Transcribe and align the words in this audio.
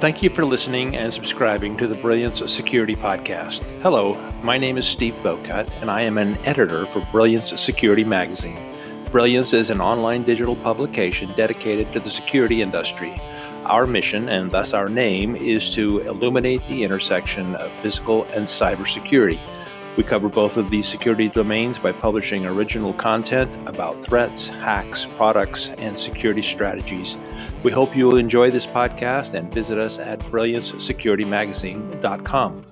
Thank 0.00 0.22
you 0.22 0.30
for 0.30 0.44
listening 0.44 0.94
and 0.94 1.12
subscribing 1.12 1.76
to 1.78 1.88
the 1.88 1.96
Brilliance 1.96 2.40
Security 2.48 2.94
Podcast. 2.94 3.64
Hello, 3.82 4.14
my 4.44 4.56
name 4.56 4.78
is 4.78 4.86
Steve 4.86 5.16
Bowcut, 5.24 5.68
and 5.80 5.90
I 5.90 6.02
am 6.02 6.18
an 6.18 6.38
editor 6.46 6.86
for 6.86 7.00
Brilliance 7.10 7.60
Security 7.60 8.04
Magazine. 8.04 8.76
Brilliance 9.10 9.52
is 9.52 9.70
an 9.70 9.80
online 9.80 10.22
digital 10.22 10.54
publication 10.54 11.32
dedicated 11.34 11.92
to 11.92 11.98
the 11.98 12.10
security 12.10 12.62
industry. 12.62 13.20
Our 13.64 13.88
mission, 13.88 14.28
and 14.28 14.52
thus 14.52 14.72
our 14.72 14.88
name, 14.88 15.34
is 15.34 15.74
to 15.74 15.98
illuminate 16.02 16.64
the 16.68 16.84
intersection 16.84 17.56
of 17.56 17.72
physical 17.82 18.22
and 18.26 18.46
cybersecurity. 18.46 19.40
We 19.96 20.04
cover 20.04 20.28
both 20.28 20.56
of 20.56 20.70
these 20.70 20.86
security 20.86 21.28
domains 21.28 21.76
by 21.78 21.90
publishing 21.92 22.46
original 22.46 22.92
content 22.92 23.52
about 23.68 24.04
threats, 24.04 24.48
hacks, 24.48 25.06
products, 25.16 25.70
and 25.78 25.98
security 25.98 26.42
strategies. 26.42 27.16
We 27.62 27.72
hope 27.72 27.96
you 27.96 28.06
will 28.06 28.18
enjoy 28.18 28.50
this 28.50 28.66
podcast 28.66 29.32
and 29.34 29.52
visit 29.52 29.78
us 29.78 29.98
at 29.98 30.20
brilliancesecuritymagazine.com. 30.20 32.64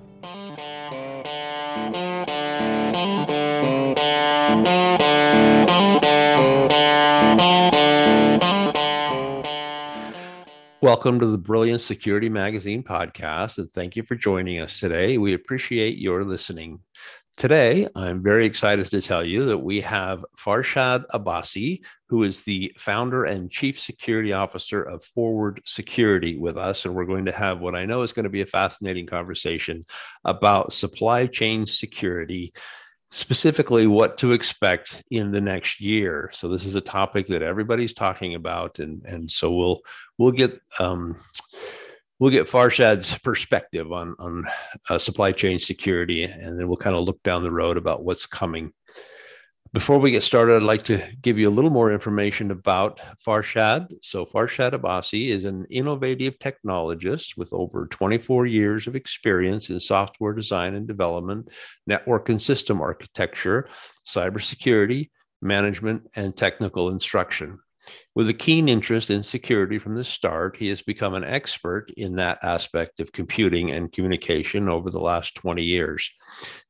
Welcome 10.79 11.19
to 11.21 11.25
the 11.25 11.39
Brilliance 11.39 11.83
Security 11.83 12.29
Magazine 12.29 12.83
podcast, 12.83 13.57
and 13.57 13.71
thank 13.71 13.95
you 13.95 14.03
for 14.03 14.13
joining 14.13 14.59
us 14.59 14.79
today. 14.79 15.17
We 15.17 15.33
appreciate 15.33 15.97
your 15.97 16.23
listening. 16.23 16.81
Today, 17.35 17.87
I'm 17.95 18.21
very 18.21 18.45
excited 18.45 18.87
to 18.91 19.01
tell 19.01 19.25
you 19.25 19.45
that 19.45 19.57
we 19.57 19.81
have 19.81 20.23
Farshad 20.37 21.05
Abasi, 21.15 21.81
who 22.09 22.21
is 22.21 22.43
the 22.43 22.71
founder 22.77 23.25
and 23.25 23.49
chief 23.49 23.79
security 23.79 24.33
officer 24.33 24.83
of 24.83 25.03
Forward 25.03 25.61
Security, 25.65 26.37
with 26.37 26.57
us. 26.57 26.85
And 26.85 26.93
we're 26.93 27.05
going 27.05 27.25
to 27.25 27.31
have 27.31 27.59
what 27.59 27.73
I 27.73 27.85
know 27.85 28.03
is 28.03 28.13
going 28.13 28.25
to 28.25 28.29
be 28.29 28.41
a 28.41 28.45
fascinating 28.45 29.07
conversation 29.07 29.83
about 30.25 30.73
supply 30.73 31.25
chain 31.25 31.65
security 31.65 32.53
specifically 33.09 33.87
what 33.87 34.17
to 34.17 34.33
expect 34.33 35.03
in 35.11 35.31
the 35.31 35.41
next 35.41 35.79
year. 35.79 36.29
So 36.33 36.49
this 36.49 36.65
is 36.65 36.75
a 36.75 36.81
topic 36.81 37.27
that 37.27 37.41
everybody's 37.41 37.93
talking 37.93 38.35
about, 38.35 38.79
and 38.79 39.03
and 39.05 39.31
so 39.31 39.51
we'll 39.51 39.81
we'll 40.17 40.31
get 40.31 40.59
um, 40.79 41.17
we'll 42.19 42.31
get 42.31 42.47
Farshad's 42.47 43.17
perspective 43.19 43.91
on 43.91 44.15
on 44.19 44.45
uh, 44.89 44.97
supply 44.97 45.31
chain 45.31 45.59
security, 45.59 46.23
and 46.23 46.59
then 46.59 46.67
we'll 46.67 46.77
kind 46.77 46.95
of 46.95 47.03
look 47.03 47.21
down 47.23 47.43
the 47.43 47.51
road 47.51 47.77
about 47.77 48.03
what's 48.03 48.25
coming. 48.25 48.73
Before 49.73 49.99
we 49.99 50.11
get 50.11 50.23
started, 50.23 50.55
I'd 50.55 50.63
like 50.63 50.83
to 50.83 51.03
give 51.21 51.37
you 51.37 51.49
a 51.49 51.51
little 51.51 51.71
more 51.71 51.91
information 51.91 52.51
about 52.51 53.01
Farshad. 53.25 53.87
So, 54.01 54.25
Farshad 54.25 54.71
Abasi 54.71 55.29
is 55.29 55.43
an 55.43 55.65
innovative 55.69 56.39
technologist 56.39 57.37
with 57.37 57.51
over 57.51 57.87
24 57.87 58.45
years 58.45 58.87
of 58.87 58.95
experience 58.95 59.69
in 59.69 59.79
software 59.79 60.33
design 60.33 60.75
and 60.75 60.87
development, 60.87 61.49
network 61.85 62.29
and 62.29 62.41
system 62.41 62.81
architecture, 62.81 63.67
cybersecurity, 64.07 65.09
management, 65.41 66.03
and 66.15 66.35
technical 66.35 66.89
instruction. 66.89 67.59
With 68.15 68.29
a 68.29 68.33
keen 68.33 68.67
interest 68.67 69.09
in 69.09 69.23
security 69.23 69.79
from 69.79 69.95
the 69.95 70.03
start, 70.03 70.57
he 70.57 70.67
has 70.69 70.81
become 70.81 71.13
an 71.13 71.23
expert 71.23 71.91
in 71.97 72.15
that 72.15 72.39
aspect 72.43 72.99
of 72.99 73.11
computing 73.11 73.71
and 73.71 73.91
communication 73.91 74.69
over 74.69 74.89
the 74.89 74.99
last 74.99 75.35
20 75.35 75.63
years. 75.63 76.11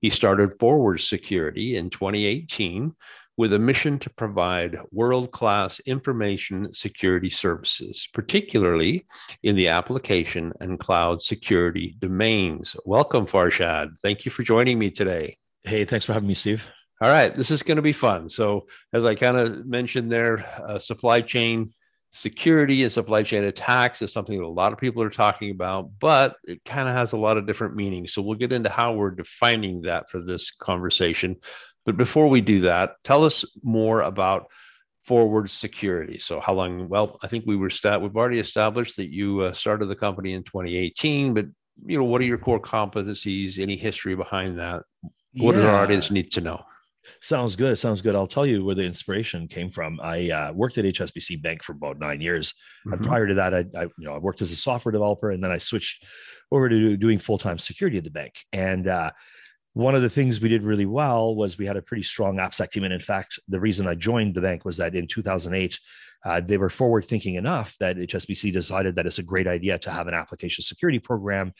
He 0.01 0.09
started 0.09 0.59
Forward 0.59 0.99
Security 0.99 1.77
in 1.77 1.89
2018 1.89 2.93
with 3.37 3.53
a 3.53 3.59
mission 3.59 3.99
to 3.99 4.09
provide 4.09 4.79
world 4.91 5.31
class 5.31 5.79
information 5.81 6.73
security 6.73 7.29
services, 7.29 8.07
particularly 8.13 9.05
in 9.43 9.55
the 9.55 9.67
application 9.67 10.51
and 10.59 10.79
cloud 10.79 11.21
security 11.21 11.95
domains. 11.99 12.75
Welcome, 12.83 13.27
Farshad. 13.27 13.99
Thank 13.99 14.25
you 14.25 14.31
for 14.31 14.43
joining 14.43 14.79
me 14.79 14.89
today. 14.89 15.37
Hey, 15.63 15.85
thanks 15.85 16.05
for 16.05 16.13
having 16.13 16.27
me, 16.27 16.33
Steve. 16.33 16.67
All 16.99 17.09
right, 17.09 17.33
this 17.33 17.51
is 17.51 17.61
going 17.61 17.75
to 17.75 17.83
be 17.83 17.93
fun. 17.93 18.27
So, 18.27 18.65
as 18.91 19.05
I 19.05 19.13
kind 19.13 19.37
of 19.37 19.67
mentioned 19.67 20.11
there, 20.11 20.43
uh, 20.65 20.79
supply 20.79 21.21
chain 21.21 21.73
security 22.11 22.81
and 22.81 22.91
supply 22.91 23.21
chain 23.21 23.43
attacks 23.43 24.01
is 24.01 24.11
something 24.11 24.39
that 24.39 24.45
a 24.45 24.47
lot 24.47 24.73
of 24.73 24.79
people 24.79 25.03
are 25.03 25.09
talking 25.11 25.51
about, 25.51 25.91
but 25.99 26.37
it 26.47 26.63
kind 26.65 26.87
of 26.87 26.95
has 26.95 27.13
a 27.13 27.17
lot 27.17 27.37
of 27.37 27.45
different 27.45 27.75
meanings. 27.75 28.13
So, 28.13 28.23
we'll 28.23 28.37
get 28.39 28.51
into 28.51 28.71
how 28.71 28.93
we're 28.93 29.11
defining 29.11 29.81
that 29.81 30.09
for 30.09 30.19
this 30.21 30.49
conversation. 30.49 31.35
But 31.85 31.97
before 31.97 32.29
we 32.29 32.41
do 32.41 32.61
that, 32.61 32.95
tell 33.03 33.23
us 33.23 33.45
more 33.63 34.01
about 34.01 34.47
forward 35.05 35.51
security. 35.51 36.17
So, 36.17 36.39
how 36.39 36.53
long? 36.53 36.89
Well, 36.89 37.19
I 37.23 37.27
think 37.27 37.45
we 37.45 37.57
were 37.57 37.69
stat. 37.69 38.01
We've 38.01 38.17
already 38.17 38.39
established 38.39 38.97
that 38.97 39.11
you 39.11 39.41
uh, 39.41 39.53
started 39.53 39.85
the 39.85 39.95
company 39.95 40.33
in 40.33 40.41
2018, 40.41 41.35
but 41.35 41.45
you 41.85 41.99
know, 41.99 42.05
what 42.05 42.21
are 42.21 42.25
your 42.25 42.39
core 42.39 42.59
competencies? 42.59 43.59
Any 43.59 43.75
history 43.75 44.15
behind 44.15 44.57
that? 44.57 44.81
What 45.35 45.53
yeah. 45.53 45.61
does 45.61 45.65
our 45.65 45.75
audience 45.75 46.09
need 46.09 46.31
to 46.31 46.41
know? 46.41 46.63
Sounds 47.21 47.55
good. 47.55 47.77
Sounds 47.79 48.01
good. 48.01 48.15
I'll 48.15 48.27
tell 48.27 48.45
you 48.45 48.63
where 48.63 48.75
the 48.75 48.83
inspiration 48.83 49.47
came 49.47 49.69
from. 49.69 49.99
I 50.01 50.29
uh, 50.29 50.53
worked 50.53 50.77
at 50.77 50.85
HSBC 50.85 51.41
Bank 51.41 51.63
for 51.63 51.71
about 51.71 51.99
nine 51.99 52.21
years, 52.21 52.51
mm-hmm. 52.51 52.93
and 52.93 53.05
prior 53.05 53.27
to 53.27 53.33
that, 53.35 53.53
I, 53.53 53.65
I, 53.77 53.83
you 53.83 54.05
know 54.05 54.13
I 54.13 54.17
worked 54.17 54.41
as 54.41 54.51
a 54.51 54.55
software 54.55 54.91
developer, 54.91 55.31
and 55.31 55.43
then 55.43 55.51
I 55.51 55.57
switched 55.57 56.05
over 56.51 56.69
to 56.69 56.97
doing 56.97 57.19
full 57.19 57.37
time 57.37 57.57
security 57.57 57.97
at 57.97 58.03
the 58.03 58.09
bank. 58.09 58.45
And 58.53 58.87
uh, 58.87 59.11
one 59.73 59.93
of 59.93 60.01
the 60.01 60.09
things 60.09 60.41
we 60.41 60.49
did 60.49 60.63
really 60.63 60.87
well 60.87 61.35
was 61.35 61.57
we 61.57 61.67
had 61.67 61.77
a 61.77 61.81
pretty 61.81 62.03
strong 62.03 62.37
AppSec 62.37 62.71
team. 62.71 62.83
And 62.83 62.93
in 62.93 62.99
fact, 62.99 63.39
the 63.47 63.59
reason 63.59 63.85
I 63.85 63.93
joined 63.93 64.33
the 64.33 64.41
bank 64.41 64.65
was 64.65 64.77
that 64.77 64.95
in 64.95 65.05
2008, 65.07 65.79
uh, 66.25 66.41
they 66.41 66.57
were 66.57 66.69
forward 66.69 67.05
thinking 67.05 67.35
enough 67.35 67.77
that 67.79 67.95
HSBC 67.95 68.51
decided 68.51 68.95
that 68.95 69.05
it's 69.05 69.19
a 69.19 69.23
great 69.23 69.47
idea 69.47 69.77
to 69.79 69.91
have 69.91 70.07
an 70.07 70.15
application 70.15 70.63
security 70.63 70.97
program 70.97 71.53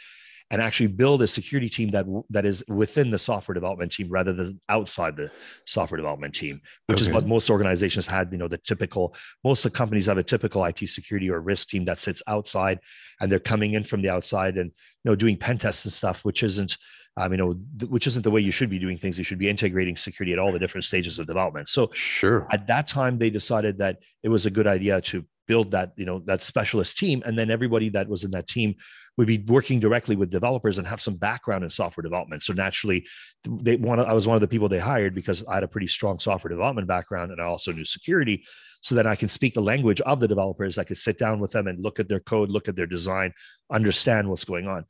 and 0.49 0.61
actually 0.61 0.87
build 0.87 1.21
a 1.21 1.27
security 1.27 1.69
team 1.69 1.89
that 1.89 2.05
that 2.29 2.45
is 2.45 2.63
within 2.67 3.09
the 3.09 3.17
software 3.17 3.53
development 3.53 3.91
team 3.91 4.07
rather 4.09 4.33
than 4.33 4.59
outside 4.69 5.15
the 5.15 5.29
software 5.65 5.97
development 5.97 6.33
team 6.33 6.61
which 6.87 7.01
okay. 7.01 7.09
is 7.09 7.13
what 7.13 7.27
most 7.27 7.49
organizations 7.49 8.07
had 8.07 8.31
you 8.31 8.37
know 8.37 8.47
the 8.47 8.57
typical 8.57 9.15
most 9.43 9.65
of 9.65 9.71
the 9.71 9.77
companies 9.77 10.05
have 10.05 10.17
a 10.17 10.23
typical 10.23 10.63
IT 10.65 10.79
security 10.87 11.29
or 11.29 11.39
risk 11.41 11.69
team 11.69 11.85
that 11.85 11.99
sits 11.99 12.21
outside 12.27 12.79
and 13.19 13.31
they're 13.31 13.39
coming 13.39 13.73
in 13.73 13.83
from 13.83 14.01
the 14.01 14.09
outside 14.09 14.57
and 14.57 14.71
you 15.03 15.11
know 15.11 15.15
doing 15.15 15.37
pen 15.37 15.57
tests 15.57 15.85
and 15.85 15.93
stuff 15.93 16.23
which 16.23 16.43
isn't 16.43 16.77
um, 17.19 17.31
you 17.31 17.37
know, 17.37 17.57
th- 17.79 17.89
which 17.89 18.05
isn't 18.05 18.21
the 18.21 18.29
way 18.29 18.41
you 18.41 18.51
should 18.51 18.69
be 18.69 18.77
doing 18.77 18.95
things. 18.95 19.17
You 19.17 19.23
should 19.23 19.39
be 19.39 19.49
integrating 19.49 19.95
security 19.95 20.33
at 20.33 20.39
all 20.39 20.51
the 20.51 20.59
different 20.59 20.85
stages 20.85 21.17
of 21.17 21.25
development. 21.25 21.67
So, 21.67 21.89
sure. 21.91 22.47
At 22.51 22.67
that 22.67 22.87
time, 22.87 23.17
they 23.17 23.31
decided 23.31 23.79
that 23.79 23.97
it 24.21 24.29
was 24.29 24.45
a 24.45 24.51
good 24.51 24.67
idea 24.67 25.01
to 25.01 25.25
build 25.47 25.71
that, 25.71 25.93
you 25.95 26.05
know, 26.05 26.19
that 26.25 26.43
specialist 26.43 26.95
team, 26.95 27.23
and 27.25 27.35
then 27.35 27.49
everybody 27.49 27.89
that 27.89 28.07
was 28.07 28.23
in 28.23 28.29
that 28.31 28.47
team 28.47 28.75
would 29.17 29.27
be 29.27 29.39
working 29.47 29.79
directly 29.79 30.15
with 30.15 30.29
developers 30.29 30.77
and 30.77 30.87
have 30.87 31.01
some 31.01 31.15
background 31.15 31.63
in 31.63 31.69
software 31.69 32.03
development. 32.03 32.43
So 32.43 32.53
naturally, 32.53 33.05
they 33.43 33.75
want 33.75 33.99
I 33.99 34.13
was 34.13 34.27
one 34.27 34.35
of 34.35 34.41
the 34.41 34.47
people 34.47 34.69
they 34.69 34.79
hired 34.79 35.15
because 35.15 35.43
I 35.47 35.55
had 35.55 35.63
a 35.63 35.67
pretty 35.67 35.87
strong 35.87 36.19
software 36.19 36.49
development 36.49 36.87
background 36.87 37.31
and 37.31 37.41
I 37.41 37.45
also 37.45 37.71
knew 37.71 37.85
security. 37.85 38.45
So 38.81 38.93
that 38.93 39.07
I 39.07 39.15
can 39.15 39.27
speak 39.27 39.55
the 39.55 39.61
language 39.61 40.01
of 40.01 40.19
the 40.19 40.27
developers. 40.27 40.77
I 40.77 40.83
could 40.83 40.99
sit 40.99 41.17
down 41.17 41.39
with 41.39 41.51
them 41.51 41.65
and 41.65 41.83
look 41.83 41.99
at 41.99 42.07
their 42.07 42.19
code, 42.19 42.51
look 42.51 42.67
at 42.67 42.75
their 42.75 42.85
design, 42.85 43.33
understand 43.71 44.29
what's 44.29 44.45
going 44.45 44.67
on. 44.67 44.85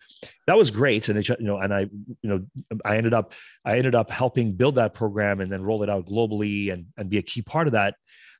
That 0.45 0.57
was 0.57 0.71
great. 0.71 1.07
And 1.07 1.17
it, 1.17 1.29
you 1.29 1.37
know, 1.39 1.57
and 1.57 1.73
I, 1.73 1.79
you 2.21 2.29
know, 2.29 2.45
I 2.83 2.97
ended 2.97 3.13
up 3.13 3.33
I 3.63 3.77
ended 3.77 3.95
up 3.95 4.11
helping 4.11 4.53
build 4.53 4.75
that 4.75 4.93
program 4.93 5.39
and 5.39 5.49
then 5.49 5.63
roll 5.63 5.83
it 5.83 5.89
out 5.89 6.05
globally 6.05 6.71
and, 6.71 6.87
and 6.97 7.09
be 7.09 7.17
a 7.17 7.21
key 7.21 7.41
part 7.41 7.65
of 7.65 7.73
that 7.73 7.95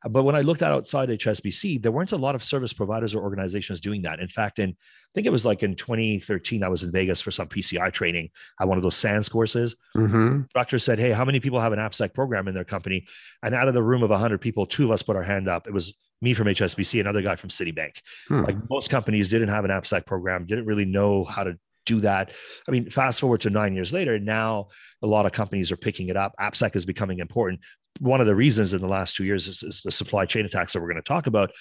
but 0.08 0.24
when 0.24 0.36
I 0.36 0.42
looked 0.42 0.62
at 0.62 0.72
outside 0.72 1.10
HSBC, 1.10 1.82
there 1.82 1.92
weren't 1.92 2.12
a 2.12 2.18
lot 2.18 2.36
of 2.36 2.44
service 2.44 2.74
providers 2.74 3.16
or 3.16 3.24
organizations 3.24 3.80
doing 3.80 4.02
that. 4.04 4.20
In 4.20 4.28
fact, 4.28 4.60
in 4.60 4.70
I 4.70 5.12
think 5.14 5.26
it 5.26 5.32
was 5.32 5.46
like 5.46 5.64
in 5.64 5.76
2013, 5.76 6.64
I 6.64 6.68
was 6.68 6.84
in 6.84 6.92
Vegas 6.92 7.22
for 7.22 7.32
some 7.32 7.48
PCI 7.48 7.92
training 7.92 8.30
at 8.60 8.68
one 8.68 8.78
of 8.78 8.84
those 8.84 8.96
SANS 8.96 9.30
courses. 9.30 9.76
Mm-hmm. 9.96 10.42
Doctor 10.54 10.78
said, 10.80 11.00
"Hey, 11.00 11.12
how 11.12 11.26
many 11.26 11.40
people 11.40 11.60
have 11.60 11.74
an 11.74 11.80
AppSec 11.80 12.14
program 12.14 12.48
in 12.48 12.54
their 12.54 12.66
company?" 12.66 13.08
And 13.42 13.56
out 13.56 13.68
of 13.68 13.74
the 13.74 13.84
room 13.84 14.04
of 14.04 14.10
100 14.10 14.40
people, 14.40 14.66
two 14.66 14.86
of 14.86 14.92
us 14.92 15.02
put 15.02 15.16
our 15.16 15.24
hand 15.24 15.48
up. 15.48 15.68
It 15.68 15.74
was 15.74 15.94
me 16.22 16.34
from 16.34 16.48
HSBC, 16.48 17.00
another 17.00 17.22
guy 17.22 17.36
from 17.36 17.50
Citibank. 17.50 18.02
Hmm. 18.28 18.44
Like 18.44 18.70
most 18.70 18.90
companies 18.90 19.30
didn't 19.30 19.50
have 19.50 19.66
an 19.66 19.72
AppSec 19.72 20.06
program, 20.06 20.46
didn't 20.46 20.66
really 20.66 20.86
know 20.86 21.24
how 21.24 21.44
to 21.44 21.58
do 21.88 22.00
that. 22.02 22.32
I 22.68 22.72
mean, 22.72 22.90
fast 22.90 23.20
forward 23.20 23.42
to 23.42 23.50
nine 23.50 23.74
years 23.74 23.92
later, 23.92 24.20
now 24.20 24.68
a 25.02 25.08
lot 25.08 25.26
of 25.26 25.32
companies 25.32 25.72
are 25.72 25.78
picking 25.78 26.10
it 26.10 26.18
up. 26.18 26.34
AppSec 26.40 26.76
is 26.76 26.86
becoming 26.86 27.20
important. 27.20 27.62
One 28.00 28.22
of 28.22 28.28
the 28.28 28.36
reasons 28.36 28.76
in 28.76 28.82
the 28.82 28.88
last 28.88 29.16
two 29.16 29.26
years 29.26 29.48
is, 29.48 29.64
is 29.64 29.82
the 29.82 29.92
supply 29.92 30.26
chain 30.26 30.46
attacks 30.46 30.74
that 30.74 30.82
we're 30.82 30.92
going 30.92 31.02
to 31.02 31.02
talk 31.02 31.26
about. 31.26 31.52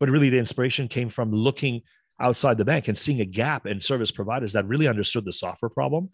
But 0.00 0.10
really, 0.10 0.30
the 0.30 0.38
inspiration 0.38 0.88
came 0.88 1.08
from 1.08 1.30
looking 1.30 1.82
outside 2.20 2.58
the 2.58 2.64
bank 2.64 2.88
and 2.88 2.98
seeing 2.98 3.20
a 3.20 3.24
gap 3.24 3.66
in 3.66 3.80
service 3.80 4.10
providers 4.10 4.52
that 4.54 4.66
really 4.66 4.88
understood 4.88 5.24
the 5.24 5.32
software 5.32 5.70
problem. 5.70 6.10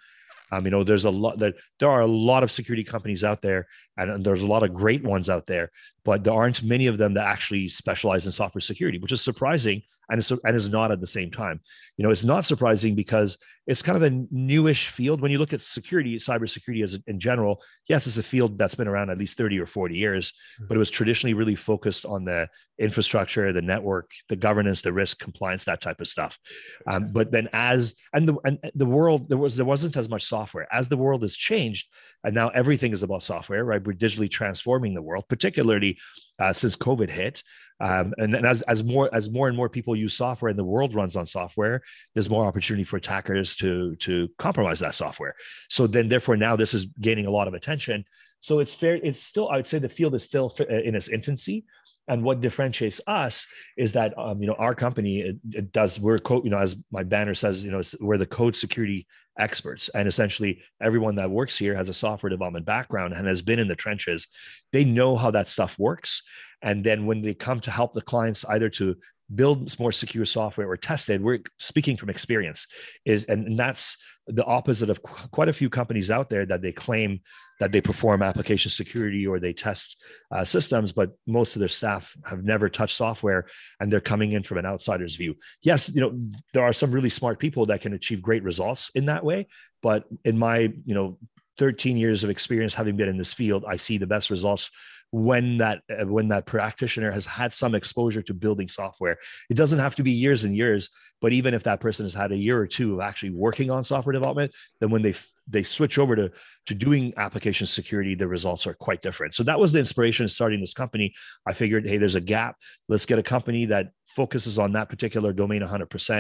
Um, 0.53 0.65
you 0.65 0.71
know, 0.71 0.83
there's 0.83 1.05
a 1.05 1.11
lot 1.11 1.39
that 1.39 1.55
there 1.79 1.91
are 1.91 2.01
a 2.01 2.07
lot 2.07 2.43
of 2.43 2.51
security 2.51 2.85
companies 2.85 3.23
out 3.23 3.41
there, 3.41 3.69
and 4.01 4.25
there's 4.25 4.43
a 4.43 4.47
lot 4.47 4.63
of 4.63 4.73
great 4.73 5.05
ones 5.05 5.29
out 5.29 5.47
there, 5.47 5.71
but 6.05 6.25
there 6.25 6.35
aren't 6.35 6.63
many 6.63 6.87
of 6.87 6.99
them 6.99 7.15
that 7.15 7.27
actually 7.27 7.69
specialize 7.69 8.27
in 8.27 8.33
software 8.33 8.61
security, 8.61 8.99
which 8.99 9.13
is 9.13 9.21
surprising 9.21 9.83
and 10.11 10.19
is, 10.19 10.31
and 10.31 10.57
is 10.57 10.69
not 10.69 10.91
at 10.91 11.01
the 11.01 11.07
same 11.07 11.31
time. 11.31 11.61
You 11.97 12.05
know, 12.05 12.11
it's 12.11 12.25
not 12.25 12.45
surprising 12.45 12.95
because 12.95 13.39
it's 13.67 13.83
kind 13.83 13.97
of 13.97 14.03
a 14.03 14.27
newish 14.31 14.89
field. 14.89 15.21
When 15.21 15.31
you 15.31 15.39
look 15.39 15.53
at 15.53 15.61
security, 15.61 16.17
cybersecurity 16.17 16.83
as 16.83 16.99
in 17.07 17.21
general, 17.21 17.63
yes, 17.89 18.07
it's 18.07 18.17
a 18.17 18.23
field 18.23 18.59
that's 18.59 18.75
been 18.75 18.89
around 18.89 19.11
at 19.11 19.19
least 19.19 19.39
30 19.39 19.61
or 19.61 19.67
40 19.67 19.97
years, 19.97 20.33
hmm. 20.59 20.67
but 20.67 20.75
it 20.75 20.79
was 20.79 20.91
traditionally 20.91 21.35
really 21.35 21.55
focused 21.55 22.05
on 22.05 22.25
the 22.25 22.49
infrastructure, 22.79 23.53
the 23.53 23.63
network, 23.63 24.11
the 24.29 24.37
governance, 24.37 24.83
the 24.83 24.93
risk 24.93 25.21
compliance, 25.21 25.65
that 25.67 25.81
type 25.81 26.01
of 26.01 26.09
stuff. 26.09 26.39
Um, 26.87 27.13
but 27.13 27.31
then 27.31 27.49
as 27.53 27.95
and 28.13 28.29
the 28.29 28.37
and 28.45 28.59
the 28.75 28.87
world 28.87 29.29
there 29.29 29.39
was 29.39 29.55
there 29.57 29.67
wasn't 29.67 29.97
as 29.97 30.09
much 30.09 30.25
software 30.25 30.67
as 30.73 30.89
the 30.89 30.97
world 30.97 31.23
has 31.23 31.37
changed, 31.37 31.89
and 32.25 32.35
now 32.35 32.49
everything 32.49 32.91
is 32.91 33.03
about 33.03 33.23
software, 33.23 33.65
right? 33.65 33.83
We're 33.91 33.99
digitally 33.99 34.31
transforming 34.31 34.95
the 34.95 35.03
world, 35.03 35.25
particularly 35.29 35.99
uh, 36.39 36.53
since 36.53 36.77
COVID 36.77 37.11
hit. 37.11 37.43
Um, 37.81 38.15
and 38.19 38.33
then 38.33 38.45
as, 38.45 38.61
as 38.63 38.85
more 38.85 39.09
as 39.13 39.31
more 39.31 39.49
and 39.49 39.57
more 39.57 39.69
people 39.69 39.97
use 39.97 40.15
software 40.15 40.51
and 40.51 40.59
the 40.59 40.65
world 40.65 40.95
runs 40.95 41.17
on 41.17 41.27
software, 41.27 41.83
there's 42.15 42.31
more 42.31 42.45
opportunity 42.45 42.85
for 42.85 42.99
attackers 42.99 43.57
to 43.57 43.97
to 43.97 44.29
compromise 44.39 44.81
that 44.81 44.95
software. 44.95 45.35
So 45.69 45.87
then, 45.87 46.09
therefore, 46.09 46.37
now 46.37 46.57
this 46.57 46.75
is 46.75 46.85
gaining 47.01 47.27
a 47.27 47.31
lot 47.31 47.49
of 47.49 47.55
attention. 47.55 48.05
So 48.41 48.61
it's 48.61 48.75
fair. 48.75 48.95
It's 49.03 49.23
still 49.23 49.49
I 49.49 49.57
would 49.57 49.67
say 49.67 49.79
the 49.79 49.89
field 49.89 50.15
is 50.15 50.23
still 50.23 50.53
in 50.69 50.95
its 50.95 51.09
infancy. 51.09 51.65
And 52.11 52.23
what 52.23 52.41
differentiates 52.41 53.01
us 53.07 53.47
is 53.77 53.93
that 53.93 54.13
um, 54.19 54.43
you 54.43 54.49
know 54.49 54.57
our 54.59 54.75
company 54.75 55.21
it, 55.21 55.37
it 55.53 55.73
does 55.73 55.99
we're 55.99 56.19
code 56.19 56.45
you 56.45 56.51
know 56.51 56.59
as 56.59 56.77
my 56.91 57.05
banner 57.05 57.35
says 57.35 57.65
you 57.65 57.71
know 57.71 57.83
we're 58.01 58.19
the 58.19 58.27
code 58.27 58.57
security 58.57 59.07
experts. 59.39 59.89
And 59.91 60.07
essentially 60.07 60.61
everyone 60.81 61.15
that 61.17 61.31
works 61.31 61.57
here 61.57 61.75
has 61.75 61.89
a 61.89 61.95
software 61.95 62.31
development 62.31 62.67
background 62.67 63.15
and 63.15 63.27
has 63.27 63.43
been 63.43 63.59
in 63.59 63.69
the 63.69 63.77
trenches. 63.77 64.27
They 64.73 64.85
know 64.85 65.17
how 65.17 65.31
that 65.31 65.49
stuff 65.49 65.79
works. 65.79 66.23
And 66.63 66.85
then 66.85 67.07
when 67.07 67.23
they 67.23 67.35
come 67.35 67.61
to 67.61 67.71
help 67.71 67.95
the 67.95 68.03
clients 68.03 68.45
either 68.45 68.69
to 68.71 68.97
build 69.35 69.79
more 69.79 69.93
secure 69.93 70.25
software 70.25 70.69
or 70.69 70.77
test 70.77 71.09
it 71.09 71.23
we're 71.23 71.39
speaking 71.57 71.97
from 71.97 72.11
experience 72.11 72.67
is 73.05 73.25
and 73.27 73.57
that's 73.57 73.97
the 74.33 74.45
opposite 74.45 74.91
of 74.91 75.03
quite 75.03 75.49
a 75.49 75.53
few 75.53 75.69
companies 75.69 76.11
out 76.11 76.31
there 76.31 76.47
that 76.47 76.63
they 76.63 76.73
claim 76.73 77.21
that 77.59 77.73
they 77.73 77.81
perform 77.81 78.23
application 78.23 78.71
security 78.71 79.27
or 79.27 79.39
they 79.39 79.53
test 79.53 80.03
uh, 80.31 80.45
systems, 80.45 80.93
but 80.93 81.11
most 81.27 81.57
of 81.57 81.61
their 81.61 81.69
staff 81.69 82.17
have 82.25 82.43
never 82.43 82.69
touched 82.69 82.97
software 82.97 83.47
and 83.81 83.93
they're 83.93 84.01
coming 84.01 84.33
in 84.33 84.43
from 84.43 84.59
an 84.59 84.67
outsider's 84.67 85.17
view. 85.17 85.35
Yes, 85.63 85.91
you 85.95 86.01
know, 86.01 86.19
there 86.53 86.65
are 86.65 86.73
some 86.73 86.91
really 86.91 87.11
smart 87.11 87.39
people 87.39 87.67
that 87.67 87.83
can 87.83 87.93
achieve 87.93 88.23
great 88.23 88.43
results 88.43 88.91
in 88.95 89.07
that 89.07 89.25
way, 89.25 89.47
but 89.83 90.05
in 90.25 90.39
my, 90.39 90.73
you 90.85 90.95
know, 90.95 91.19
13 91.59 91.99
years 91.99 92.25
of 92.25 92.31
experience 92.31 92.73
having 92.73 92.97
been 92.97 93.09
in 93.09 93.19
this 93.19 93.35
field, 93.35 93.65
I 93.69 93.77
see 93.77 93.99
the 93.99 94.07
best 94.07 94.31
results 94.31 94.71
when 95.13 95.59
that 95.59 95.83
uh, 95.91 96.07
when 96.07 96.29
that 96.29 96.47
practitioner 96.47 97.11
has 97.11 97.27
had 97.27 97.53
some 97.53 97.75
exposure 97.75 98.23
to 98.23 98.35
building 98.35 98.69
software. 98.69 99.19
It 99.49 99.55
doesn't 99.55 99.79
have 99.79 99.97
to 99.97 100.03
be 100.03 100.13
years 100.13 100.45
and 100.45 100.57
years 100.57 100.91
but 101.21 101.33
even 101.33 101.55
if 101.55 101.65
that 101.65 101.81
person 101.81 102.05
has 102.05 102.15
had 102.15 102.33
a 102.33 102.37
year 102.37 102.59
or 102.59 102.67
two 102.67 102.95
of 102.95 103.01
actually 103.01 103.31
working 103.31 103.71
on 103.71 103.85
software 103.85 104.13
development 104.13 104.53
then 104.81 104.91
when 104.91 105.03
they 105.03 105.15
they 105.51 105.63
switch 105.63 105.99
over 105.99 106.17
to 106.17 106.31
to 106.67 106.75
doing 106.75 107.13
application 107.17 107.67
security 107.67 108.15
the 108.15 108.27
results 108.27 108.67
are 108.67 108.75
quite 108.75 109.03
different. 109.03 109.35
So 109.35 109.43
that 109.45 109.59
was 109.59 109.73
the 109.73 109.79
inspiration 109.79 110.25
of 110.25 110.31
starting 110.31 110.61
this 110.61 110.75
company. 110.75 111.13
I 111.47 111.53
figured 111.53 111.89
hey 111.89 111.99
there's 111.99 112.17
a 112.17 112.21
gap. 112.21 112.57
Let's 112.89 113.07
get 113.07 113.19
a 113.19 113.23
company 113.23 113.67
that 113.67 113.91
focuses 114.09 114.59
on 114.59 114.73
that 114.73 114.89
particular 114.89 115.33
domain 115.33 115.63
100% 115.63 116.11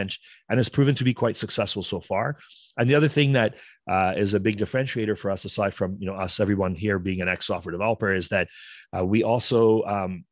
and 0.48 0.58
has 0.58 0.68
proven 0.68 0.94
to 0.94 1.04
be 1.04 1.12
quite 1.12 1.36
successful 1.36 1.82
so 1.82 2.00
far. 2.00 2.36
And 2.76 2.88
the 2.88 2.94
other 2.94 3.08
thing 3.08 3.32
that 3.32 3.56
uh, 3.88 4.14
is 4.16 4.34
a 4.34 4.40
big 4.40 4.58
differentiator 4.58 5.18
for 5.18 5.30
us 5.30 5.44
aside 5.44 5.74
from 5.74 5.96
you 5.98 6.06
know 6.06 6.14
us 6.14 6.40
everyone 6.40 6.74
here 6.74 6.98
being 6.98 7.20
an 7.20 7.28
ex 7.28 7.46
software 7.46 7.72
developer 7.72 8.14
is 8.14 8.28
that 8.28 8.48
uh, 8.96 9.04
we 9.04 9.22
also 9.22 9.82
um, 9.84 10.24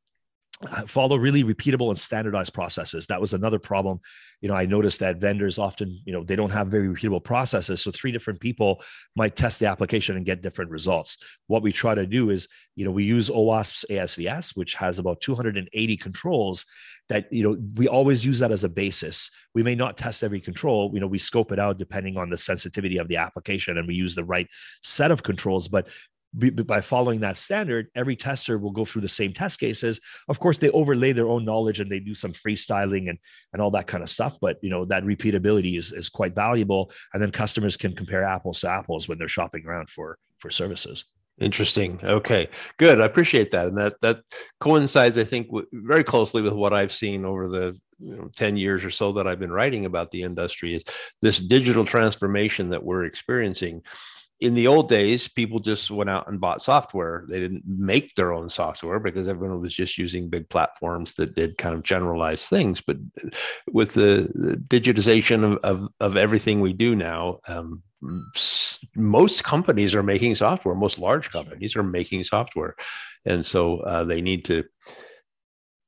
uh, 0.66 0.86
follow 0.86 1.16
really 1.16 1.44
repeatable 1.44 1.88
and 1.88 1.98
standardized 1.98 2.52
processes. 2.52 3.06
That 3.06 3.20
was 3.20 3.32
another 3.32 3.60
problem. 3.60 4.00
You 4.40 4.48
know, 4.48 4.54
I 4.54 4.66
noticed 4.66 4.98
that 5.00 5.18
vendors 5.18 5.58
often, 5.58 6.00
you 6.04 6.12
know, 6.12 6.24
they 6.24 6.34
don't 6.34 6.50
have 6.50 6.66
very 6.68 6.88
repeatable 6.88 7.22
processes. 7.22 7.80
So 7.80 7.92
three 7.92 8.10
different 8.10 8.40
people 8.40 8.82
might 9.14 9.36
test 9.36 9.60
the 9.60 9.66
application 9.66 10.16
and 10.16 10.26
get 10.26 10.42
different 10.42 10.70
results. 10.70 11.18
What 11.46 11.62
we 11.62 11.72
try 11.72 11.94
to 11.94 12.06
do 12.06 12.30
is, 12.30 12.48
you 12.74 12.84
know, 12.84 12.90
we 12.90 13.04
use 13.04 13.30
OWASP's 13.30 13.84
ASVS, 13.88 14.56
which 14.56 14.74
has 14.74 14.98
about 14.98 15.20
280 15.20 15.96
controls 15.96 16.64
that, 17.08 17.32
you 17.32 17.42
know, 17.42 17.56
we 17.76 17.86
always 17.88 18.24
use 18.24 18.40
that 18.40 18.52
as 18.52 18.64
a 18.64 18.68
basis. 18.68 19.30
We 19.54 19.62
may 19.62 19.74
not 19.74 19.96
test 19.96 20.24
every 20.24 20.40
control, 20.40 20.90
you 20.92 21.00
know, 21.00 21.06
we 21.06 21.18
scope 21.18 21.52
it 21.52 21.58
out 21.58 21.78
depending 21.78 22.16
on 22.16 22.30
the 22.30 22.36
sensitivity 22.36 22.98
of 22.98 23.08
the 23.08 23.16
application 23.16 23.78
and 23.78 23.86
we 23.86 23.94
use 23.94 24.14
the 24.14 24.24
right 24.24 24.48
set 24.82 25.10
of 25.10 25.22
controls, 25.22 25.68
but 25.68 25.88
by 26.34 26.80
following 26.80 27.20
that 27.20 27.36
standard, 27.36 27.88
every 27.94 28.16
tester 28.16 28.58
will 28.58 28.70
go 28.70 28.84
through 28.84 29.02
the 29.02 29.08
same 29.08 29.32
test 29.32 29.58
cases. 29.58 30.00
Of 30.28 30.38
course, 30.38 30.58
they 30.58 30.70
overlay 30.70 31.12
their 31.12 31.28
own 31.28 31.44
knowledge 31.44 31.80
and 31.80 31.90
they 31.90 32.00
do 32.00 32.14
some 32.14 32.32
freestyling 32.32 33.08
and, 33.08 33.18
and 33.52 33.62
all 33.62 33.70
that 33.72 33.86
kind 33.86 34.02
of 34.02 34.10
stuff. 34.10 34.36
But 34.40 34.58
you 34.62 34.70
know 34.70 34.84
that 34.86 35.04
repeatability 35.04 35.78
is, 35.78 35.92
is 35.92 36.08
quite 36.08 36.34
valuable, 36.34 36.92
and 37.12 37.22
then 37.22 37.30
customers 37.30 37.76
can 37.76 37.94
compare 37.94 38.24
apples 38.24 38.60
to 38.60 38.70
apples 38.70 39.08
when 39.08 39.18
they're 39.18 39.28
shopping 39.28 39.64
around 39.66 39.88
for 39.88 40.18
for 40.38 40.50
services. 40.50 41.04
Interesting. 41.40 42.00
Okay, 42.02 42.48
good. 42.78 43.00
I 43.00 43.06
appreciate 43.06 43.50
that, 43.52 43.68
and 43.68 43.78
that 43.78 43.94
that 44.02 44.20
coincides, 44.60 45.16
I 45.16 45.24
think, 45.24 45.46
w- 45.46 45.66
very 45.72 46.04
closely 46.04 46.42
with 46.42 46.52
what 46.52 46.72
I've 46.72 46.92
seen 46.92 47.24
over 47.24 47.48
the 47.48 47.78
you 48.00 48.16
know, 48.16 48.30
10 48.36 48.56
years 48.56 48.84
or 48.84 48.90
so 48.90 49.12
that 49.12 49.26
I've 49.26 49.40
been 49.40 49.52
writing 49.52 49.84
about 49.84 50.10
the 50.10 50.22
industry 50.22 50.74
is 50.74 50.84
this 51.20 51.38
digital 51.40 51.84
transformation 51.84 52.70
that 52.70 52.82
we're 52.84 53.04
experiencing 53.04 53.82
in 54.40 54.54
the 54.54 54.68
old 54.68 54.88
days, 54.88 55.26
people 55.26 55.58
just 55.58 55.90
went 55.90 56.10
out 56.10 56.28
and 56.28 56.40
bought 56.40 56.62
software. 56.62 57.24
They 57.28 57.40
didn't 57.40 57.64
make 57.66 58.14
their 58.14 58.32
own 58.32 58.48
software 58.48 59.00
because 59.00 59.26
everyone 59.26 59.60
was 59.60 59.74
just 59.74 59.98
using 59.98 60.28
big 60.28 60.48
platforms 60.48 61.14
that 61.14 61.34
did 61.34 61.58
kind 61.58 61.74
of 61.74 61.82
generalized 61.82 62.48
things. 62.48 62.80
But 62.80 62.98
with 63.72 63.94
the, 63.94 64.30
the 64.34 64.56
digitization 64.56 65.42
of, 65.42 65.58
of, 65.64 65.88
of, 65.98 66.16
everything 66.16 66.60
we 66.60 66.72
do 66.72 66.94
now, 66.94 67.40
um, 67.48 67.82
most 68.94 69.42
companies 69.42 69.94
are 69.94 70.04
making 70.04 70.36
software. 70.36 70.76
Most 70.76 71.00
large 71.00 71.30
companies 71.30 71.74
are 71.74 71.82
making 71.82 72.22
software, 72.22 72.76
and 73.24 73.44
so 73.44 73.78
uh, 73.78 74.04
they 74.04 74.20
need 74.20 74.44
to 74.44 74.64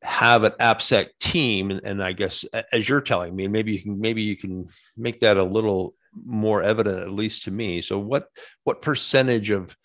have 0.03 0.43
an 0.43 0.53
AppSec 0.59 1.11
team. 1.21 1.71
And, 1.71 1.81
and 1.85 2.03
I 2.03 2.13
guess 2.13 2.45
as 2.73 2.89
you're 2.89 3.01
telling 3.01 3.37
me, 3.37 3.47
maybe 3.47 3.75
you 3.75 3.83
can 3.83 4.01
maybe 4.01 4.23
you 4.23 4.37
can 4.37 4.69
make 4.97 5.21
that 5.21 5.37
a 5.37 5.45
little 5.45 5.95
more 6.15 6.63
evident, 6.63 7.01
at 7.01 7.13
least 7.13 7.45
to 7.45 7.51
me. 7.51 7.81
So, 7.81 7.99
what 7.99 8.29
what 8.65 8.83
percentage 8.83 9.51
of 9.51 9.77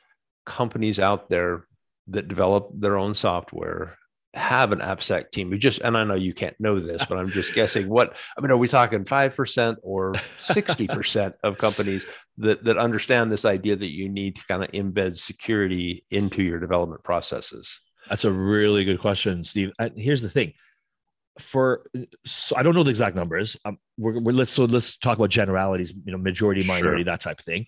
companies 0.45 0.99
out 0.99 1.29
there 1.29 1.67
that 2.07 2.27
develop 2.27 2.69
their 2.73 2.97
own 2.97 3.15
software 3.15 3.97
have 4.33 4.71
an 4.71 4.79
AppSec 4.79 5.31
team? 5.31 5.49
We 5.49 5.57
just, 5.57 5.81
and 5.81 5.97
I 5.97 6.03
know 6.03 6.15
you 6.15 6.33
can't 6.33 6.59
know 6.59 6.79
this, 6.79 7.05
but 7.05 7.17
I'm 7.17 7.29
just 7.29 7.53
guessing. 7.53 7.89
What 7.89 8.15
I 8.37 8.41
mean, 8.41 8.51
are 8.51 8.57
we 8.57 8.67
talking 8.67 9.05
five 9.05 9.35
percent 9.35 9.79
or 9.81 10.15
sixty 10.37 10.87
percent 10.87 11.35
of 11.43 11.57
companies 11.57 12.05
that 12.37 12.63
that 12.65 12.77
understand 12.77 13.31
this 13.31 13.45
idea 13.45 13.75
that 13.75 13.91
you 13.91 14.09
need 14.09 14.35
to 14.35 14.45
kind 14.47 14.63
of 14.63 14.71
embed 14.71 15.17
security 15.17 16.05
into 16.11 16.43
your 16.43 16.59
development 16.59 17.03
processes? 17.03 17.79
That's 18.09 18.25
a 18.25 18.31
really 18.31 18.83
good 18.83 18.99
question, 18.99 19.43
Steve. 19.43 19.71
Here's 19.95 20.21
the 20.21 20.29
thing: 20.29 20.53
for 21.39 21.85
so 22.25 22.55
I 22.55 22.63
don't 22.63 22.75
know 22.75 22.83
the 22.83 22.89
exact 22.89 23.15
numbers. 23.15 23.57
Um, 23.65 23.77
we're, 23.97 24.19
we're, 24.19 24.31
let's 24.31 24.51
so 24.51 24.65
let's 24.65 24.97
talk 24.97 25.17
about 25.17 25.29
generalities. 25.29 25.93
You 26.05 26.11
know, 26.11 26.17
majority, 26.17 26.65
minority, 26.65 27.03
sure. 27.03 27.11
that 27.11 27.21
type 27.21 27.39
of 27.39 27.45
thing. 27.45 27.65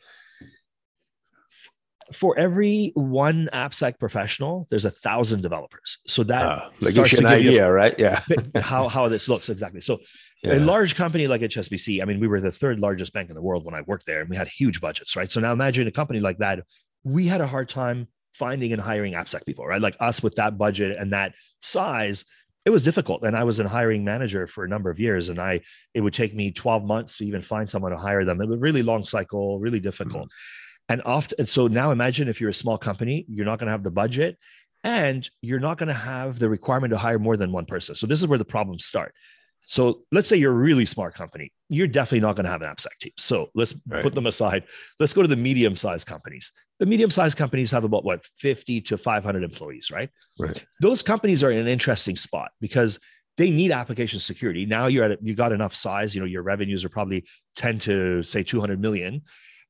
For 2.14 2.40
every 2.40 2.94
one 2.96 3.50
AppSec 3.52 4.00
professional, 4.00 4.66
there's 4.70 4.86
a 4.86 4.90
thousand 4.90 5.42
developers. 5.42 5.98
So 6.08 6.24
that 6.24 6.42
uh, 6.42 6.70
that 6.82 6.94
gives 6.94 7.12
you 7.12 7.20
an 7.20 7.26
idea, 7.26 7.70
right? 7.70 7.94
Yeah, 7.98 8.22
how 8.56 8.88
how 8.88 9.10
this 9.10 9.28
looks 9.28 9.50
exactly. 9.50 9.82
So 9.82 10.00
yeah. 10.44 10.54
a 10.54 10.60
large 10.60 10.96
company 10.96 11.28
like 11.28 11.42
HSBC, 11.42 12.02
I 12.02 12.06
mean, 12.06 12.22
we 12.22 12.28
were 12.28 12.40
the 12.40 12.52
third 12.52 12.80
largest 12.80 13.12
bank 13.12 13.30
in 13.30 13.36
the 13.36 13.42
world 13.42 13.66
when 13.66 13.76
I 13.76 13.82
worked 13.82 14.06
there, 14.06 14.22
and 14.22 14.30
we 14.30 14.38
had 14.38 14.48
huge 14.48 14.80
budgets, 14.80 15.18
right? 15.18 15.30
So 15.30 15.42
now 15.42 15.52
imagine 15.52 15.88
a 15.88 15.92
company 15.92 16.22
like 16.22 16.38
that. 16.38 16.64
We 17.04 17.28
had 17.28 17.42
a 17.42 17.48
hard 17.48 17.68
time 17.68 18.08
finding 18.34 18.72
and 18.72 18.82
hiring 18.82 19.14
AppSec 19.14 19.46
people, 19.46 19.66
right? 19.66 19.82
Like 19.82 19.98
us 20.00 20.24
with 20.24 20.36
that 20.36 20.58
budget 20.58 20.96
and 20.98 21.12
that 21.12 21.34
size, 21.62 22.24
it 22.68 22.70
was 22.70 22.84
difficult 22.84 23.24
and 23.24 23.36
i 23.38 23.46
was 23.46 23.62
a 23.62 23.68
hiring 23.68 24.04
manager 24.04 24.46
for 24.46 24.66
a 24.66 24.68
number 24.68 24.90
of 24.90 25.00
years 25.00 25.30
and 25.30 25.40
i 25.40 25.54
it 25.94 26.02
would 26.02 26.14
take 26.14 26.36
me 26.36 26.52
12 26.52 26.84
months 26.84 27.18
to 27.18 27.26
even 27.26 27.42
find 27.42 27.70
someone 27.70 27.94
to 27.94 27.98
hire 27.98 28.26
them. 28.26 28.42
It 28.42 28.50
was 28.50 28.60
really 28.60 28.84
long 28.84 29.04
cycle 29.06 29.58
really 29.60 29.80
difficult. 29.80 30.26
Mm-hmm. 30.26 30.94
and 30.94 31.02
often 31.04 31.48
so 31.48 31.68
now 31.68 31.92
imagine 31.92 32.28
if 32.28 32.42
you're 32.42 32.50
a 32.58 32.64
small 32.64 32.78
company 32.78 33.26
you're 33.30 33.46
not 33.46 33.58
going 33.60 33.68
to 33.68 33.72
have 33.72 33.84
the 33.84 33.98
budget 34.04 34.38
and 34.84 35.30
you're 35.42 35.66
not 35.68 35.78
going 35.78 35.88
to 35.88 36.02
have 36.14 36.40
the 36.40 36.50
requirement 36.50 36.92
to 36.92 36.98
hire 36.98 37.20
more 37.20 37.36
than 37.36 37.52
one 37.52 37.66
person. 37.66 37.96
So 37.96 38.06
this 38.06 38.20
is 38.22 38.28
where 38.28 38.38
the 38.38 38.46
problems 38.46 38.86
start 38.86 39.14
so 39.62 40.04
let's 40.12 40.28
say 40.28 40.38
you're 40.38 40.54
a 40.54 40.56
really 40.56 40.86
smart 40.86 41.14
company. 41.14 41.52
You're 41.70 41.88
definitely 41.88 42.22
not 42.22 42.36
going 42.38 42.46
to 42.46 42.52
have 42.52 42.62
an 42.62 42.70
AppSec 42.70 42.98
team. 43.02 43.12
So 43.18 43.50
let's 43.54 43.76
right. 43.88 44.02
put 44.02 44.16
them 44.16 44.26
aside. 44.26 44.64
Let's 45.00 45.14
go 45.14 45.22
to 45.22 45.28
the 45.28 45.36
medium 45.36 45.76
sized 45.76 46.08
companies. 46.08 46.52
The 46.80 46.86
medium 46.86 47.10
sized 47.10 47.38
companies 47.38 47.72
have 47.72 47.84
about 47.84 48.06
what 48.06 48.26
50 48.26 48.82
to 48.82 48.98
500 48.98 49.44
employees, 49.44 49.92
right? 49.92 50.10
Right. 50.40 50.64
Those 50.80 51.02
companies 51.02 51.44
are 51.44 51.52
in 51.52 51.60
an 51.60 51.68
interesting 51.68 52.16
spot 52.16 52.52
because 52.62 53.00
they 53.38 53.52
need 53.52 53.72
application 53.72 54.20
security. 54.20 54.66
Now 54.66 54.88
you're 54.88 55.12
at 55.12 55.20
you've 55.22 55.38
got 55.38 55.52
enough 55.52 55.76
size. 55.76 56.16
You 56.16 56.22
know 56.22 56.28
your 56.28 56.44
revenues 56.44 56.86
are 56.86 56.90
probably 56.90 57.26
10 57.58 57.80
to 57.80 58.24
say 58.24 58.44
200 58.44 58.80
million. 58.80 59.24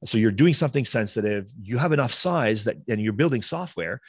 So 0.06 0.20
you're 0.20 0.32
doing 0.32 0.54
something 0.54 0.86
sensitive. 0.86 1.50
You 1.60 1.80
have 1.80 1.92
enough 1.92 2.14
size 2.14 2.66
that, 2.66 2.76
and 2.88 3.02
you're 3.02 3.14
building 3.14 3.42
software 3.42 4.00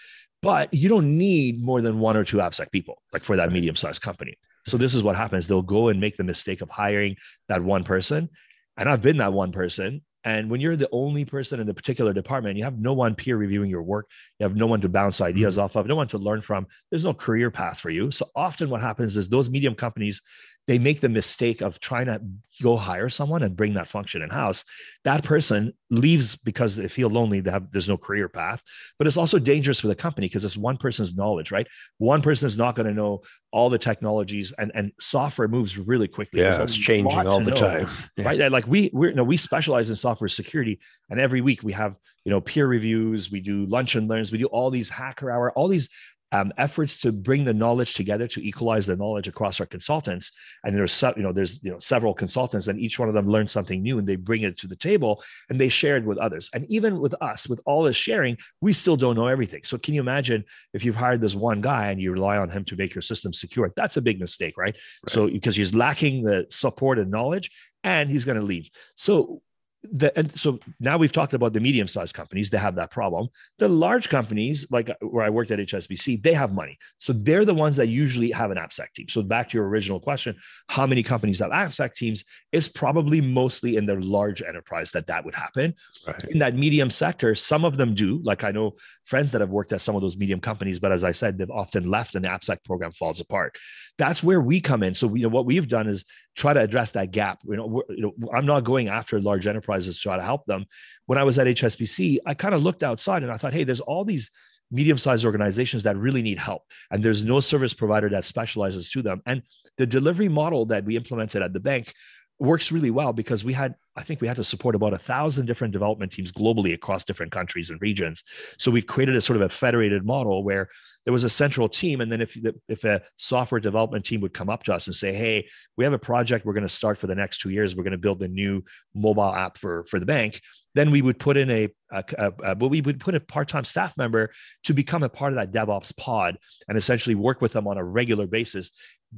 but 0.42 0.72
you 0.72 0.88
don't 0.88 1.18
need 1.18 1.62
more 1.62 1.80
than 1.80 1.98
one 1.98 2.16
or 2.16 2.24
two 2.24 2.36
AppSec 2.38 2.70
people, 2.70 3.02
like 3.12 3.24
for 3.24 3.36
that 3.36 3.44
right. 3.44 3.52
medium 3.52 3.76
sized 3.76 4.02
company. 4.02 4.36
So 4.66 4.76
this 4.76 4.94
is 4.94 5.02
what 5.02 5.16
happens. 5.16 5.46
They'll 5.46 5.62
go 5.62 5.88
and 5.88 6.00
make 6.00 6.16
the 6.16 6.24
mistake 6.24 6.60
of 6.60 6.70
hiring 6.70 7.16
that 7.48 7.62
one 7.62 7.84
person. 7.84 8.28
And 8.76 8.88
I've 8.88 9.02
been 9.02 9.18
that 9.18 9.32
one 9.32 9.52
person. 9.52 10.02
And 10.24 10.50
when 10.50 10.60
you're 10.60 10.76
the 10.76 10.88
only 10.92 11.24
person 11.24 11.60
in 11.60 11.66
the 11.66 11.74
particular 11.74 12.12
department, 12.12 12.56
you 12.58 12.64
have 12.64 12.78
no 12.78 12.92
one 12.92 13.14
peer 13.14 13.36
reviewing 13.36 13.70
your 13.70 13.82
work, 13.82 14.10
you 14.38 14.44
have 14.44 14.56
no 14.56 14.66
one 14.66 14.80
to 14.80 14.88
bounce 14.88 15.20
ideas 15.20 15.54
mm-hmm. 15.54 15.64
off 15.64 15.76
of, 15.76 15.86
no 15.86 15.94
one 15.94 16.08
to 16.08 16.18
learn 16.18 16.40
from. 16.40 16.66
There's 16.90 17.04
no 17.04 17.14
career 17.14 17.50
path 17.50 17.78
for 17.78 17.90
you. 17.90 18.10
So 18.10 18.26
often 18.34 18.68
what 18.68 18.80
happens 18.80 19.16
is 19.16 19.28
those 19.28 19.48
medium 19.48 19.74
companies 19.74 20.20
they 20.68 20.78
make 20.78 21.00
the 21.00 21.08
mistake 21.08 21.62
of 21.62 21.80
trying 21.80 22.06
to 22.06 22.20
go 22.62 22.76
hire 22.76 23.08
someone 23.08 23.42
and 23.42 23.56
bring 23.56 23.72
that 23.72 23.88
function 23.88 24.20
in 24.20 24.28
house. 24.28 24.64
That 25.02 25.24
person 25.24 25.72
leaves 25.88 26.36
because 26.36 26.76
they 26.76 26.88
feel 26.88 27.08
lonely. 27.08 27.40
They 27.40 27.50
have 27.50 27.72
there's 27.72 27.88
no 27.88 27.96
career 27.96 28.28
path, 28.28 28.62
but 28.98 29.06
it's 29.06 29.16
also 29.16 29.38
dangerous 29.38 29.80
for 29.80 29.86
the 29.86 29.94
company 29.94 30.26
because 30.26 30.44
it's 30.44 30.58
one 30.58 30.76
person's 30.76 31.16
knowledge, 31.16 31.50
right? 31.50 31.66
One 31.96 32.20
person 32.20 32.46
is 32.46 32.58
not 32.58 32.76
going 32.76 32.86
to 32.86 32.92
know 32.92 33.22
all 33.50 33.70
the 33.70 33.78
technologies, 33.78 34.52
and 34.58 34.70
and 34.74 34.92
software 35.00 35.48
moves 35.48 35.78
really 35.78 36.06
quickly. 36.06 36.42
Yeah, 36.42 36.62
it's 36.62 36.76
changing 36.76 37.26
all 37.26 37.40
the 37.40 37.50
know, 37.50 37.56
time, 37.56 37.88
yeah. 38.18 38.24
right? 38.26 38.52
Like 38.52 38.68
we 38.68 38.90
we 38.92 39.08
you 39.08 39.14
know 39.14 39.24
we 39.24 39.38
specialize 39.38 39.88
in 39.88 39.96
software 39.96 40.28
security, 40.28 40.80
and 41.08 41.18
every 41.18 41.40
week 41.40 41.62
we 41.62 41.72
have 41.72 41.98
you 42.26 42.30
know 42.30 42.42
peer 42.42 42.66
reviews, 42.66 43.32
we 43.32 43.40
do 43.40 43.64
lunch 43.64 43.94
and 43.94 44.06
learns, 44.06 44.30
we 44.30 44.36
do 44.36 44.46
all 44.46 44.68
these 44.68 44.90
hacker 44.90 45.30
hour, 45.30 45.50
all 45.52 45.68
these 45.68 45.88
um, 46.32 46.52
efforts 46.58 47.00
to 47.00 47.12
bring 47.12 47.44
the 47.44 47.54
knowledge 47.54 47.94
together 47.94 48.26
to 48.28 48.46
equalize 48.46 48.86
the 48.86 48.96
knowledge 48.96 49.28
across 49.28 49.60
our 49.60 49.66
consultants. 49.66 50.32
And 50.64 50.76
there's 50.76 51.02
you 51.16 51.22
know 51.22 51.32
there's 51.32 51.62
you 51.62 51.70
know 51.70 51.78
several 51.78 52.14
consultants, 52.14 52.68
and 52.68 52.78
each 52.78 52.98
one 52.98 53.08
of 53.08 53.14
them 53.14 53.28
learns 53.28 53.52
something 53.52 53.82
new, 53.82 53.98
and 53.98 54.06
they 54.06 54.16
bring 54.16 54.42
it 54.42 54.58
to 54.58 54.66
the 54.66 54.76
table 54.76 55.22
and 55.48 55.60
they 55.60 55.68
share 55.68 55.96
it 55.96 56.04
with 56.04 56.18
others. 56.18 56.50
And 56.52 56.66
even 56.70 57.00
with 57.00 57.14
us, 57.20 57.48
with 57.48 57.60
all 57.64 57.82
this 57.82 57.96
sharing, 57.96 58.36
we 58.60 58.72
still 58.72 58.96
don't 58.96 59.16
know 59.16 59.26
everything. 59.26 59.62
So 59.64 59.78
can 59.78 59.94
you 59.94 60.00
imagine 60.00 60.44
if 60.74 60.84
you've 60.84 60.96
hired 60.96 61.20
this 61.20 61.34
one 61.34 61.60
guy 61.60 61.90
and 61.90 62.00
you 62.00 62.12
rely 62.12 62.36
on 62.36 62.50
him 62.50 62.64
to 62.64 62.76
make 62.76 62.94
your 62.94 63.02
system 63.02 63.32
secure? 63.32 63.72
That's 63.76 63.96
a 63.96 64.02
big 64.02 64.20
mistake, 64.20 64.56
right? 64.56 64.74
right. 64.74 65.10
So 65.10 65.28
because 65.28 65.56
he's 65.56 65.74
lacking 65.74 66.24
the 66.24 66.46
support 66.50 66.98
and 66.98 67.10
knowledge, 67.10 67.50
and 67.84 68.10
he's 68.10 68.24
going 68.24 68.38
to 68.38 68.44
leave. 68.44 68.68
So 68.96 69.40
the, 69.84 70.16
and 70.18 70.30
so 70.38 70.58
now 70.80 70.98
we've 70.98 71.12
talked 71.12 71.34
about 71.34 71.52
the 71.52 71.60
medium 71.60 71.86
sized 71.86 72.14
companies 72.14 72.50
that 72.50 72.58
have 72.58 72.74
that 72.74 72.90
problem. 72.90 73.28
The 73.58 73.68
large 73.68 74.08
companies 74.08 74.66
like 74.70 74.90
uh, 74.90 74.94
where 75.00 75.24
i 75.24 75.30
worked 75.30 75.50
at 75.50 75.58
hsbc 75.60 76.22
they 76.22 76.34
have 76.34 76.52
money. 76.52 76.76
So 76.98 77.12
they're 77.12 77.44
the 77.44 77.54
ones 77.54 77.76
that 77.76 77.88
usually 77.88 78.30
have 78.32 78.50
an 78.50 78.58
appsec 78.58 78.92
team. 78.94 79.08
So 79.08 79.22
back 79.22 79.50
to 79.50 79.58
your 79.58 79.68
original 79.68 80.00
question 80.00 80.36
how 80.68 80.86
many 80.86 81.02
companies 81.02 81.38
have 81.38 81.50
appsec 81.50 81.94
teams 81.94 82.24
is 82.50 82.68
probably 82.68 83.20
mostly 83.20 83.76
in 83.76 83.86
their 83.86 84.00
large 84.00 84.42
enterprise 84.42 84.90
that 84.92 85.06
that 85.06 85.24
would 85.24 85.34
happen. 85.34 85.74
Right. 86.06 86.24
in 86.24 86.38
that 86.40 86.54
medium 86.54 86.90
sector 86.90 87.34
some 87.34 87.64
of 87.64 87.76
them 87.76 87.94
do. 87.94 88.20
Like 88.24 88.42
i 88.44 88.50
know 88.50 88.72
friends 89.04 89.32
that 89.32 89.40
have 89.40 89.50
worked 89.50 89.72
at 89.72 89.80
some 89.80 89.94
of 89.94 90.02
those 90.02 90.16
medium 90.16 90.40
companies 90.40 90.78
but 90.78 90.92
as 90.92 91.04
i 91.04 91.12
said 91.12 91.38
they've 91.38 91.50
often 91.50 91.88
left 91.88 92.14
and 92.16 92.24
the 92.24 92.28
appsec 92.28 92.64
program 92.64 92.92
falls 92.92 93.20
apart 93.20 93.56
that's 93.98 94.22
where 94.22 94.40
we 94.40 94.60
come 94.60 94.82
in. 94.82 94.94
So 94.94 95.14
you 95.14 95.24
know 95.24 95.28
what 95.28 95.44
we've 95.44 95.68
done 95.68 95.88
is 95.88 96.04
try 96.36 96.52
to 96.52 96.60
address 96.60 96.92
that 96.92 97.10
gap. 97.10 97.40
You 97.44 97.56
know, 97.56 97.82
you 97.90 98.02
know 98.02 98.30
i'm 98.32 98.46
not 98.46 98.64
going 98.64 98.88
after 98.88 99.20
large 99.20 99.46
enterprises 99.46 99.96
to 99.96 100.02
try 100.02 100.16
to 100.16 100.22
help 100.22 100.46
them. 100.46 100.64
When 101.06 101.18
I 101.18 101.24
was 101.24 101.38
at 101.38 101.46
HSBC, 101.46 102.18
I 102.24 102.34
kind 102.34 102.54
of 102.54 102.62
looked 102.62 102.82
outside 102.82 103.22
and 103.22 103.32
I 103.32 103.36
thought, 103.36 103.52
hey, 103.52 103.64
there's 103.64 103.80
all 103.80 104.04
these 104.04 104.30
medium-sized 104.70 105.24
organizations 105.24 105.82
that 105.82 105.96
really 105.96 106.20
need 106.20 106.38
help 106.38 106.62
and 106.90 107.02
there's 107.02 107.24
no 107.24 107.40
service 107.40 107.72
provider 107.72 108.08
that 108.10 108.24
specializes 108.24 108.90
to 108.90 109.02
them. 109.02 109.20
And 109.26 109.42
the 109.78 109.86
delivery 109.86 110.28
model 110.28 110.66
that 110.66 110.84
we 110.84 110.96
implemented 110.96 111.42
at 111.42 111.52
the 111.52 111.60
bank 111.60 111.94
works 112.38 112.70
really 112.70 112.90
well 112.90 113.12
because 113.12 113.44
we 113.44 113.52
had 113.52 113.74
i 113.96 114.02
think 114.02 114.20
we 114.20 114.28
had 114.28 114.36
to 114.36 114.44
support 114.44 114.76
about 114.76 114.94
a 114.94 114.98
thousand 114.98 115.46
different 115.46 115.72
development 115.72 116.12
teams 116.12 116.30
globally 116.30 116.72
across 116.72 117.02
different 117.02 117.32
countries 117.32 117.70
and 117.70 117.80
regions. 117.82 118.22
So 118.58 118.70
we 118.70 118.80
created 118.80 119.16
a 119.16 119.20
sort 119.20 119.36
of 119.36 119.42
a 119.42 119.48
federated 119.48 120.04
model 120.04 120.44
where 120.44 120.68
there 121.08 121.12
was 121.14 121.24
a 121.24 121.30
central 121.30 121.70
team 121.70 122.02
and 122.02 122.12
then 122.12 122.20
if 122.20 122.36
if 122.68 122.84
a 122.84 123.00
software 123.16 123.62
development 123.62 124.04
team 124.04 124.20
would 124.20 124.34
come 124.34 124.50
up 124.50 124.62
to 124.62 124.74
us 124.74 124.88
and 124.88 124.94
say 124.94 125.10
hey 125.10 125.48
we 125.78 125.82
have 125.82 125.94
a 125.94 125.98
project 125.98 126.44
we're 126.44 126.52
going 126.52 126.62
to 126.62 126.68
start 126.68 126.98
for 126.98 127.06
the 127.06 127.14
next 127.14 127.38
two 127.38 127.48
years. 127.48 127.74
We're 127.74 127.82
going 127.82 127.92
to 127.92 127.96
build 127.96 128.22
a 128.22 128.28
new 128.28 128.62
mobile 128.94 129.34
app 129.34 129.56
for 129.56 129.86
for 129.86 129.98
the 129.98 130.04
bank 130.04 130.42
then 130.78 130.90
we 130.90 131.02
would 131.02 131.18
put 131.18 131.36
in 131.36 131.50
a, 131.50 131.68
a, 131.90 132.04
a, 132.18 132.32
a 132.50 132.54
but 132.54 132.68
we 132.68 132.80
would 132.80 133.00
put 133.00 133.14
a 133.14 133.20
part-time 133.20 133.64
staff 133.64 133.96
member 133.96 134.30
to 134.64 134.72
become 134.72 135.02
a 135.02 135.08
part 135.08 135.32
of 135.32 135.36
that 135.36 135.52
devops 135.52 135.96
pod 135.96 136.38
and 136.68 136.78
essentially 136.78 137.14
work 137.14 137.40
with 137.40 137.52
them 137.52 137.66
on 137.66 137.78
a 137.78 137.84
regular 137.84 138.26
basis 138.26 138.70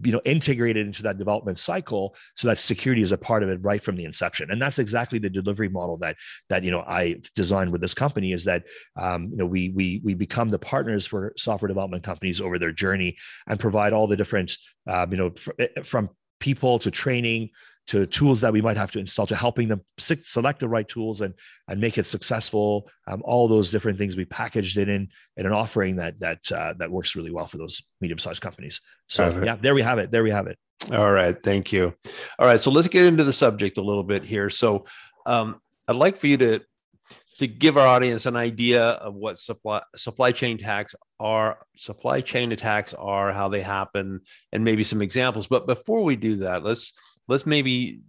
you 0.03 0.13
know 0.13 0.21
integrated 0.25 0.87
into 0.87 1.03
that 1.03 1.19
development 1.19 1.59
cycle 1.59 2.15
so 2.37 2.49
that 2.49 2.59
security 2.59 3.03
is 3.03 3.13
a 3.13 3.19
part 3.19 3.43
of 3.43 3.49
it 3.49 3.59
right 3.63 3.83
from 3.83 3.97
the 3.97 4.05
inception. 4.05 4.51
And 4.51 4.63
that's 4.63 4.79
exactly 4.79 5.19
the 5.19 5.29
delivery 5.29 5.69
model 5.69 5.97
that 5.99 6.17
that 6.49 6.63
you 6.65 6.71
know 6.71 6.81
i 6.81 7.17
designed 7.35 7.73
with 7.73 7.81
this 7.81 7.95
company 7.95 8.33
is 8.33 8.45
that 8.45 8.65
um, 8.97 9.29
you 9.31 9.37
know 9.37 9.47
we 9.47 9.71
we 9.71 10.01
we 10.05 10.15
become 10.15 10.49
the 10.49 10.59
partners 10.59 11.07
for 11.07 11.33
software 11.37 11.69
development 11.69 12.05
companies 12.05 12.41
over 12.41 12.59
their 12.59 12.73
journey 12.73 13.17
and 13.49 13.59
provide 13.59 13.93
all 13.93 14.07
the 14.07 14.17
different 14.17 14.57
um, 14.87 15.11
you 15.11 15.19
know 15.19 15.31
fr- 15.31 15.59
eh, 15.59 15.83
from 15.83 16.09
people 16.39 16.79
to 16.79 16.91
training 16.91 17.51
to 17.91 18.07
tools 18.07 18.41
that 18.41 18.53
we 18.53 18.63
might 18.63 18.77
have 18.77 18.93
to 18.93 19.01
install 19.01 19.27
to 19.27 19.35
helping 19.35 19.67
them 19.67 19.81
select 19.99 20.61
the 20.61 20.69
right 20.69 20.89
tools 20.89 21.23
and 21.23 21.35
and 21.67 21.81
make 21.81 21.99
it 21.99 22.07
successful. 22.07 22.89
Um, 23.09 23.21
all 23.25 23.49
those 23.49 23.71
different 23.71 23.99
things 23.99 24.17
we 24.17 24.25
packaged 24.25 24.79
it 24.79 24.89
in 24.89 25.09
in 25.37 25.45
an 25.45 25.53
offering 25.53 25.97
that 25.97 26.21
that 26.21 26.53
uh, 26.53 26.75
that 26.79 26.91
works 26.91 27.17
really 27.17 27.33
well 27.33 27.49
for 27.49 27.59
those 27.59 27.83
medium-sized 28.01 28.41
companies. 28.41 28.81
So 29.09 29.43
yeah 29.45 29.57
there 29.61 29.75
we 29.75 29.83
have 29.83 29.99
it. 29.99 30.13
There 30.13 30.23
we 30.23 30.31
have 30.31 30.47
it. 30.47 30.57
All 30.93 31.11
right. 31.11 31.37
Thank 31.43 31.73
you. 31.73 31.93
All 32.39 32.47
right. 32.47 32.61
So 32.61 32.71
let's 32.71 32.89
get 32.89 33.07
into 33.07 33.25
the 33.25 33.33
subject 33.33 33.77
a 33.79 33.83
little 33.83 34.05
bit 34.05 34.25
here. 34.25 34.49
So 34.51 34.87
um, 35.27 35.61
i'd 35.89 35.97
like 35.97 36.17
for 36.17 36.29
you 36.29 36.37
to 36.37 36.61
to 37.39 37.47
give 37.47 37.77
our 37.77 37.87
audience 37.87 38.27
an 38.27 38.37
idea 38.37 38.83
of 38.83 39.15
what 39.15 39.39
supply 39.39 39.83
supply 39.97 40.31
chain 40.31 40.57
attacks 40.57 40.95
are 41.19 41.59
supply 41.77 42.21
chain 42.21 42.53
attacks 42.53 42.95
are 42.95 43.33
how 43.33 43.49
they 43.49 43.63
happen 43.63 44.21
and 44.53 44.63
maybe 44.63 44.85
some 44.85 45.03
examples. 45.03 45.49
But 45.49 45.67
before 45.67 46.05
we 46.05 46.15
do 46.15 46.37
that 46.37 46.63
let's 46.63 46.93
let's 47.31 47.47
maybe 47.47 48.01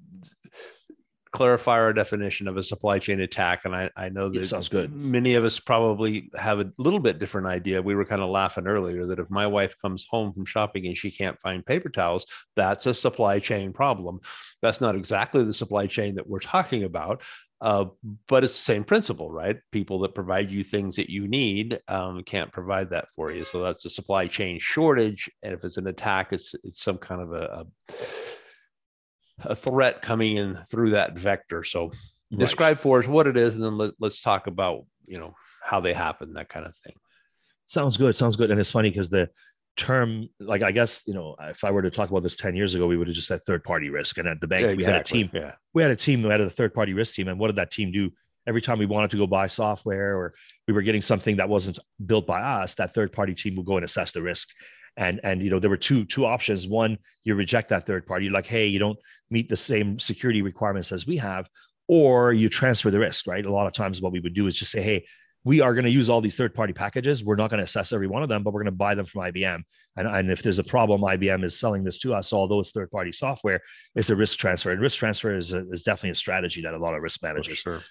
clarify 1.31 1.79
our 1.79 1.93
definition 1.93 2.47
of 2.47 2.57
a 2.57 2.63
supply 2.63 2.99
chain 2.99 3.21
attack. 3.21 3.63
And 3.63 3.73
I, 3.73 3.89
I 3.95 4.09
know 4.09 4.27
that 4.29 4.45
sounds 4.45 4.67
good. 4.67 4.93
Many 4.93 5.35
of 5.35 5.45
us 5.45 5.59
probably 5.59 6.29
have 6.35 6.59
a 6.59 6.71
little 6.77 6.99
bit 6.99 7.19
different 7.19 7.47
idea. 7.47 7.81
We 7.81 7.95
were 7.95 8.03
kind 8.03 8.21
of 8.21 8.29
laughing 8.29 8.67
earlier 8.67 9.05
that 9.05 9.19
if 9.19 9.29
my 9.29 9.47
wife 9.47 9.75
comes 9.81 10.05
home 10.09 10.33
from 10.33 10.45
shopping 10.45 10.87
and 10.87 10.97
she 10.97 11.09
can't 11.09 11.39
find 11.39 11.65
paper 11.65 11.87
towels, 11.87 12.25
that's 12.55 12.85
a 12.85 12.93
supply 12.93 13.39
chain 13.39 13.71
problem. 13.71 14.19
That's 14.61 14.81
not 14.81 14.95
exactly 14.95 15.45
the 15.45 15.53
supply 15.53 15.87
chain 15.87 16.15
that 16.15 16.27
we're 16.27 16.39
talking 16.39 16.83
about. 16.83 17.23
Uh, 17.61 17.85
but 18.27 18.43
it's 18.43 18.53
the 18.53 18.59
same 18.59 18.83
principle, 18.83 19.31
right? 19.31 19.59
People 19.71 19.99
that 19.99 20.15
provide 20.15 20.51
you 20.51 20.63
things 20.63 20.95
that 20.95 21.11
you 21.11 21.27
need 21.27 21.79
um, 21.87 22.23
can't 22.23 22.51
provide 22.51 22.89
that 22.89 23.05
for 23.15 23.31
you. 23.31 23.45
So 23.45 23.61
that's 23.61 23.85
a 23.85 23.89
supply 23.89 24.25
chain 24.25 24.59
shortage. 24.59 25.29
And 25.43 25.53
if 25.53 25.63
it's 25.63 25.77
an 25.77 25.85
attack, 25.85 26.33
it's 26.33 26.55
it's 26.63 26.81
some 26.81 26.97
kind 26.97 27.21
of 27.21 27.33
a, 27.33 27.63
a 27.63 27.93
a 29.45 29.55
threat 29.55 30.01
coming 30.01 30.35
in 30.35 30.55
through 30.69 30.91
that 30.91 31.17
vector. 31.17 31.63
So 31.63 31.85
right. 31.85 32.39
describe 32.39 32.79
for 32.79 32.99
us 32.99 33.07
what 33.07 33.27
it 33.27 33.37
is, 33.37 33.55
and 33.55 33.63
then 33.63 33.77
let, 33.77 33.93
let's 33.99 34.21
talk 34.21 34.47
about 34.47 34.85
you 35.05 35.17
know 35.17 35.35
how 35.63 35.79
they 35.79 35.93
happen, 35.93 36.33
that 36.33 36.49
kind 36.49 36.65
of 36.65 36.75
thing. 36.77 36.95
Sounds 37.65 37.97
good. 37.97 38.15
Sounds 38.15 38.35
good. 38.35 38.51
And 38.51 38.59
it's 38.59 38.71
funny 38.71 38.89
because 38.89 39.09
the 39.09 39.29
term, 39.77 40.27
like 40.39 40.63
I 40.63 40.71
guess 40.71 41.03
you 41.05 41.13
know, 41.13 41.35
if 41.41 41.63
I 41.63 41.71
were 41.71 41.81
to 41.81 41.91
talk 41.91 42.09
about 42.09 42.23
this 42.23 42.35
ten 42.35 42.55
years 42.55 42.75
ago, 42.75 42.87
we 42.87 42.97
would 42.97 43.07
have 43.07 43.15
just 43.15 43.27
said 43.27 43.41
third 43.41 43.63
party 43.63 43.89
risk. 43.89 44.17
And 44.17 44.27
at 44.27 44.41
the 44.41 44.47
bank, 44.47 44.65
yeah, 44.65 44.73
we 44.73 44.83
had 44.83 44.95
a 44.95 45.03
team. 45.03 45.29
Yeah. 45.33 45.53
We 45.73 45.81
had 45.81 45.91
a 45.91 45.95
team. 45.95 46.23
We 46.23 46.29
had 46.29 46.41
a 46.41 46.49
third 46.49 46.73
party 46.73 46.93
risk 46.93 47.15
team. 47.15 47.27
And 47.27 47.39
what 47.39 47.47
did 47.47 47.57
that 47.57 47.71
team 47.71 47.91
do? 47.91 48.11
Every 48.47 48.61
time 48.61 48.79
we 48.79 48.87
wanted 48.87 49.11
to 49.11 49.17
go 49.17 49.27
buy 49.27 49.45
software 49.45 50.17
or 50.17 50.33
we 50.67 50.73
were 50.73 50.81
getting 50.81 51.03
something 51.03 51.35
that 51.35 51.47
wasn't 51.47 51.77
built 52.03 52.25
by 52.25 52.41
us, 52.41 52.73
that 52.75 52.93
third 52.93 53.13
party 53.13 53.35
team 53.35 53.55
would 53.55 53.67
go 53.67 53.77
and 53.77 53.85
assess 53.85 54.13
the 54.13 54.21
risk 54.21 54.49
and 54.97 55.19
and 55.23 55.41
you 55.41 55.49
know 55.49 55.59
there 55.59 55.69
were 55.69 55.77
two 55.77 56.05
two 56.05 56.25
options. 56.25 56.67
One 56.67 56.97
you 57.23 57.35
reject 57.35 57.69
that 57.69 57.85
third 57.85 58.05
party. 58.05 58.25
You're 58.25 58.33
like 58.33 58.45
hey 58.45 58.67
you 58.67 58.79
don't 58.79 58.99
meet 59.29 59.47
the 59.47 59.55
same 59.55 59.99
security 59.99 60.41
requirements 60.41 60.91
as 60.91 61.07
we 61.07 61.17
have 61.17 61.49
or 61.87 62.33
you 62.33 62.49
transfer 62.49 62.91
the 62.91 62.99
risk 62.99 63.27
right? 63.27 63.45
A 63.45 63.51
lot 63.51 63.67
of 63.67 63.73
times 63.73 64.01
what 64.01 64.11
we 64.11 64.19
would 64.19 64.33
do 64.33 64.47
is 64.47 64.55
just 64.55 64.71
say 64.71 64.81
hey 64.81 65.05
we 65.43 65.59
are 65.61 65.73
going 65.73 65.85
to 65.85 65.91
use 65.91 66.09
all 66.09 66.21
these 66.21 66.35
third 66.35 66.53
party 66.53 66.73
packages. 66.73 67.23
We're 67.23 67.35
not 67.35 67.49
going 67.49 67.57
to 67.57 67.63
assess 67.63 67.93
every 67.93 68.07
one 68.07 68.21
of 68.21 68.29
them, 68.29 68.43
but 68.43 68.53
we're 68.53 68.61
going 68.61 68.73
to 68.73 68.77
buy 68.77 68.93
them 68.93 69.05
from 69.05 69.23
IBM. 69.23 69.63
And, 69.97 70.07
and 70.07 70.31
if 70.31 70.43
there's 70.43 70.59
a 70.59 70.63
problem, 70.63 71.01
IBM 71.01 71.43
is 71.43 71.59
selling 71.59 71.83
this 71.83 71.97
to 71.99 72.13
us. 72.13 72.31
All 72.31 72.47
those 72.47 72.71
third 72.71 72.91
party 72.91 73.11
software 73.11 73.61
is 73.95 74.09
a 74.09 74.15
risk 74.15 74.37
transfer. 74.37 74.71
And 74.71 74.79
risk 74.79 74.99
transfer 74.99 75.35
is, 75.35 75.53
a, 75.53 75.69
is 75.71 75.83
definitely 75.83 76.11
a 76.11 76.15
strategy 76.15 76.61
that 76.61 76.73
a 76.73 76.77
lot 76.77 76.93
of 76.93 77.01
risk 77.01 77.23
managers 77.23 77.57
sure. 77.57 77.81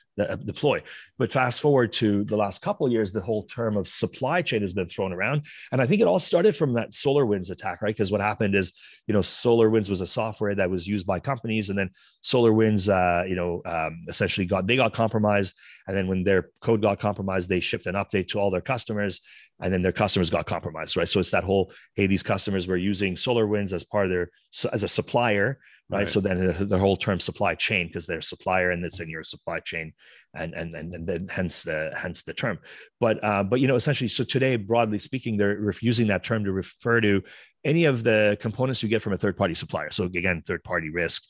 deploy. 0.45 0.83
But 1.19 1.33
fast 1.33 1.61
forward 1.61 1.93
to 1.95 2.25
the 2.25 2.37
last 2.37 2.63
couple 2.63 2.87
of 2.87 2.93
years, 2.93 3.11
the 3.11 3.21
whole 3.21 3.45
term 3.45 3.77
of 3.77 3.89
supply 3.89 4.43
chain 4.43 4.61
has 4.61 4.73
been 4.73 4.87
thrown 4.87 5.13
around. 5.13 5.47
And 5.73 5.81
I 5.81 5.87
think 5.87 6.01
it 6.01 6.07
all 6.07 6.21
started 6.21 6.57
from 6.57 6.75
that 6.75 6.93
SolarWinds 6.93 7.51
attack, 7.51 7.83
right? 7.83 7.95
Because 7.95 8.13
what 8.13 8.21
happened 8.21 8.55
is, 8.55 8.73
you 9.09 9.15
know, 9.15 9.21
SolarWinds 9.21 9.89
was 9.89 10.01
a 10.01 10.07
software 10.07 10.55
that 10.55 10.71
was 10.71 10.87
used 10.87 11.07
by 11.07 11.19
companies. 11.19 11.69
And 11.69 11.79
then 11.79 11.91
SolarWinds, 12.23 12.89
uh, 12.89 13.25
you 13.25 13.35
know, 13.35 13.61
um, 13.67 14.05
essentially 14.09 14.47
got, 14.47 14.69
they 14.69 14.77
got 14.77 14.95
compromised. 14.95 15.57
And 15.89 15.97
then 15.97 16.07
when 16.07 16.23
their 16.23 16.51
code 16.61 16.81
got 16.81 17.01
compromised, 17.01 17.40
as 17.41 17.49
they 17.49 17.61
shipped 17.61 17.87
an 17.87 17.97
update 18.03 18.29
to 18.29 18.39
all 18.39 18.51
their 18.51 18.61
customers, 18.75 19.21
and 19.63 19.73
then 19.73 19.83
their 19.83 19.99
customers 20.03 20.31
got 20.31 20.47
compromised, 20.47 20.97
right? 20.97 21.09
So 21.09 21.21
it's 21.21 21.33
that 21.33 21.45
whole 21.45 21.73
hey, 21.97 22.07
these 22.07 22.23
customers 22.23 22.69
were 22.69 22.77
using 22.93 23.15
SolarWinds 23.15 23.73
as 23.73 23.85
part 23.85 24.07
of 24.07 24.11
their 24.13 24.31
as 24.73 24.83
a 24.85 24.89
supplier, 24.89 25.59
right? 25.89 25.99
right. 25.99 26.09
So 26.09 26.21
then 26.21 26.69
the 26.69 26.79
whole 26.79 26.97
term 26.97 27.19
supply 27.21 27.55
chain 27.55 27.87
because 27.87 28.07
they're 28.07 28.19
a 28.19 28.23
supplier 28.23 28.71
and 28.71 28.85
it's 28.85 29.01
in 29.01 29.09
your 29.09 29.25
supply 29.25 29.59
chain, 29.61 29.93
and 30.35 30.55
and 30.55 30.75
and, 30.75 30.95
and 30.95 31.07
then 31.07 31.29
hence 31.29 31.63
the 31.63 31.91
hence 31.97 32.23
the 32.23 32.35
term. 32.35 32.59
But 33.01 33.23
uh, 33.25 33.43
but 33.43 33.61
you 33.61 33.69
know 33.69 33.77
essentially, 33.77 34.09
so 34.09 34.25
today 34.25 34.57
broadly 34.57 34.99
speaking, 34.99 35.37
they're 35.37 35.73
using 35.81 36.07
that 36.09 36.25
term 36.25 36.45
to 36.45 36.53
refer 36.53 37.01
to 37.01 37.23
any 37.65 37.85
of 37.85 38.03
the 38.03 38.39
components 38.41 38.83
you 38.83 38.89
get 38.89 39.03
from 39.03 39.13
a 39.13 39.19
third 39.19 39.37
party 39.37 39.55
supplier. 39.55 39.91
So 39.91 40.05
again, 40.05 40.43
third 40.47 40.65
party 40.65 40.91
risk, 40.91 41.25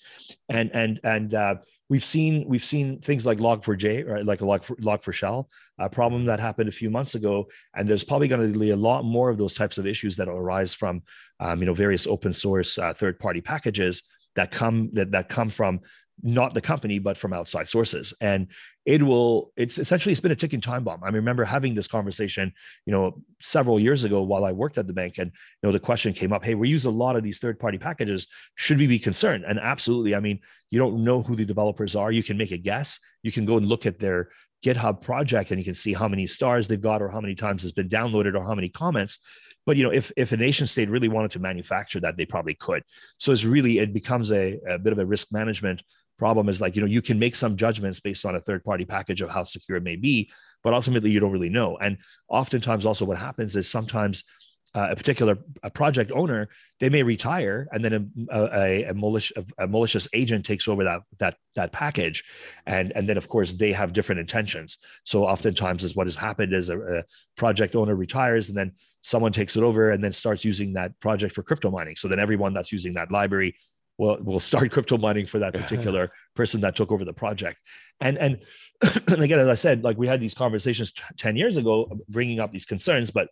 and 0.49 0.71
and 0.73 1.01
and 1.05 1.35
uh, 1.35 1.55
we've 1.91 2.05
seen 2.05 2.49
we've 2.49 2.65
seen 2.65 3.01
things 3.01 3.27
like 3.27 3.39
log4j 3.39 4.09
right? 4.09 4.25
Like 4.25 4.41
a 4.41 4.47
log 4.47 4.63
for, 4.63 4.77
log4shell 4.77 5.47
a 5.79 5.91
problem 5.91 6.25
that 6.27 6.41
happened 6.41 6.69
a 6.69 6.73
few 6.73 6.89
months 6.89 7.17
ago. 7.17 7.49
And 7.75 7.87
there's 7.87 8.05
probably 8.05 8.29
going 8.29 8.53
to 8.53 8.59
be 8.59 8.71
a 8.71 8.77
lot 8.77 9.05
more 9.05 9.29
of 9.29 9.37
those 9.37 9.53
types 9.53 9.77
of 9.77 9.87
issues 9.87 10.17
that 10.17 10.29
arise 10.29 10.73
from 10.73 11.03
um, 11.41 11.59
you 11.59 11.67
know 11.67 11.75
various 11.75 12.07
open 12.07 12.33
source 12.33 12.79
uh, 12.79 12.95
third 12.95 13.19
party 13.19 13.43
packages 13.43 14.05
that 14.37 14.51
come 14.51 14.91
that, 14.93 15.11
that 15.11 15.29
come 15.29 15.51
from 15.51 15.81
not 16.23 16.55
the 16.55 16.61
company 16.61 16.99
but 16.99 17.17
from 17.17 17.33
outside 17.33 17.69
sources. 17.69 18.15
And 18.21 18.49
it 18.87 19.03
will 19.03 19.53
it's 19.57 19.79
essentially 19.79 20.13
it's 20.13 20.21
been 20.21 20.33
a 20.33 20.37
ticking 20.37 20.61
time 20.61 20.85
bomb. 20.85 21.05
I 21.05 21.09
remember 21.09 21.45
having 21.45 21.75
this 21.75 21.87
conversation 21.87 22.53
you 22.87 22.93
know 22.93 23.21
several 23.41 23.79
years 23.79 24.05
ago 24.05 24.23
while 24.23 24.45
i 24.45 24.53
worked 24.53 24.79
at 24.79 24.87
the 24.87 24.93
bank. 24.93 25.19
And 25.19 25.31
you 25.31 25.69
know 25.69 25.73
the 25.73 25.81
question 25.81 26.13
came 26.13 26.33
up 26.33 26.45
hey 26.45 26.55
we 26.55 26.69
use 26.69 26.85
a 26.85 26.91
lot 26.91 27.17
of 27.17 27.23
these 27.23 27.39
third 27.39 27.59
party 27.59 27.79
packages. 27.79 28.27
Should 28.55 28.79
we 28.79 28.87
be 28.87 28.99
concerned? 28.99 29.45
And 29.47 29.59
absolutely 29.59 30.15
i 30.15 30.21
mean 30.21 30.41
you 30.71 30.79
don't 30.79 31.03
know 31.03 31.23
who 31.23 31.37
the 31.37 31.45
developers 31.45 31.97
are. 31.97 32.13
You 32.13 32.23
can 32.23 32.37
make 32.37 32.53
a 32.53 32.59
guess. 32.59 32.99
You 33.23 33.33
can 33.33 33.45
go 33.45 33.57
and 33.57 33.67
look 33.67 33.87
at 33.87 33.99
their 33.99 34.29
github 34.65 35.01
project 35.01 35.51
and 35.51 35.59
you 35.59 35.65
can 35.65 35.75
see 35.75 35.95
how 35.95 36.07
many 36.07 36.27
stars 36.27 36.69
they've 36.69 36.81
got 36.81 37.03
or 37.03 37.09
how 37.09 37.21
many 37.21 37.35
times 37.35 37.65
it's 37.65 37.73
been 37.73 37.89
downloaded 37.89 38.35
or 38.35 38.45
how 38.45 38.55
many 38.55 38.69
comments. 38.69 39.19
But 39.67 39.77
you 39.77 39.85
know 39.85 39.91
if 39.91 40.11
if 40.17 40.33
a 40.33 40.37
nation 40.37 40.67
state 40.67 40.89
really 40.89 41.09
wanted 41.09 41.33
to 41.33 41.39
manufacture 41.39 42.01
that 42.01 42.17
they 42.17 42.25
probably 42.25 42.55
could. 42.55 42.83
So 43.19 43.33
it's 43.33 43.45
really 43.45 43.79
it 43.79 43.93
becomes 43.93 44.33
a, 44.33 44.59
a 44.69 44.79
bit 44.79 44.93
of 44.93 44.99
a 44.99 45.07
risk 45.07 45.33
management 45.33 45.83
problem 46.23 46.49
is 46.49 46.61
like 46.61 46.77
you 46.77 46.83
know 46.83 46.93
you 46.97 47.03
can 47.09 47.19
make 47.19 47.35
some 47.35 47.57
judgments 47.65 47.99
based 48.09 48.25
on 48.27 48.37
a 48.37 48.41
third 48.47 48.63
party 48.63 48.85
package 48.85 49.21
of 49.23 49.31
how 49.31 49.43
secure 49.43 49.79
it 49.79 49.83
may 49.91 49.97
be 49.97 50.31
but 50.63 50.75
ultimately 50.75 51.11
you 51.11 51.21
don't 51.21 51.33
really 51.33 51.49
know. 51.49 51.77
And 51.79 51.99
oftentimes 52.29 52.87
also 52.87 53.05
what 53.05 53.19
happens 53.19 53.57
is 53.57 53.69
sometimes 53.69 54.25
uh, 54.73 54.89
a 54.91 54.95
particular 54.95 55.37
a 55.65 55.71
project 55.71 56.13
owner 56.15 56.49
they 56.79 56.89
may 56.89 57.03
retire 57.03 57.67
and 57.73 57.85
then 57.85 58.13
a, 58.31 58.39
a, 58.39 58.85
a, 58.85 58.95
malicious, 58.95 59.37
a, 59.59 59.67
malicious 59.67 60.07
agent 60.13 60.47
takes 60.47 60.69
over 60.69 60.85
that 60.85 61.01
that 61.19 61.37
that 61.57 61.73
package. 61.73 62.23
And 62.67 62.93
and 62.95 63.09
then 63.09 63.17
of 63.17 63.29
course 63.29 63.53
they 63.53 63.73
have 63.73 63.93
different 63.93 64.21
intentions. 64.21 64.79
So 65.05 65.25
oftentimes 65.25 65.83
is 65.83 65.97
what 65.97 66.07
has 66.07 66.15
happened 66.15 66.53
is 66.53 66.69
a, 66.69 66.79
a 66.79 67.03
project 67.37 67.75
owner 67.75 67.97
retires 67.97 68.49
and 68.49 68.57
then 68.57 68.73
someone 69.03 69.33
takes 69.33 69.57
it 69.57 69.65
over 69.65 69.91
and 69.91 70.05
then 70.05 70.13
starts 70.13 70.45
using 70.45 70.75
that 70.75 70.99
project 71.01 71.35
for 71.35 71.43
crypto 71.43 71.71
mining. 71.71 71.97
So 71.97 72.07
then 72.07 72.21
everyone 72.21 72.55
that's 72.55 72.71
using 72.71 72.95
that 72.95 73.11
library 73.11 73.57
will 74.01 74.19
will 74.23 74.41
start 74.41 74.71
crypto 74.75 74.97
mining 74.97 75.27
for 75.27 75.39
that 75.39 75.55
particular 75.63 76.11
person 76.35 76.63
that 76.63 76.75
took 76.75 76.91
over 76.91 77.05
the 77.05 77.13
project. 77.13 77.59
And 78.01 78.19
and 78.19 78.39
and 79.09 79.23
again 79.23 79.39
as 79.39 79.49
i 79.49 79.55
said 79.55 79.85
like 79.85 79.99
we 79.99 80.07
had 80.07 80.21
these 80.21 80.33
conversations 80.33 80.93
t- 80.93 81.03
10 81.19 81.37
years 81.37 81.59
ago 81.59 81.99
bringing 82.09 82.41
up 82.41 82.51
these 82.51 82.65
concerns 82.65 83.11
but 83.11 83.29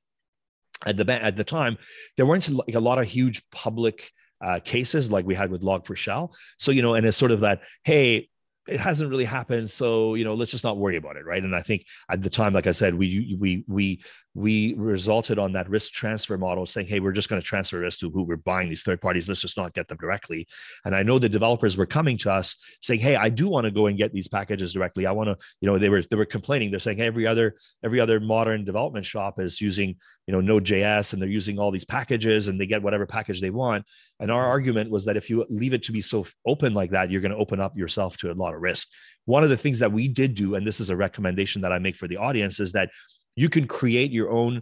at 0.84 0.98
the 0.98 1.10
at 1.10 1.38
the 1.38 1.44
time 1.44 1.78
there 2.18 2.26
weren't 2.26 2.46
like 2.50 2.74
a 2.74 2.80
lot 2.80 2.98
of 2.98 3.08
huge 3.08 3.42
public 3.50 4.10
uh, 4.42 4.60
cases 4.62 5.10
like 5.10 5.24
we 5.24 5.34
had 5.34 5.50
with 5.50 5.62
log4shell 5.62 6.34
so 6.58 6.70
you 6.70 6.82
know 6.82 6.92
and 6.92 7.06
it's 7.06 7.16
sort 7.16 7.30
of 7.30 7.40
that 7.40 7.62
hey 7.82 8.28
it 8.68 8.78
hasn't 8.78 9.10
really 9.10 9.24
happened. 9.24 9.70
So 9.70 10.14
you 10.14 10.24
know 10.24 10.34
let's 10.34 10.50
just 10.50 10.64
not 10.64 10.76
worry 10.76 10.96
about 10.96 11.16
it. 11.16 11.24
Right. 11.24 11.42
And 11.42 11.56
i 11.56 11.62
think 11.62 11.86
at 12.08 12.20
the 12.20 12.30
time 12.30 12.52
like 12.52 12.66
i 12.66 12.72
said 12.72 12.94
we 12.94 13.36
we 13.40 13.64
we 13.66 14.02
we 14.38 14.74
resulted 14.74 15.38
on 15.38 15.52
that 15.52 15.68
risk 15.68 15.92
transfer 15.92 16.38
model 16.38 16.64
saying 16.64 16.86
hey 16.86 17.00
we're 17.00 17.12
just 17.12 17.28
going 17.28 17.42
to 17.42 17.46
transfer 17.46 17.80
risk 17.80 17.98
to 17.98 18.10
who 18.10 18.22
we're 18.22 18.36
buying 18.36 18.68
these 18.68 18.82
third 18.82 19.00
parties. 19.00 19.28
Let's 19.28 19.40
just 19.40 19.56
not 19.56 19.74
get 19.74 19.88
them 19.88 19.98
directly. 19.98 20.46
And 20.84 20.94
i 20.94 21.02
know 21.02 21.18
the 21.18 21.28
developers 21.28 21.76
were 21.76 21.86
coming 21.86 22.16
to 22.18 22.32
us 22.32 22.56
saying 22.80 23.00
hey 23.00 23.16
i 23.16 23.28
do 23.28 23.48
want 23.48 23.64
to 23.64 23.70
go 23.70 23.86
and 23.86 23.98
get 23.98 24.12
these 24.12 24.28
packages 24.28 24.72
directly. 24.72 25.06
I 25.06 25.12
want 25.12 25.28
to 25.28 25.36
you 25.60 25.66
know 25.68 25.78
they 25.78 25.88
were 25.88 26.02
they 26.02 26.16
were 26.16 26.24
complaining. 26.24 26.70
They're 26.70 26.80
saying 26.80 26.98
hey, 26.98 27.06
every 27.06 27.26
other 27.26 27.56
every 27.82 28.00
other 28.00 28.20
modern 28.20 28.64
development 28.64 29.04
shop 29.04 29.40
is 29.40 29.60
using 29.60 29.96
you 30.26 30.32
know 30.32 30.40
node.js 30.40 31.12
and 31.12 31.20
they're 31.20 31.28
using 31.28 31.58
all 31.58 31.70
these 31.70 31.84
packages 31.84 32.48
and 32.48 32.60
they 32.60 32.66
get 32.66 32.82
whatever 32.82 33.06
package 33.06 33.40
they 33.40 33.50
want. 33.50 33.84
And 34.20 34.30
our 34.30 34.46
argument 34.46 34.90
was 34.90 35.04
that 35.06 35.16
if 35.16 35.28
you 35.30 35.44
leave 35.48 35.74
it 35.74 35.82
to 35.84 35.92
be 35.92 36.00
so 36.00 36.26
open 36.46 36.74
like 36.74 36.90
that 36.90 37.10
you're 37.10 37.20
going 37.20 37.32
to 37.32 37.38
open 37.38 37.60
up 37.60 37.76
yourself 37.76 38.16
to 38.18 38.30
a 38.30 38.34
lot 38.34 38.54
of 38.54 38.60
risk. 38.60 38.88
One 39.24 39.44
of 39.44 39.50
the 39.50 39.56
things 39.56 39.78
that 39.80 39.92
we 39.92 40.08
did 40.08 40.34
do 40.34 40.54
and 40.54 40.66
this 40.66 40.80
is 40.80 40.90
a 40.90 40.96
recommendation 40.96 41.62
that 41.62 41.72
i 41.72 41.78
make 41.78 41.96
for 41.96 42.08
the 42.08 42.16
audience 42.16 42.60
is 42.60 42.72
that 42.72 42.90
you 43.38 43.48
can 43.48 43.68
create 43.68 44.10
your 44.10 44.30
own 44.30 44.60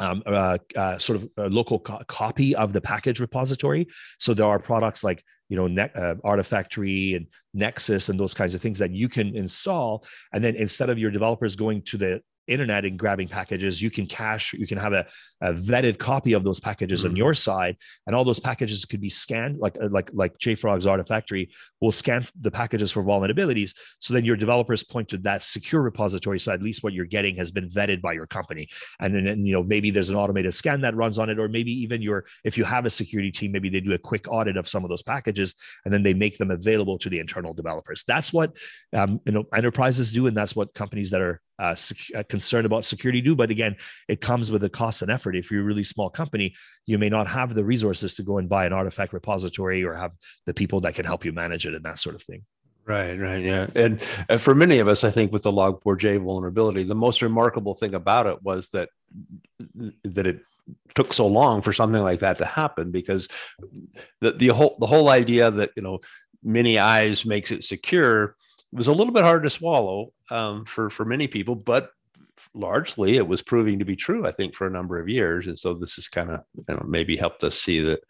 um, 0.00 0.22
uh, 0.26 0.58
uh, 0.74 0.98
sort 0.98 1.22
of 1.22 1.52
local 1.52 1.78
co- 1.78 2.02
copy 2.08 2.56
of 2.56 2.72
the 2.72 2.80
package 2.80 3.20
repository. 3.20 3.86
So 4.18 4.34
there 4.34 4.46
are 4.46 4.58
products 4.58 5.04
like 5.04 5.22
you 5.48 5.56
know 5.56 5.68
ne- 5.68 5.92
uh, 5.94 6.14
Artifactory 6.24 7.14
and 7.14 7.26
Nexus 7.54 8.08
and 8.08 8.18
those 8.18 8.34
kinds 8.34 8.56
of 8.56 8.60
things 8.60 8.78
that 8.80 8.90
you 8.90 9.08
can 9.08 9.36
install, 9.36 10.04
and 10.32 10.42
then 10.42 10.56
instead 10.56 10.90
of 10.90 10.98
your 10.98 11.12
developers 11.12 11.54
going 11.54 11.82
to 11.82 11.96
the 11.96 12.20
internet 12.46 12.84
and 12.84 12.98
grabbing 12.98 13.28
packages, 13.28 13.80
you 13.80 13.90
can 13.90 14.06
cache, 14.06 14.52
you 14.52 14.66
can 14.66 14.78
have 14.78 14.92
a, 14.92 15.06
a 15.40 15.52
vetted 15.52 15.98
copy 15.98 16.32
of 16.32 16.44
those 16.44 16.60
packages 16.60 17.00
mm-hmm. 17.00 17.10
on 17.10 17.16
your 17.16 17.34
side, 17.34 17.76
and 18.06 18.16
all 18.16 18.24
those 18.24 18.40
packages 18.40 18.84
could 18.84 19.00
be 19.00 19.08
scanned, 19.08 19.58
like 19.58 19.76
uh, 19.80 19.88
like 19.90 20.10
like 20.12 20.38
JFrog's 20.38 20.86
Artifactory 20.86 21.50
will 21.80 21.92
scan 21.92 22.24
the 22.40 22.50
packages 22.50 22.92
for 22.92 23.02
vulnerabilities. 23.02 23.74
So 24.00 24.14
then 24.14 24.24
your 24.24 24.36
developers 24.36 24.82
point 24.82 25.08
to 25.10 25.18
that 25.18 25.42
secure 25.42 25.82
repository, 25.82 26.38
so 26.38 26.52
at 26.52 26.62
least 26.62 26.82
what 26.82 26.92
you're 26.92 27.06
getting 27.06 27.36
has 27.36 27.50
been 27.50 27.68
vetted 27.68 28.00
by 28.00 28.12
your 28.12 28.26
company, 28.26 28.68
and 29.00 29.14
then 29.14 29.26
and, 29.26 29.46
you 29.46 29.52
know 29.52 29.62
maybe 29.62 29.90
there's 29.90 30.10
an 30.10 30.16
automated 30.16 30.54
scan 30.54 30.80
that 30.82 30.96
runs 30.96 31.18
on 31.18 31.30
it, 31.30 31.38
or 31.38 31.48
maybe 31.48 31.72
even 31.72 32.02
your 32.02 32.24
if 32.44 32.58
you 32.58 32.64
have 32.64 32.86
a 32.86 32.90
security 32.90 33.30
team, 33.30 33.52
maybe 33.52 33.68
they 33.68 33.80
do 33.80 33.92
a 33.92 33.98
quick 33.98 34.26
audit 34.30 34.56
of 34.56 34.68
some 34.68 34.84
of 34.84 34.88
those 34.88 35.02
packages, 35.02 35.54
and 35.84 35.92
then 35.92 36.02
they 36.02 36.14
make 36.14 36.38
them 36.38 36.50
available 36.50 36.98
to 36.98 37.08
the 37.08 37.18
internal 37.18 37.54
developers. 37.54 38.04
That's 38.06 38.32
what 38.32 38.56
um, 38.92 39.20
you 39.24 39.32
know 39.32 39.44
enterprises 39.54 40.12
do, 40.12 40.26
and 40.26 40.36
that's 40.36 40.56
what 40.56 40.74
companies 40.74 41.10
that 41.10 41.20
are 41.20 41.40
uh, 41.62 41.74
sec- 41.76 42.14
uh, 42.16 42.22
concerned 42.28 42.66
about 42.66 42.84
security 42.84 43.20
do. 43.20 43.36
But 43.36 43.50
again, 43.50 43.76
it 44.08 44.20
comes 44.20 44.50
with 44.50 44.64
a 44.64 44.68
cost 44.68 45.00
and 45.00 45.10
effort. 45.10 45.36
If 45.36 45.50
you're 45.50 45.62
a 45.62 45.64
really 45.64 45.84
small 45.84 46.10
company, 46.10 46.54
you 46.86 46.98
may 46.98 47.08
not 47.08 47.28
have 47.28 47.54
the 47.54 47.64
resources 47.64 48.14
to 48.16 48.22
go 48.22 48.38
and 48.38 48.48
buy 48.48 48.66
an 48.66 48.72
artifact 48.72 49.12
repository 49.12 49.84
or 49.84 49.94
have 49.94 50.12
the 50.46 50.54
people 50.54 50.80
that 50.80 50.94
can 50.94 51.04
help 51.04 51.24
you 51.24 51.32
manage 51.32 51.64
it 51.66 51.74
and 51.74 51.84
that 51.84 51.98
sort 51.98 52.16
of 52.16 52.22
thing. 52.22 52.44
Right, 52.84 53.14
right, 53.14 53.44
yeah, 53.44 53.68
and, 53.76 54.02
and 54.28 54.40
for 54.40 54.56
many 54.56 54.80
of 54.80 54.88
us, 54.88 55.04
I 55.04 55.10
think 55.10 55.32
with 55.32 55.44
the 55.44 55.52
Log4j 55.52 56.20
vulnerability, 56.20 56.82
the 56.82 56.96
most 56.96 57.22
remarkable 57.22 57.74
thing 57.74 57.94
about 57.94 58.26
it 58.26 58.42
was 58.42 58.70
that 58.70 58.88
that 60.02 60.26
it 60.26 60.40
took 60.96 61.12
so 61.12 61.28
long 61.28 61.62
for 61.62 61.72
something 61.72 62.02
like 62.02 62.20
that 62.20 62.38
to 62.38 62.44
happen 62.44 62.90
because 62.90 63.28
the 64.20 64.32
the 64.32 64.48
whole 64.48 64.76
the 64.80 64.86
whole 64.86 65.10
idea 65.10 65.50
that 65.50 65.70
you 65.76 65.82
know 65.82 66.00
many 66.42 66.78
eyes 66.78 67.24
makes 67.24 67.52
it 67.52 67.62
secure 67.62 68.36
was 68.72 68.88
a 68.88 68.92
little 68.92 69.12
bit 69.12 69.22
hard 69.22 69.42
to 69.42 69.50
swallow 69.50 70.12
um, 70.30 70.64
for 70.64 70.90
for 70.90 71.04
many 71.04 71.26
people, 71.26 71.54
but 71.54 71.90
largely 72.54 73.16
it 73.16 73.26
was 73.26 73.42
proving 73.42 73.78
to 73.78 73.84
be 73.84 73.96
true. 73.96 74.26
I 74.26 74.32
think 74.32 74.54
for 74.54 74.66
a 74.66 74.70
number 74.70 74.98
of 74.98 75.08
years, 75.08 75.46
and 75.46 75.58
so 75.58 75.74
this 75.74 75.94
has 75.94 76.08
kind 76.08 76.30
of 76.30 76.40
you 76.56 76.74
know 76.74 76.84
maybe 76.86 77.16
helped 77.16 77.44
us 77.44 77.58
see 77.58 77.80
that 77.80 78.00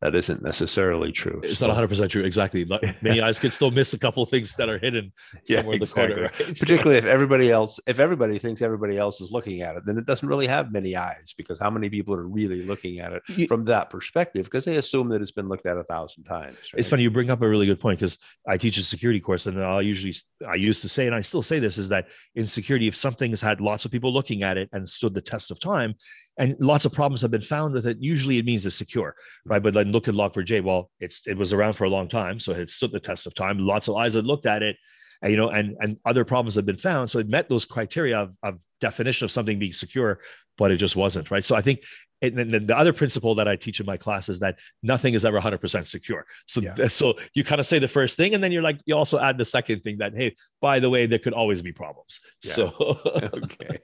that 0.00 0.14
isn't 0.14 0.42
necessarily 0.42 1.12
true. 1.12 1.40
It's 1.44 1.58
so. 1.58 1.66
not 1.66 1.72
100 1.72 1.88
percent 1.88 2.10
true. 2.10 2.24
Exactly. 2.24 2.66
Many 3.02 3.20
eyes 3.20 3.38
could 3.40 3.52
still 3.52 3.70
miss 3.70 3.92
a 3.92 3.98
couple 3.98 4.22
of 4.22 4.30
things 4.30 4.54
that 4.56 4.68
are 4.68 4.78
hidden 4.78 5.12
somewhere 5.44 5.64
yeah, 5.64 5.72
in 5.74 5.80
the 5.80 5.86
corner. 5.86 6.22
Right? 6.22 6.32
Particularly 6.58 6.96
if 6.96 7.04
everybody 7.04 7.50
else, 7.50 7.78
if 7.86 8.00
everybody 8.00 8.38
thinks 8.38 8.62
everybody 8.62 8.96
else 8.96 9.20
is 9.20 9.30
looking 9.30 9.60
at 9.60 9.76
it, 9.76 9.82
then 9.84 9.98
it 9.98 10.06
doesn't 10.06 10.26
really 10.26 10.46
have 10.46 10.72
many 10.72 10.96
eyes 10.96 11.34
because 11.36 11.58
how 11.58 11.68
many 11.68 11.90
people 11.90 12.14
are 12.14 12.26
really 12.26 12.64
looking 12.64 13.00
at 13.00 13.12
it 13.12 13.22
you, 13.28 13.46
from 13.46 13.64
that 13.66 13.90
perspective? 13.90 14.44
Because 14.44 14.64
they 14.64 14.76
assume 14.76 15.10
that 15.10 15.20
it's 15.20 15.32
been 15.32 15.48
looked 15.48 15.66
at 15.66 15.76
a 15.76 15.84
thousand 15.84 16.24
times. 16.24 16.56
Right? 16.72 16.78
It's 16.78 16.88
funny 16.88 17.02
you 17.02 17.10
bring 17.10 17.30
up 17.30 17.42
a 17.42 17.48
really 17.48 17.66
good 17.66 17.80
point 17.80 17.98
because 17.98 18.16
I 18.48 18.56
teach 18.56 18.78
a 18.78 18.82
security 18.82 19.20
course, 19.20 19.46
and 19.46 19.62
I 19.62 19.82
usually 19.82 20.14
I 20.48 20.54
used 20.54 20.80
to 20.82 20.88
say, 20.88 21.06
and 21.06 21.14
I 21.14 21.20
still 21.20 21.42
say 21.42 21.58
this, 21.58 21.76
is 21.76 21.90
that 21.90 22.06
in 22.34 22.46
security, 22.46 22.88
if 22.88 22.96
something 22.96 23.30
has 23.32 23.42
had 23.42 23.60
lots 23.60 23.84
of 23.84 23.90
people 23.90 24.12
looking 24.12 24.42
at 24.42 24.56
it 24.56 24.70
and 24.72 24.88
stood 24.88 25.12
the 25.12 25.20
test 25.20 25.50
of 25.50 25.60
time, 25.60 25.94
and 26.40 26.56
lots 26.58 26.86
of 26.86 26.92
problems 26.92 27.20
have 27.20 27.30
been 27.30 27.42
found 27.42 27.74
with 27.74 27.86
it. 27.86 27.98
Usually, 28.00 28.38
it 28.38 28.46
means 28.46 28.64
it's 28.64 28.74
secure, 28.74 29.14
right? 29.44 29.62
But 29.62 29.74
then 29.74 29.92
look 29.92 30.08
at 30.08 30.14
Log4j. 30.14 30.64
Well, 30.64 30.90
it's 30.98 31.20
it 31.26 31.36
was 31.36 31.52
around 31.52 31.74
for 31.74 31.84
a 31.84 31.90
long 31.90 32.08
time, 32.08 32.40
so 32.40 32.52
it 32.52 32.70
stood 32.70 32.92
the 32.92 32.98
test 32.98 33.26
of 33.26 33.34
time. 33.34 33.58
Lots 33.58 33.88
of 33.88 33.96
eyes 33.96 34.14
had 34.14 34.26
looked 34.26 34.46
at 34.46 34.62
it, 34.62 34.76
and, 35.20 35.30
you 35.30 35.36
know, 35.36 35.50
and 35.50 35.76
and 35.80 35.98
other 36.06 36.24
problems 36.24 36.54
have 36.54 36.64
been 36.64 36.76
found. 36.76 37.10
So 37.10 37.18
it 37.18 37.28
met 37.28 37.50
those 37.50 37.66
criteria 37.66 38.18
of, 38.18 38.34
of 38.42 38.58
definition 38.80 39.26
of 39.26 39.30
something 39.30 39.58
being 39.58 39.72
secure, 39.72 40.20
but 40.56 40.72
it 40.72 40.76
just 40.76 40.96
wasn't, 40.96 41.30
right? 41.30 41.44
So 41.44 41.54
I 41.56 41.60
think 41.60 41.80
and 42.22 42.36
then 42.36 42.66
the 42.66 42.76
other 42.76 42.92
principle 42.92 43.34
that 43.36 43.48
I 43.48 43.56
teach 43.56 43.80
in 43.80 43.86
my 43.86 43.96
class 43.96 44.28
is 44.28 44.40
that 44.40 44.58
nothing 44.82 45.14
is 45.14 45.24
ever 45.24 45.40
100% 45.40 45.86
secure. 45.86 46.26
So, 46.46 46.60
yeah. 46.60 46.88
so 46.88 47.14
you 47.34 47.44
kind 47.44 47.60
of 47.60 47.66
say 47.66 47.78
the 47.78 47.88
first 47.88 48.16
thing, 48.16 48.34
and 48.34 48.44
then 48.44 48.52
you're 48.52 48.62
like, 48.62 48.80
you 48.84 48.94
also 48.94 49.18
add 49.18 49.38
the 49.38 49.44
second 49.44 49.80
thing 49.80 49.98
that, 49.98 50.14
hey, 50.14 50.34
by 50.60 50.80
the 50.80 50.90
way, 50.90 51.06
there 51.06 51.18
could 51.18 51.32
always 51.32 51.62
be 51.62 51.72
problems. 51.72 52.20
Yeah. 52.42 52.52
So, 52.52 52.74
okay. 53.34 53.78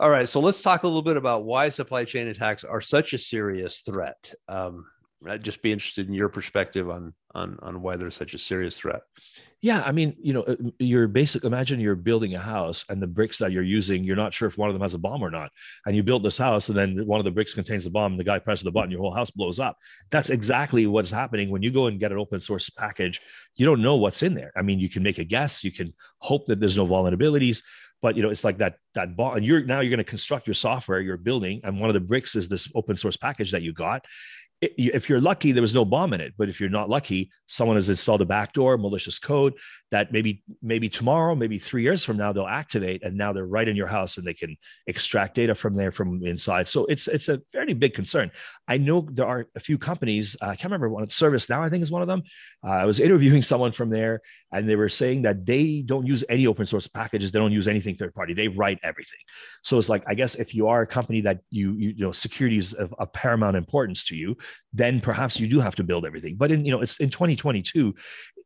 All 0.00 0.10
right. 0.10 0.28
So 0.28 0.40
let's 0.40 0.62
talk 0.62 0.82
a 0.82 0.86
little 0.86 1.02
bit 1.02 1.16
about 1.16 1.44
why 1.44 1.68
supply 1.68 2.04
chain 2.04 2.28
attacks 2.28 2.64
are 2.64 2.80
such 2.80 3.12
a 3.12 3.18
serious 3.18 3.80
threat. 3.80 4.34
Um, 4.48 4.86
I'd 5.26 5.44
just 5.44 5.62
be 5.62 5.72
interested 5.72 6.08
in 6.08 6.14
your 6.14 6.28
perspective 6.28 6.88
on 6.88 7.14
on 7.34 7.58
on 7.60 7.82
why 7.82 7.96
there's 7.96 8.16
such 8.16 8.34
a 8.34 8.38
serious 8.38 8.78
threat. 8.78 9.02
Yeah, 9.60 9.82
I 9.82 9.92
mean, 9.92 10.16
you 10.18 10.32
know, 10.32 10.42
uh, 10.42 10.56
you're 10.78 11.06
basic. 11.06 11.44
Imagine 11.44 11.80
you're 11.80 11.94
building 11.94 12.34
a 12.34 12.38
house, 12.40 12.86
and 12.88 13.02
the 13.02 13.06
bricks 13.06 13.38
that 13.38 13.52
you're 13.52 13.62
using, 13.62 14.02
you're 14.02 14.16
not 14.16 14.32
sure 14.32 14.48
if 14.48 14.56
one 14.56 14.70
of 14.70 14.74
them 14.74 14.80
has 14.80 14.94
a 14.94 14.98
bomb 14.98 15.22
or 15.22 15.30
not. 15.30 15.50
And 15.84 15.94
you 15.94 16.02
build 16.02 16.22
this 16.22 16.38
house, 16.38 16.70
and 16.70 16.78
then 16.78 17.06
one 17.06 17.20
of 17.20 17.24
the 17.24 17.30
bricks 17.30 17.52
contains 17.52 17.84
a 17.84 17.90
bomb. 17.90 18.12
And 18.12 18.20
the 18.20 18.24
guy 18.24 18.38
presses 18.38 18.64
the 18.64 18.72
button, 18.72 18.90
your 18.90 19.00
whole 19.00 19.14
house 19.14 19.30
blows 19.30 19.60
up. 19.60 19.76
That's 20.10 20.30
exactly 20.30 20.86
what's 20.86 21.10
happening 21.10 21.50
when 21.50 21.62
you 21.62 21.70
go 21.70 21.86
and 21.86 22.00
get 22.00 22.12
an 22.12 22.18
open 22.18 22.40
source 22.40 22.70
package. 22.70 23.20
You 23.56 23.66
don't 23.66 23.82
know 23.82 23.96
what's 23.96 24.22
in 24.22 24.34
there. 24.34 24.52
I 24.56 24.62
mean, 24.62 24.78
you 24.78 24.88
can 24.88 25.02
make 25.02 25.18
a 25.18 25.24
guess. 25.24 25.62
You 25.62 25.72
can 25.72 25.92
hope 26.18 26.46
that 26.46 26.58
there's 26.58 26.78
no 26.78 26.86
vulnerabilities, 26.86 27.62
but 28.00 28.16
you 28.16 28.22
know, 28.22 28.30
it's 28.30 28.44
like 28.44 28.56
that 28.58 28.76
that 28.94 29.14
bomb. 29.14 29.36
And 29.36 29.44
you're 29.44 29.62
now 29.62 29.80
you're 29.80 29.90
going 29.90 29.98
to 29.98 30.04
construct 30.04 30.46
your 30.46 30.54
software, 30.54 31.00
you're 31.00 31.18
building, 31.18 31.60
and 31.64 31.78
one 31.78 31.90
of 31.90 31.94
the 31.94 32.00
bricks 32.00 32.34
is 32.34 32.48
this 32.48 32.66
open 32.74 32.96
source 32.96 33.18
package 33.18 33.52
that 33.52 33.60
you 33.60 33.74
got 33.74 34.06
if 34.60 35.08
you're 35.08 35.20
lucky, 35.20 35.52
there 35.52 35.62
was 35.62 35.74
no 35.74 35.84
bomb 35.84 36.12
in 36.12 36.20
it. 36.20 36.34
But 36.36 36.50
if 36.50 36.60
you're 36.60 36.68
not 36.68 36.90
lucky, 36.90 37.30
someone 37.46 37.76
has 37.76 37.88
installed 37.88 38.20
a 38.20 38.26
backdoor, 38.26 38.76
malicious 38.76 39.18
code 39.18 39.54
that 39.90 40.12
maybe 40.12 40.42
maybe 40.62 40.88
tomorrow, 40.88 41.34
maybe 41.34 41.58
three 41.58 41.82
years 41.82 42.04
from 42.04 42.18
now, 42.18 42.32
they'll 42.32 42.46
activate, 42.46 43.02
and 43.02 43.16
now 43.16 43.32
they're 43.32 43.46
right 43.46 43.66
in 43.66 43.74
your 43.74 43.86
house, 43.86 44.18
and 44.18 44.26
they 44.26 44.34
can 44.34 44.56
extract 44.86 45.34
data 45.34 45.54
from 45.54 45.76
there 45.76 45.90
from 45.90 46.24
inside. 46.24 46.68
So 46.68 46.84
it's 46.86 47.08
it's 47.08 47.28
a 47.28 47.40
fairly 47.52 47.72
big 47.72 47.94
concern. 47.94 48.30
I 48.68 48.76
know 48.76 49.08
there 49.10 49.26
are 49.26 49.46
a 49.54 49.60
few 49.60 49.78
companies. 49.78 50.36
Uh, 50.42 50.46
I 50.46 50.56
can't 50.56 50.64
remember 50.64 50.90
one. 50.90 51.06
ServiceNow, 51.06 51.60
I 51.60 51.70
think, 51.70 51.82
is 51.82 51.90
one 51.90 52.02
of 52.02 52.08
them. 52.08 52.22
Uh, 52.62 52.72
I 52.72 52.84
was 52.84 53.00
interviewing 53.10 53.42
someone 53.42 53.72
from 53.72 53.88
there, 53.88 54.20
and 54.52 54.68
they 54.68 54.76
were 54.76 54.90
saying 54.90 55.22
that 55.22 55.46
they 55.46 55.82
don't 55.86 56.06
use 56.06 56.22
any 56.28 56.46
open 56.46 56.66
source 56.66 56.86
packages. 56.86 57.32
They 57.32 57.38
don't 57.38 57.52
use 57.52 57.66
anything 57.66 57.96
third 57.96 58.14
party. 58.14 58.34
They 58.34 58.48
write 58.48 58.78
everything. 58.82 59.20
So 59.62 59.78
it's 59.78 59.88
like 59.88 60.04
I 60.06 60.14
guess 60.14 60.34
if 60.34 60.54
you 60.54 60.68
are 60.68 60.82
a 60.82 60.86
company 60.86 61.22
that 61.22 61.40
you 61.48 61.72
you, 61.72 61.90
you 61.96 62.04
know 62.04 62.12
security 62.12 62.58
is 62.58 62.74
of, 62.74 62.94
of 62.98 63.10
paramount 63.14 63.56
importance 63.56 64.04
to 64.04 64.16
you 64.16 64.36
then 64.72 65.00
perhaps 65.00 65.38
you 65.40 65.46
do 65.48 65.60
have 65.60 65.76
to 65.76 65.84
build 65.84 66.04
everything. 66.04 66.36
But 66.36 66.50
in 66.50 66.64
you 66.64 66.72
know, 66.72 66.80
it's 66.80 66.98
in 66.98 67.10
2022. 67.10 67.94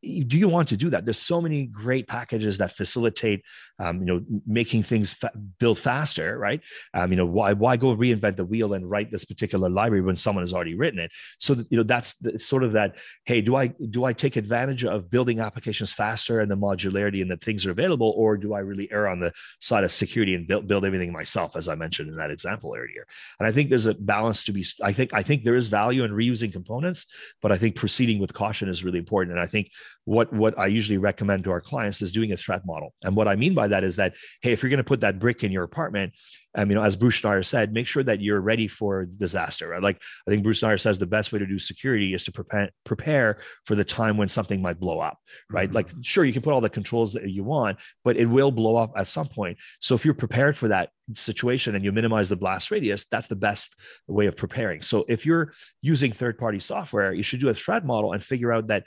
Do 0.04 0.38
you 0.38 0.48
want 0.48 0.68
to 0.68 0.76
do 0.76 0.90
that? 0.90 1.04
There's 1.04 1.18
so 1.18 1.40
many 1.40 1.66
great 1.66 2.06
packages 2.06 2.58
that 2.58 2.72
facilitate, 2.72 3.42
um, 3.78 4.00
you 4.00 4.06
know, 4.06 4.20
making 4.46 4.82
things 4.82 5.14
fa- 5.14 5.32
build 5.58 5.78
faster, 5.78 6.38
right? 6.38 6.60
Um, 6.92 7.10
you 7.10 7.16
know, 7.16 7.26
why 7.26 7.52
why 7.52 7.76
go 7.76 7.96
reinvent 7.96 8.36
the 8.36 8.44
wheel 8.44 8.74
and 8.74 8.88
write 8.88 9.10
this 9.10 9.24
particular 9.24 9.68
library 9.68 10.02
when 10.02 10.16
someone 10.16 10.42
has 10.42 10.52
already 10.52 10.74
written 10.74 11.00
it? 11.00 11.10
So 11.38 11.54
that, 11.54 11.66
you 11.70 11.76
know, 11.78 11.82
that's 11.82 12.14
sort 12.38 12.62
of 12.62 12.72
that. 12.72 12.96
Hey, 13.24 13.40
do 13.40 13.56
I 13.56 13.68
do 13.68 14.04
I 14.04 14.12
take 14.12 14.36
advantage 14.36 14.84
of 14.84 15.10
building 15.10 15.40
applications 15.40 15.92
faster 15.92 16.40
and 16.40 16.50
the 16.50 16.56
modularity 16.56 17.22
and 17.22 17.30
that 17.30 17.42
things 17.42 17.66
are 17.66 17.70
available, 17.70 18.12
or 18.16 18.36
do 18.36 18.54
I 18.54 18.60
really 18.60 18.88
err 18.92 19.08
on 19.08 19.20
the 19.20 19.32
side 19.60 19.84
of 19.84 19.92
security 19.92 20.34
and 20.34 20.46
build 20.46 20.68
build 20.68 20.84
everything 20.84 21.12
myself, 21.12 21.56
as 21.56 21.68
I 21.68 21.74
mentioned 21.74 22.10
in 22.10 22.16
that 22.16 22.30
example 22.30 22.74
earlier? 22.76 23.06
And 23.38 23.48
I 23.48 23.52
think 23.52 23.70
there's 23.70 23.86
a 23.86 23.94
balance 23.94 24.44
to 24.44 24.52
be. 24.52 24.64
I 24.82 24.92
think 24.92 25.14
I 25.14 25.22
think 25.22 25.44
there 25.44 25.56
is 25.56 25.68
value 25.68 26.04
in 26.04 26.10
reusing 26.10 26.52
components, 26.52 27.06
but 27.40 27.52
I 27.52 27.56
think 27.56 27.76
proceeding 27.76 28.18
with 28.18 28.34
caution 28.34 28.68
is 28.68 28.84
really 28.84 28.98
important. 28.98 29.32
And 29.32 29.40
I 29.40 29.46
think 29.46 29.70
what 30.04 30.33
what 30.33 30.59
I 30.59 30.66
usually 30.66 30.98
recommend 30.98 31.44
to 31.44 31.50
our 31.50 31.61
clients 31.61 32.02
is 32.02 32.12
doing 32.12 32.33
a 32.33 32.37
threat 32.37 32.62
model. 32.66 32.94
And 33.04 33.16
what 33.16 33.28
I 33.28 33.37
mean 33.37 33.54
by 33.54 33.68
that 33.68 33.85
is 33.85 33.96
that 33.96 34.14
hey, 34.42 34.52
if 34.52 34.62
you're 34.62 34.70
going 34.70 34.78
to 34.78 34.85
put 34.85 35.00
that 35.00 35.18
brick 35.18 35.44
in 35.44 35.52
your 35.52 35.64
apartment, 35.64 36.12
um, 36.57 36.70
you 36.70 36.76
know, 36.76 36.85
as 36.85 36.96
Bruce 36.96 37.20
Schneier 37.20 37.44
said, 37.44 37.72
make 37.72 37.87
sure 37.87 38.02
that 38.02 38.20
you're 38.20 38.40
ready 38.40 38.68
for 38.68 39.04
disaster. 39.04 39.68
Right? 39.68 39.83
Like 39.83 40.02
I 40.26 40.30
think 40.30 40.42
Bruce 40.42 40.61
Schneier 40.61 40.80
says 40.80 40.98
the 40.98 41.07
best 41.07 41.33
way 41.33 41.38
to 41.38 41.46
do 41.46 41.59
security 41.59 42.14
is 42.14 42.24
to 42.24 42.33
prepare 42.33 42.70
prepare 42.85 43.38
for 43.64 43.74
the 43.74 43.85
time 43.85 44.16
when 44.16 44.28
something 44.28 44.61
might 44.61 44.78
blow 44.78 45.00
up. 45.00 45.18
Right? 45.50 45.68
Mm-hmm. 45.68 45.76
Like 45.76 45.88
sure, 46.02 46.24
you 46.24 46.33
can 46.33 46.42
put 46.42 46.52
all 46.52 46.61
the 46.61 46.68
controls 46.68 47.12
that 47.14 47.28
you 47.28 47.44
want, 47.44 47.78
but 48.04 48.16
it 48.16 48.26
will 48.26 48.50
blow 48.50 48.76
up 48.76 48.92
at 48.96 49.09
some 49.09 49.26
point. 49.26 49.59
So 49.80 49.94
if 49.94 50.04
you're 50.04 50.14
prepared 50.14 50.57
for 50.57 50.68
that 50.68 50.90
situation 51.12 51.74
and 51.74 51.85
you 51.85 51.92
minimize 51.92 52.28
the 52.28 52.37
blast 52.37 52.70
radius, 52.70 53.04
that's 53.11 53.28
the 53.28 53.37
best 53.37 53.74
way 54.07 54.26
of 54.26 54.37
preparing. 54.37 54.83
So 54.83 55.04
if 55.09 55.26
you're 55.26 55.52
using 55.83 56.12
third 56.12 56.38
party 56.38 56.61
software, 56.61 57.12
you 57.12 57.22
should 57.22 57.40
do 57.40 57.48
a 57.48 57.54
threat 57.54 57.85
model 57.85 58.12
and 58.12 58.22
figure 58.22 58.52
out 58.52 58.68
that 58.68 58.85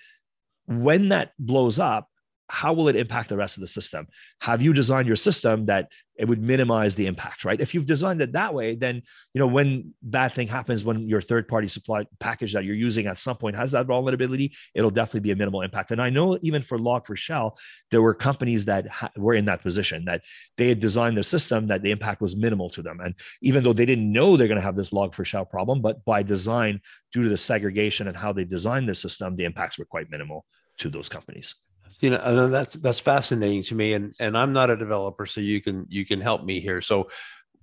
when 0.68 1.10
that 1.10 1.34
blows 1.40 1.80
up, 1.80 2.10
how 2.50 2.74
will 2.74 2.88
it 2.88 2.96
impact 2.96 3.30
the 3.30 3.38
rest 3.38 3.58
of 3.58 3.62
the 3.62 3.68
system? 3.68 4.08
Have 4.42 4.62
you 4.62 4.74
designed 4.74 5.08
your 5.08 5.18
system 5.18 5.66
that 5.66 5.90
it 6.18 6.28
would 6.28 6.42
minimize 6.42 6.96
the 6.96 7.06
impact, 7.06 7.46
right? 7.46 7.60
If 7.60 7.76
you've 7.76 7.86
designed 7.86 8.22
it 8.22 8.32
that 8.32 8.54
way, 8.54 8.76
then 8.76 9.04
you 9.34 9.40
know 9.40 9.48
when 9.48 9.94
bad 10.02 10.34
thing 10.34 10.48
happens, 10.48 10.84
when 10.84 11.08
your 11.08 11.22
third-party 11.22 11.68
supply 11.68 12.06
package 12.20 12.54
that 12.54 12.64
you're 12.66 12.76
using 12.76 13.06
at 13.06 13.18
some 13.18 13.38
point 13.38 13.56
has 13.56 13.72
that 13.74 13.86
vulnerability, 13.86 14.54
it'll 14.74 14.90
definitely 14.90 15.22
be 15.22 15.32
a 15.32 15.36
minimal 15.36 15.62
impact. 15.62 15.92
And 15.92 16.02
I 16.02 16.10
know 16.10 16.40
even 16.42 16.62
for 16.62 16.78
Log4Shell, 16.78 17.58
there 17.92 18.02
were 18.02 18.14
companies 18.14 18.66
that 18.66 18.88
ha- 18.88 19.12
were 19.16 19.36
in 19.36 19.46
that 19.46 19.62
position 19.62 20.06
that 20.06 20.24
they 20.58 20.70
had 20.70 20.80
designed 20.80 21.18
their 21.18 21.24
system 21.24 21.68
that 21.68 21.84
the 21.84 21.92
impact 21.92 22.22
was 22.22 22.36
minimal 22.36 22.70
to 22.72 22.82
them, 22.82 23.00
and 23.00 23.14
even 23.42 23.64
though 23.64 23.74
they 23.74 23.86
didn't 23.86 24.12
know 24.12 24.38
they're 24.38 24.48
going 24.48 24.60
to 24.60 24.66
have 24.66 24.76
this 24.76 24.92
Log4Shell 24.92 25.50
problem, 25.50 25.82
but 25.82 26.04
by 26.06 26.24
design, 26.24 26.82
due 27.12 27.24
to 27.24 27.30
the 27.30 27.38
segregation 27.38 28.08
and 28.08 28.18
how 28.18 28.34
they 28.34 28.44
designed 28.44 28.88
their 28.88 28.96
system, 28.96 29.36
the 29.36 29.46
impacts 29.46 29.78
were 29.78 29.86
quite 29.86 30.10
minimal 30.10 30.46
to 30.80 30.90
those 30.90 31.10
companies 31.10 31.56
you 32.00 32.10
know 32.10 32.18
and 32.18 32.54
that's 32.54 32.74
that's 32.76 33.00
fascinating 33.00 33.64
to 33.64 33.76
me 33.76 33.94
and 33.94 34.14
and 34.20 34.38
i'm 34.38 34.54
not 34.54 34.70
a 34.70 34.76
developer 34.76 35.26
so 35.26 35.42
you 35.42 35.62
can 35.62 35.86
you 35.90 36.06
can 36.06 36.22
help 36.22 36.44
me 36.44 36.60
here. 36.60 36.82
So 36.82 37.10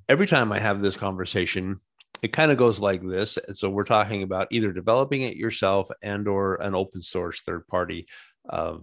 every 0.09 0.27
time 0.27 0.53
i 0.53 0.59
have 0.59 0.81
this 0.81 0.97
conversation 0.97 1.79
it 2.23 2.33
kind 2.33 2.51
of 2.51 2.57
goes 2.57 2.79
like 2.79 3.07
this. 3.07 3.38
So 3.53 3.68
we're 3.68 3.85
talking 3.85 4.23
about 4.23 4.49
either 4.51 4.73
developing 4.73 5.23
it 5.23 5.37
yourself 5.37 5.90
and 6.03 6.27
or 6.27 6.55
an 6.55 6.75
open 6.75 7.03
source 7.03 7.42
third 7.42 7.68
party 7.68 8.07
uh, 8.49 8.79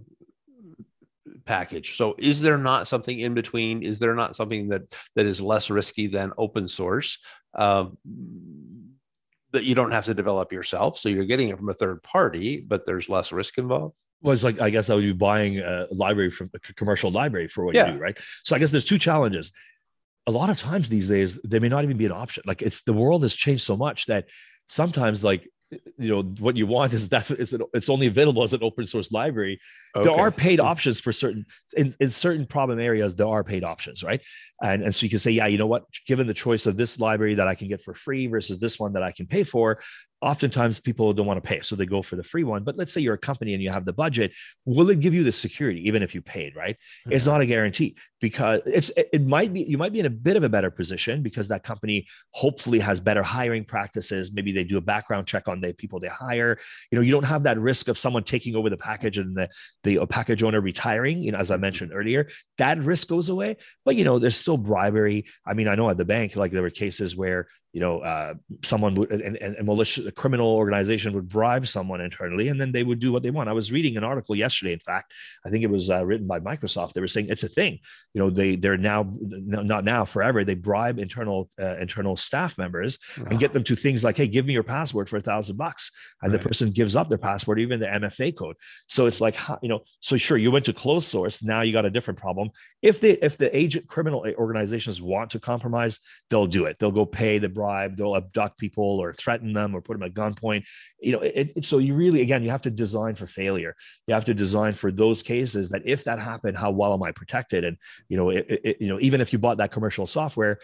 package. 1.45 1.97
So 1.97 2.13
is 2.19 2.39
there 2.41 2.59
not 2.59 2.87
something 2.87 3.19
in 3.19 3.33
between? 3.33 3.81
Is 3.81 3.97
there 3.97 4.13
not 4.13 4.35
something 4.35 4.69
that 4.69 4.83
that 5.15 5.25
is 5.25 5.41
less 5.41 5.71
risky 5.71 6.05
than 6.05 6.33
open 6.37 6.67
source 6.67 7.17
uh, 7.55 7.85
that 9.53 9.63
you 9.63 9.73
don't 9.73 9.91
have 9.91 10.05
to 10.05 10.13
develop 10.13 10.51
yourself? 10.51 10.99
So 10.99 11.09
you're 11.09 11.25
getting 11.25 11.49
it 11.49 11.57
from 11.57 11.69
a 11.69 11.73
third 11.73 12.03
party 12.03 12.61
but 12.61 12.85
there's 12.85 13.09
less 13.09 13.31
risk 13.31 13.57
involved 13.57 13.95
well, 14.21 14.33
it's 14.33 14.43
like 14.43 14.61
I 14.61 14.69
guess 14.69 14.89
I 14.89 14.95
would 14.95 15.01
be 15.01 15.13
buying 15.13 15.59
a 15.59 15.87
library 15.91 16.29
from 16.29 16.49
a 16.53 16.59
commercial 16.73 17.11
library 17.11 17.47
for 17.47 17.65
what 17.65 17.75
yeah. 17.75 17.87
you 17.87 17.93
do, 17.93 17.99
right? 17.99 18.17
So 18.43 18.55
I 18.55 18.59
guess 18.59 18.71
there's 18.71 18.85
two 18.85 18.99
challenges. 18.99 19.51
A 20.27 20.31
lot 20.31 20.49
of 20.49 20.57
times 20.57 20.89
these 20.89 21.07
days, 21.07 21.39
they 21.43 21.59
may 21.59 21.69
not 21.69 21.83
even 21.83 21.97
be 21.97 22.05
an 22.05 22.11
option. 22.11 22.43
Like 22.45 22.61
it's 22.61 22.83
the 22.83 22.93
world 22.93 23.23
has 23.23 23.35
changed 23.35 23.63
so 23.63 23.75
much 23.75 24.05
that 24.05 24.25
sometimes 24.67 25.23
like 25.23 25.47
you 25.97 26.09
know 26.09 26.21
what 26.39 26.55
you 26.57 26.67
want 26.67 26.93
is 26.93 27.09
that 27.15 27.29
it's, 27.31 27.53
it's 27.73 27.89
only 27.89 28.07
available 28.07 28.43
as 28.43 28.53
an 28.53 28.63
open 28.63 28.85
source 28.85 29.11
library 29.11 29.59
okay. 29.95 30.07
there 30.07 30.17
are 30.17 30.31
paid 30.31 30.59
options 30.59 30.99
for 30.99 31.11
certain 31.13 31.45
in, 31.73 31.95
in 31.99 32.09
certain 32.09 32.45
problem 32.45 32.79
areas 32.79 33.15
there 33.15 33.27
are 33.27 33.43
paid 33.43 33.63
options 33.63 34.03
right 34.03 34.21
and, 34.61 34.83
and 34.83 34.93
so 34.93 35.05
you 35.05 35.09
can 35.09 35.19
say 35.19 35.31
yeah 35.31 35.47
you 35.47 35.57
know 35.57 35.67
what 35.67 35.83
given 36.05 36.27
the 36.27 36.33
choice 36.33 36.65
of 36.65 36.77
this 36.77 36.99
library 36.99 37.35
that 37.35 37.47
i 37.47 37.55
can 37.55 37.67
get 37.67 37.81
for 37.81 37.93
free 37.93 38.27
versus 38.27 38.59
this 38.59 38.79
one 38.79 38.93
that 38.93 39.03
i 39.03 39.11
can 39.11 39.25
pay 39.27 39.43
for 39.43 39.79
oftentimes 40.21 40.79
people 40.79 41.13
don't 41.13 41.25
want 41.25 41.41
to 41.41 41.47
pay 41.47 41.59
so 41.61 41.75
they 41.75 41.85
go 41.85 42.01
for 42.01 42.15
the 42.15 42.23
free 42.23 42.43
one 42.43 42.63
but 42.63 42.77
let's 42.77 42.93
say 42.93 43.01
you're 43.01 43.15
a 43.15 43.19
company 43.19 43.53
and 43.53 43.63
you 43.63 43.69
have 43.69 43.85
the 43.85 43.93
budget 43.93 44.31
will 44.65 44.89
it 44.89 44.99
give 44.99 45.13
you 45.13 45.23
the 45.23 45.31
security 45.31 45.87
even 45.87 46.03
if 46.03 46.13
you 46.13 46.21
paid 46.21 46.55
right 46.55 46.75
mm-hmm. 46.75 47.11
it's 47.13 47.25
not 47.25 47.41
a 47.41 47.45
guarantee 47.45 47.95
because 48.21 48.61
it's 48.65 48.91
it 48.95 49.25
might 49.25 49.51
be 49.51 49.61
you 49.63 49.77
might 49.77 49.91
be 49.91 49.99
in 49.99 50.05
a 50.05 50.09
bit 50.09 50.37
of 50.37 50.43
a 50.43 50.49
better 50.49 50.69
position 50.69 51.23
because 51.23 51.47
that 51.47 51.63
company 51.63 52.07
hopefully 52.29 52.79
has 52.79 53.01
better 53.01 53.23
hiring 53.23 53.65
practices 53.65 54.31
maybe 54.31 54.51
they 54.51 54.63
do 54.63 54.77
a 54.77 54.81
background 54.81 55.27
check 55.27 55.47
on 55.47 55.59
the 55.59 55.73
people 55.73 55.99
they 55.99 56.07
hire 56.07 56.57
you 56.91 56.95
know 56.97 57.01
you 57.01 57.11
don't 57.11 57.25
have 57.25 57.43
that 57.43 57.59
risk 57.59 57.87
of 57.87 57.97
someone 57.97 58.23
taking 58.23 58.55
over 58.55 58.69
the 58.69 58.77
package 58.77 59.17
and 59.17 59.35
the 59.35 59.49
the 59.83 60.05
package 60.05 60.43
owner 60.43 60.61
retiring 60.61 61.23
you 61.23 61.31
know 61.31 61.39
as 61.39 61.49
i 61.49 61.57
mentioned 61.57 61.91
earlier 61.93 62.27
that 62.59 62.77
risk 62.79 63.07
goes 63.07 63.29
away 63.29 63.57
but 63.83 63.95
you 63.95 64.03
know 64.03 64.19
there's 64.19 64.37
still 64.37 64.57
bribery 64.57 65.25
i 65.45 65.53
mean 65.53 65.67
i 65.67 65.75
know 65.75 65.89
at 65.89 65.97
the 65.97 66.05
bank 66.05 66.35
like 66.35 66.51
there 66.51 66.61
were 66.61 66.69
cases 66.69 67.15
where 67.15 67.47
you 67.73 67.79
know, 67.79 67.99
uh, 67.99 68.33
someone 68.63 68.97
and, 69.11 69.37
and 69.37 69.65
malicious, 69.65 70.05
a 70.05 70.11
criminal 70.11 70.47
organization 70.47 71.13
would 71.13 71.29
bribe 71.29 71.65
someone 71.65 72.01
internally 72.01 72.49
and 72.49 72.59
then 72.59 72.73
they 72.73 72.83
would 72.83 72.99
do 72.99 73.13
what 73.13 73.23
they 73.23 73.29
want. 73.29 73.47
I 73.47 73.53
was 73.53 73.71
reading 73.71 73.95
an 73.95 74.03
article 74.03 74.35
yesterday, 74.35 74.73
in 74.73 74.79
fact, 74.79 75.13
I 75.45 75.49
think 75.49 75.63
it 75.63 75.69
was 75.69 75.89
uh, 75.89 76.05
written 76.05 76.27
by 76.27 76.41
Microsoft. 76.41 76.93
They 76.93 77.01
were 77.01 77.07
saying 77.07 77.27
it's 77.29 77.43
a 77.43 77.49
thing. 77.49 77.79
You 78.13 78.19
know, 78.19 78.29
they, 78.29 78.55
they're 78.55 78.77
now, 78.77 79.11
not 79.21 79.83
now, 79.83 80.05
forever, 80.05 80.43
they 80.43 80.55
bribe 80.55 80.99
internal, 80.99 81.49
uh, 81.61 81.77
internal 81.77 82.15
staff 82.15 82.57
members 82.57 82.97
wow. 83.17 83.27
and 83.29 83.39
get 83.39 83.53
them 83.53 83.63
to 83.63 83.75
things 83.75 84.03
like, 84.03 84.17
hey, 84.17 84.27
give 84.27 84.45
me 84.45 84.53
your 84.53 84.63
password 84.63 85.07
for 85.09 85.17
a 85.17 85.21
thousand 85.21 85.57
bucks. 85.57 85.91
And 86.21 86.31
right. 86.31 86.41
the 86.41 86.47
person 86.47 86.71
gives 86.71 86.95
up 86.95 87.09
their 87.09 87.17
password, 87.17 87.59
even 87.59 87.79
the 87.79 87.85
MFA 87.85 88.35
code. 88.35 88.55
So 88.87 89.05
it's 89.05 89.21
like, 89.21 89.37
you 89.61 89.69
know, 89.69 89.81
so 89.99 90.17
sure, 90.17 90.37
you 90.37 90.51
went 90.51 90.65
to 90.65 90.73
closed 90.73 91.07
source. 91.07 91.43
Now 91.43 91.61
you 91.61 91.71
got 91.71 91.85
a 91.85 91.89
different 91.89 92.19
problem. 92.19 92.49
If 92.81 92.99
they, 92.99 93.11
if 93.11 93.37
the 93.37 93.55
agent 93.55 93.87
criminal 93.87 94.25
organizations 94.37 95.01
want 95.01 95.31
to 95.31 95.39
compromise, 95.39 95.99
they'll 96.29 96.47
do 96.47 96.65
it. 96.65 96.77
They'll 96.79 96.91
go 96.91 97.05
pay 97.05 97.37
the 97.37 97.49
bribe, 97.49 97.97
they'll 97.97 98.15
abduct 98.15 98.57
people 98.57 98.99
or 98.99 99.13
threaten 99.13 99.53
them 99.53 99.75
or 99.75 99.81
put 99.81 99.93
them 99.93 100.03
at 100.03 100.13
gunpoint. 100.13 100.63
You 100.99 101.13
know, 101.13 101.21
it, 101.21 101.53
it, 101.55 101.65
so 101.65 101.77
you 101.77 101.95
really, 101.95 102.21
again, 102.21 102.43
you 102.43 102.49
have 102.49 102.61
to 102.63 102.71
design 102.71 103.15
for 103.15 103.27
failure. 103.27 103.75
You 104.07 104.13
have 104.13 104.25
to 104.25 104.33
design 104.33 104.73
for 104.73 104.91
those 104.91 105.23
cases 105.23 105.69
that 105.69 105.81
if 105.85 106.03
that 106.05 106.19
happened, 106.19 106.57
how 106.57 106.71
well 106.71 106.93
am 106.93 107.03
I 107.03 107.11
protected? 107.11 107.63
And 107.63 107.77
you 108.11 108.17
know, 108.17 108.29
it, 108.29 108.75
you 108.81 108.89
know, 108.89 108.99
even 108.99 109.21
if 109.21 109.31
you 109.31 109.39
bought 109.39 109.55
that 109.59 109.71
commercial 109.71 110.05
software, 110.05 110.59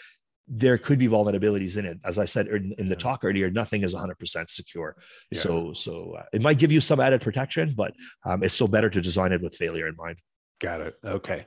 there 0.50 0.78
could 0.78 1.00
be 1.00 1.08
vulnerabilities 1.08 1.78
in 1.78 1.86
it. 1.86 1.98
As 2.04 2.20
I 2.20 2.26
said 2.26 2.48
in, 2.48 2.76
in 2.78 2.90
the 2.90 2.96
talk 2.98 3.24
earlier, 3.24 3.50
nothing 3.50 3.84
is 3.84 3.96
100% 3.96 4.50
secure. 4.50 4.98
Yeah. 5.32 5.40
So, 5.40 5.72
so 5.72 6.18
uh, 6.20 6.24
it 6.34 6.42
might 6.42 6.58
give 6.58 6.74
you 6.74 6.82
some 6.82 7.00
added 7.00 7.22
protection, 7.22 7.74
but 7.74 7.94
um, 8.26 8.44
it's 8.44 8.54
still 8.54 8.68
better 8.68 8.90
to 8.90 9.00
design 9.00 9.32
it 9.32 9.42
with 9.42 9.56
failure 9.56 9.88
in 9.88 9.96
mind. 9.96 10.18
Got 10.60 10.82
it. 10.82 10.96
Okay. 11.06 11.46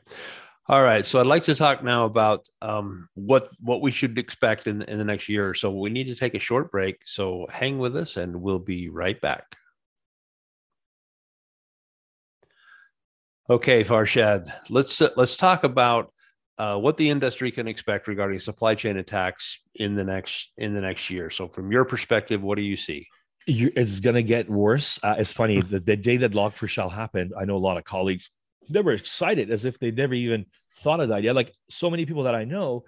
All 0.68 0.82
right, 0.82 1.04
so 1.04 1.20
I'd 1.20 1.26
like 1.26 1.42
to 1.44 1.54
talk 1.54 1.84
now 1.84 2.06
about 2.06 2.46
um, 2.62 3.08
what 3.14 3.50
what 3.60 3.82
we 3.82 3.90
should 3.90 4.18
expect 4.18 4.68
in, 4.68 4.82
in 4.82 4.98
the 4.98 5.04
next 5.04 5.28
year 5.28 5.50
or 5.50 5.54
so. 5.54 5.70
We 5.70 5.90
need 5.90 6.04
to 6.04 6.14
take 6.14 6.34
a 6.34 6.38
short 6.38 6.70
break, 6.70 7.00
so 7.04 7.46
hang 7.52 7.78
with 7.78 7.96
us, 7.96 8.16
and 8.16 8.40
we'll 8.40 8.60
be 8.60 8.88
right 8.88 9.20
back. 9.20 9.56
Okay, 13.50 13.82
Farshad, 13.82 14.48
let's 14.70 15.02
uh, 15.02 15.08
let's 15.16 15.36
talk 15.36 15.64
about 15.64 16.12
uh, 16.56 16.76
what 16.76 16.96
the 16.96 17.10
industry 17.10 17.50
can 17.50 17.66
expect 17.66 18.06
regarding 18.06 18.38
supply 18.38 18.76
chain 18.76 18.96
attacks 18.96 19.58
in 19.74 19.96
the 19.96 20.04
next 20.04 20.52
in 20.56 20.72
the 20.72 20.80
next 20.80 21.10
year. 21.10 21.30
So, 21.30 21.48
from 21.48 21.72
your 21.72 21.84
perspective, 21.84 22.40
what 22.40 22.56
do 22.56 22.62
you 22.62 22.76
see? 22.76 23.08
it's 23.46 23.98
going 23.98 24.14
to 24.14 24.22
get 24.22 24.48
worse. 24.48 25.00
Uh, 25.02 25.16
it's 25.18 25.32
funny 25.32 25.60
the, 25.62 25.80
the 25.80 25.96
day 25.96 26.18
that 26.18 26.32
Log4Shell 26.32 26.92
happened, 26.92 27.32
I 27.36 27.44
know 27.44 27.56
a 27.56 27.58
lot 27.58 27.78
of 27.78 27.84
colleagues 27.84 28.30
they 28.68 28.82
were 28.82 28.92
excited 28.92 29.50
as 29.50 29.64
if 29.64 29.80
they 29.80 29.90
never 29.90 30.14
even 30.14 30.46
thought 30.76 31.00
of 31.00 31.08
the 31.08 31.16
idea. 31.16 31.34
Like 31.34 31.52
so 31.68 31.90
many 31.90 32.06
people 32.06 32.24
that 32.24 32.36
I 32.36 32.44
know, 32.44 32.84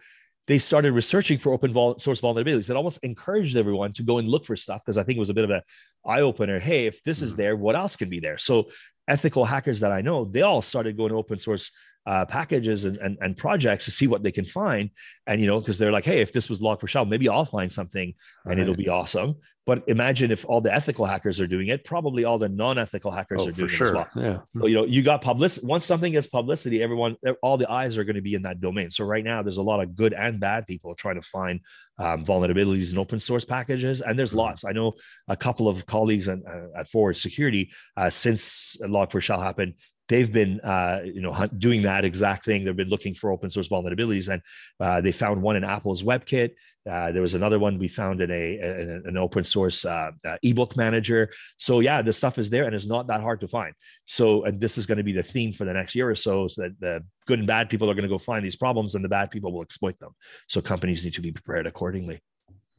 they 0.47 0.59
started 0.59 0.93
researching 0.93 1.39
for 1.39 1.53
open 1.53 1.73
vol- 1.73 1.99
source 1.99 2.21
vulnerabilities. 2.21 2.71
It 2.71 2.77
almost 2.77 3.01
encouraged 3.03 3.57
everyone 3.57 3.93
to 3.95 4.03
go 4.03 4.19
and 4.19 4.29
look 4.29 4.45
for 4.45 4.55
stuff 4.55 4.85
because 4.85 4.99
I 4.99 5.03
think 5.03 5.17
it 5.17 5.21
was 5.21 5.31
a 5.31 5.35
bit 5.35 5.45
of 5.45 5.51
an 5.51 5.63
eye 6.07 6.21
opener. 6.21 6.61
Hey, 6.61 6.87
if 6.87 7.03
this 7.03 7.19
mm-hmm. 7.19 7.27
is 7.27 7.37
there, 7.37 7.57
what 7.57 7.75
else 7.75 7.97
can 7.97 8.09
be 8.09 8.21
there? 8.21 8.39
So 8.39 8.69
ethical 9.09 9.45
hackers 9.45 9.81
that 9.81 9.93
I 9.93 10.01
know, 10.01 10.25
they 10.25 10.43
all 10.43 10.63
started 10.63 10.97
going 10.97 11.13
open 11.13 11.39
source 11.39 11.73
uh, 12.07 12.25
packages 12.25 12.85
and, 12.85 12.97
and, 12.99 13.19
and 13.21 13.37
projects 13.37 13.85
to 13.85 13.91
see 13.91 14.07
what 14.07 14.23
they 14.23 14.33
can 14.33 14.45
find. 14.45 14.91
And, 15.27 15.41
you 15.41 15.47
know, 15.47 15.61
because 15.61 15.79
they're 15.79 15.93
like, 15.93 16.05
hey, 16.05 16.21
if 16.21 16.33
this 16.33 16.49
was 16.49 16.61
Log4Shell, 16.61 17.09
maybe 17.09 17.29
I'll 17.29 17.45
find 17.45 17.73
something 17.73 18.15
and 18.45 18.55
right. 18.55 18.59
it'll 18.59 18.75
be 18.75 18.89
awesome. 18.89 19.37
But 19.65 19.85
imagine 19.87 20.33
if 20.33 20.45
all 20.45 20.61
the 20.61 20.75
ethical 20.75 21.07
hackers 21.07 21.41
are 21.41 21.47
doing 21.47 21.69
it, 21.69 21.85
probably 21.85 22.25
all 22.25 22.37
the 22.37 22.49
non-ethical 22.49 23.13
hackers 23.13 23.43
oh, 23.43 23.49
are 23.49 23.53
doing 23.53 23.69
sure. 23.69 23.87
it 23.87 23.91
as 23.91 23.95
well. 23.95 24.25
Yeah. 24.25 24.39
So, 24.49 24.67
you 24.67 24.75
know, 24.75 24.85
you 24.85 25.05
got 25.05 25.23
publicity. 25.23 25.65
Once 25.65 25.87
something 25.87 26.11
gets 26.11 26.27
publicity, 26.27 26.83
everyone, 26.83 27.17
all 27.43 27.57
the 27.57 27.71
eyes 27.71 27.97
are 27.97 28.03
going 28.03 28.17
to 28.17 28.23
be 28.23 28.35
in 28.35 28.43
that 28.43 28.61
domain. 28.61 28.91
So 28.91 29.05
right 29.05 29.23
now 29.23 29.41
there's 29.43 29.59
a 29.59 29.63
lot 29.63 29.81
of 29.81 29.95
good 29.95 30.15
and 30.15 30.41
bad 30.41 30.67
people 30.67 30.97
trying 30.97 31.15
to 31.15 31.23
find 31.23 31.61
um, 31.99 32.25
vulnerabilities 32.25 32.91
in 32.91 32.99
open 32.99 33.21
source 33.21 33.45
packages. 33.45 34.01
And 34.01 34.19
there's 34.19 34.31
mm-hmm. 34.31 34.39
lots. 34.39 34.65
I 34.65 34.73
know 34.73 34.95
a 35.29 35.37
couple 35.37 35.69
of 35.69 35.87
colleagues 35.87 36.29
at, 36.29 36.41
uh, 36.45 36.81
at 36.81 36.89
Forward 36.89 37.17
Security 37.17 37.71
uh, 37.97 38.11
since 38.11 38.77
Log4Shell 38.83 39.41
happened 39.41 39.75
they've 40.09 40.33
been 40.33 40.61
uh, 40.61 41.01
you 41.05 41.21
know 41.21 41.47
doing 41.59 41.83
that 41.83 42.05
exact 42.05 42.45
thing. 42.45 42.65
They've 42.65 42.77
been 42.77 42.89
looking 42.89 43.15
for 43.15 43.31
open 43.31 43.51
source 43.51 43.69
vulnerabilities, 43.69 44.33
and 44.33 44.43
uh, 44.81 45.01
they 45.01 45.13
found 45.13 45.43
one 45.43 45.57
in 45.57 45.65
Apple's 45.65 46.03
WebKit. 46.03 46.51
Uh, 46.91 47.13
there 47.13 47.23
was 47.23 47.35
another 47.35 47.59
one 47.59 47.79
we 47.79 47.87
found 47.87 48.21
in 48.21 48.31
a, 48.31 48.59
an 49.05 49.17
open 49.17 49.45
source 49.45 49.85
uh, 49.85 50.11
uh, 50.27 50.37
ebook 50.43 50.77
manager. 50.77 51.31
So 51.57 51.81
yeah, 51.81 52.03
the 52.03 52.13
stuff 52.13 52.39
is 52.39 52.51
there, 52.51 52.65
and 52.65 52.75
it's 52.75 52.87
not 52.87 53.07
that 53.07 53.21
hard 53.21 53.41
to 53.41 53.49
find. 53.49 53.73
So 54.07 54.45
and 54.45 54.61
this 54.61 54.79
is 54.79 54.87
going 54.87 54.99
to 54.99 55.05
be 55.05 55.13
the 55.13 55.23
theme 55.23 55.53
for 55.53 55.65
the 55.65 55.73
next 55.73 55.95
year 55.95 56.11
or 56.11 56.15
so. 56.15 56.49
So 56.49 56.63
that 56.63 56.81
the 56.81 57.05
good 57.27 57.39
and 57.39 57.47
bad 57.47 57.71
people 57.71 57.91
are 57.91 57.95
going 57.95 58.03
to 58.03 58.09
go 58.09 58.19
find 58.19 58.45
these 58.45 58.57
problems, 58.57 58.95
and 58.95 59.05
the 59.05 59.09
bad 59.09 59.31
people 59.31 59.53
will 59.53 59.63
exploit 59.63 59.99
them. 59.99 60.13
So 60.49 60.61
companies 60.61 61.05
need 61.05 61.15
to 61.15 61.23
be 61.23 61.33
prepared 61.33 61.67
accordingly. 61.67 62.21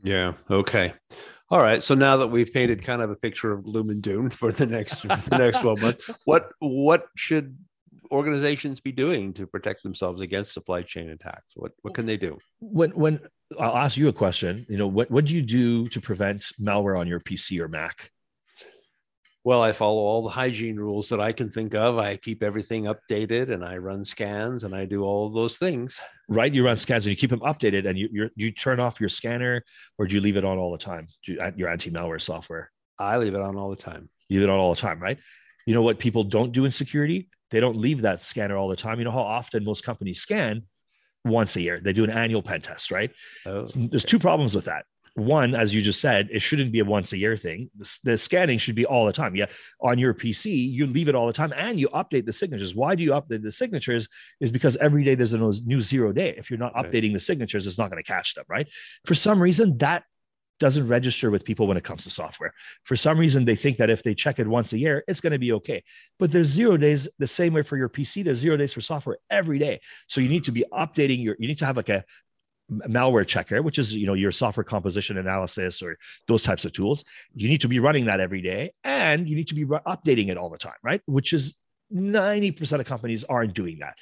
Yeah. 0.03 0.33
Okay. 0.49 0.93
All 1.49 1.59
right. 1.59 1.83
So 1.83 1.95
now 1.95 2.17
that 2.17 2.27
we've 2.27 2.51
painted 2.51 2.83
kind 2.83 3.01
of 3.01 3.09
a 3.09 3.15
picture 3.15 3.51
of 3.51 3.63
gloom 3.63 3.89
and 3.89 4.01
doom 4.01 4.29
for 4.29 4.51
the 4.51 4.65
next 4.65 5.01
the 5.03 5.37
next 5.37 5.59
12 5.59 5.81
months, 5.81 6.09
what 6.25 6.49
what 6.59 7.05
should 7.15 7.57
organizations 8.11 8.79
be 8.79 8.91
doing 8.91 9.33
to 9.33 9.47
protect 9.47 9.83
themselves 9.83 10.21
against 10.21 10.53
supply 10.53 10.81
chain 10.81 11.09
attacks? 11.09 11.53
What 11.55 11.71
what 11.81 11.93
can 11.93 12.05
they 12.05 12.17
do? 12.17 12.37
When 12.59 12.91
when 12.91 13.19
I'll 13.59 13.77
ask 13.77 13.97
you 13.97 14.07
a 14.07 14.13
question, 14.13 14.65
you 14.69 14.77
know, 14.77 14.87
what 14.87 15.11
what 15.11 15.25
do 15.25 15.33
you 15.33 15.41
do 15.41 15.87
to 15.89 16.01
prevent 16.01 16.45
malware 16.59 16.99
on 16.99 17.07
your 17.07 17.19
PC 17.19 17.59
or 17.59 17.67
Mac? 17.67 18.09
Well, 19.45 19.61
I 19.61 19.73
follow 19.73 19.99
all 19.99 20.23
the 20.23 20.29
hygiene 20.29 20.77
rules 20.77 21.09
that 21.09 21.19
I 21.19 21.33
can 21.33 21.49
think 21.49 21.75
of. 21.75 21.97
I 21.97 22.15
keep 22.15 22.41
everything 22.41 22.85
updated 22.85 23.51
and 23.51 23.65
I 23.65 23.75
run 23.75 24.05
scans 24.05 24.63
and 24.63 24.73
I 24.73 24.85
do 24.85 25.03
all 25.03 25.27
of 25.27 25.33
those 25.33 25.57
things. 25.57 25.99
Right. 26.29 26.53
You 26.53 26.65
run 26.65 26.77
scans 26.77 27.05
and 27.05 27.11
you 27.11 27.17
keep 27.17 27.29
them 27.29 27.41
updated 27.41 27.85
and 27.85 27.97
you 27.97 28.07
you 28.11 28.29
you 28.37 28.51
turn 28.51 28.79
off 28.79 29.01
your 29.01 29.09
scanner 29.09 29.63
or 29.97 30.07
do 30.07 30.15
you 30.15 30.21
leave 30.21 30.37
it 30.37 30.45
on 30.45 30.57
all 30.57 30.71
the 30.71 30.77
time? 30.77 31.07
You, 31.27 31.39
your 31.57 31.69
anti-malware 31.69 32.21
software? 32.21 32.71
I 32.97 33.17
leave 33.17 33.33
it 33.33 33.41
on 33.41 33.57
all 33.57 33.69
the 33.69 33.75
time. 33.75 34.09
You 34.29 34.39
leave 34.39 34.47
it 34.47 34.51
on 34.51 34.59
all 34.59 34.73
the 34.73 34.79
time, 34.79 35.01
right? 35.01 35.19
You 35.65 35.73
know 35.73 35.81
what 35.81 35.99
people 35.99 36.23
don't 36.23 36.53
do 36.53 36.63
in 36.63 36.71
security? 36.71 37.29
They 37.51 37.59
don't 37.59 37.75
leave 37.75 38.03
that 38.03 38.21
scanner 38.21 38.55
all 38.55 38.69
the 38.69 38.77
time. 38.77 38.99
You 38.99 39.05
know 39.05 39.11
how 39.11 39.23
often 39.23 39.65
most 39.65 39.83
companies 39.83 40.21
scan? 40.21 40.63
Once 41.25 41.55
a 41.55 41.61
year. 41.61 41.79
They 41.81 41.93
do 41.93 42.03
an 42.03 42.09
annual 42.09 42.41
pen 42.41 42.59
test, 42.61 42.91
right? 42.91 43.09
Oh, 43.45 43.51
okay. 43.51 43.87
There's 43.87 44.03
two 44.03 44.19
problems 44.19 44.55
with 44.55 44.65
that 44.65 44.85
one, 45.15 45.53
as 45.53 45.75
you 45.75 45.81
just 45.81 46.01
said, 46.01 46.29
it 46.31 46.41
shouldn't 46.41 46.71
be 46.71 46.79
a 46.79 46.85
once 46.85 47.13
a 47.13 47.17
year 47.17 47.37
thing. 47.37 47.69
The, 47.77 47.99
the, 48.03 48.17
scanning 48.17 48.57
should 48.57 48.75
be 48.75 48.85
all 48.85 49.05
the 49.05 49.13
time. 49.13 49.35
Yeah, 49.35 49.45
on 49.79 49.99
your 49.99 50.13
PC, 50.13 50.71
you 50.71 50.87
leave 50.87 51.07
it 51.07 51.15
all 51.15 51.27
the 51.27 51.33
time 51.33 51.53
and 51.55 51.79
you 51.79 51.87
update 51.89 52.25
the 52.25 52.31
signatures. 52.31 52.73
Why 52.73 52.95
do 52.95 53.03
you 53.03 53.11
update 53.11 53.43
the 53.43 53.51
signatures? 53.51 54.07
Is 54.39 54.49
because 54.49 54.75
every 54.77 55.03
day 55.03 55.13
there's 55.13 55.33
a 55.33 55.37
new 55.37 55.81
zero 55.81 56.11
day. 56.11 56.33
If 56.37 56.49
you're 56.49 56.59
not 56.59 56.73
updating 56.73 57.13
the 57.13 57.19
signatures, 57.19 57.67
it's 57.67 57.77
not 57.77 57.91
going 57.91 58.03
to 58.03 58.11
catch 58.11 58.33
them, 58.33 58.45
right? 58.49 58.67
For 59.05 59.13
some 59.13 59.39
reason, 59.39 59.77
that 59.79 60.03
doesn't 60.59 60.87
register 60.87 61.29
with 61.29 61.45
people 61.45 61.67
when 61.67 61.77
it 61.77 61.83
comes 61.83 62.03
to 62.05 62.09
software. 62.09 62.53
For 62.83 62.95
some 62.95 63.17
reason, 63.17 63.45
they 63.45 63.55
think 63.55 63.77
that 63.77 63.89
if 63.89 64.01
they 64.01 64.15
check 64.15 64.39
it 64.39 64.47
once 64.47 64.73
a 64.73 64.77
year, 64.77 65.03
it's 65.07 65.19
going 65.19 65.33
to 65.33 65.39
be 65.39 65.51
okay. 65.53 65.83
But 66.19 66.31
there's 66.31 66.47
zero 66.47 66.77
days 66.77 67.07
the 67.19 67.27
same 67.27 67.53
way 67.53 67.63
for 67.63 67.77
your 67.77 67.89
PC. 67.89 68.23
There's 68.23 68.37
zero 68.39 68.57
days 68.57 68.73
for 68.73 68.81
software 68.81 69.17
every 69.29 69.59
day. 69.59 69.81
So 70.07 70.21
you 70.21 70.29
need 70.29 70.45
to 70.45 70.51
be 70.51 70.63
updating 70.73 71.23
your. 71.23 71.35
You 71.37 71.47
need 71.47 71.57
to 71.59 71.65
have 71.65 71.77
like 71.77 71.89
a 71.89 72.03
malware 72.71 73.27
checker, 73.27 73.61
which 73.61 73.79
is 73.79 73.93
you 73.93 74.07
know 74.07 74.13
your 74.13 74.31
software 74.31 74.63
composition 74.63 75.17
analysis 75.17 75.81
or 75.81 75.97
those 76.27 76.41
types 76.41 76.65
of 76.65 76.71
tools. 76.71 77.03
You 77.33 77.49
need 77.49 77.61
to 77.61 77.67
be 77.67 77.79
running 77.79 78.05
that 78.05 78.19
every 78.19 78.41
day, 78.41 78.73
and 78.83 79.27
you 79.27 79.35
need 79.35 79.47
to 79.47 79.55
be 79.55 79.65
updating 79.65 80.29
it 80.29 80.37
all 80.37 80.49
the 80.49 80.57
time, 80.57 80.73
right? 80.83 81.01
Which 81.05 81.33
is 81.33 81.57
90% 81.93 82.79
of 82.79 82.85
companies 82.85 83.23
aren't 83.23 83.53
doing 83.53 83.79
that. 83.79 83.95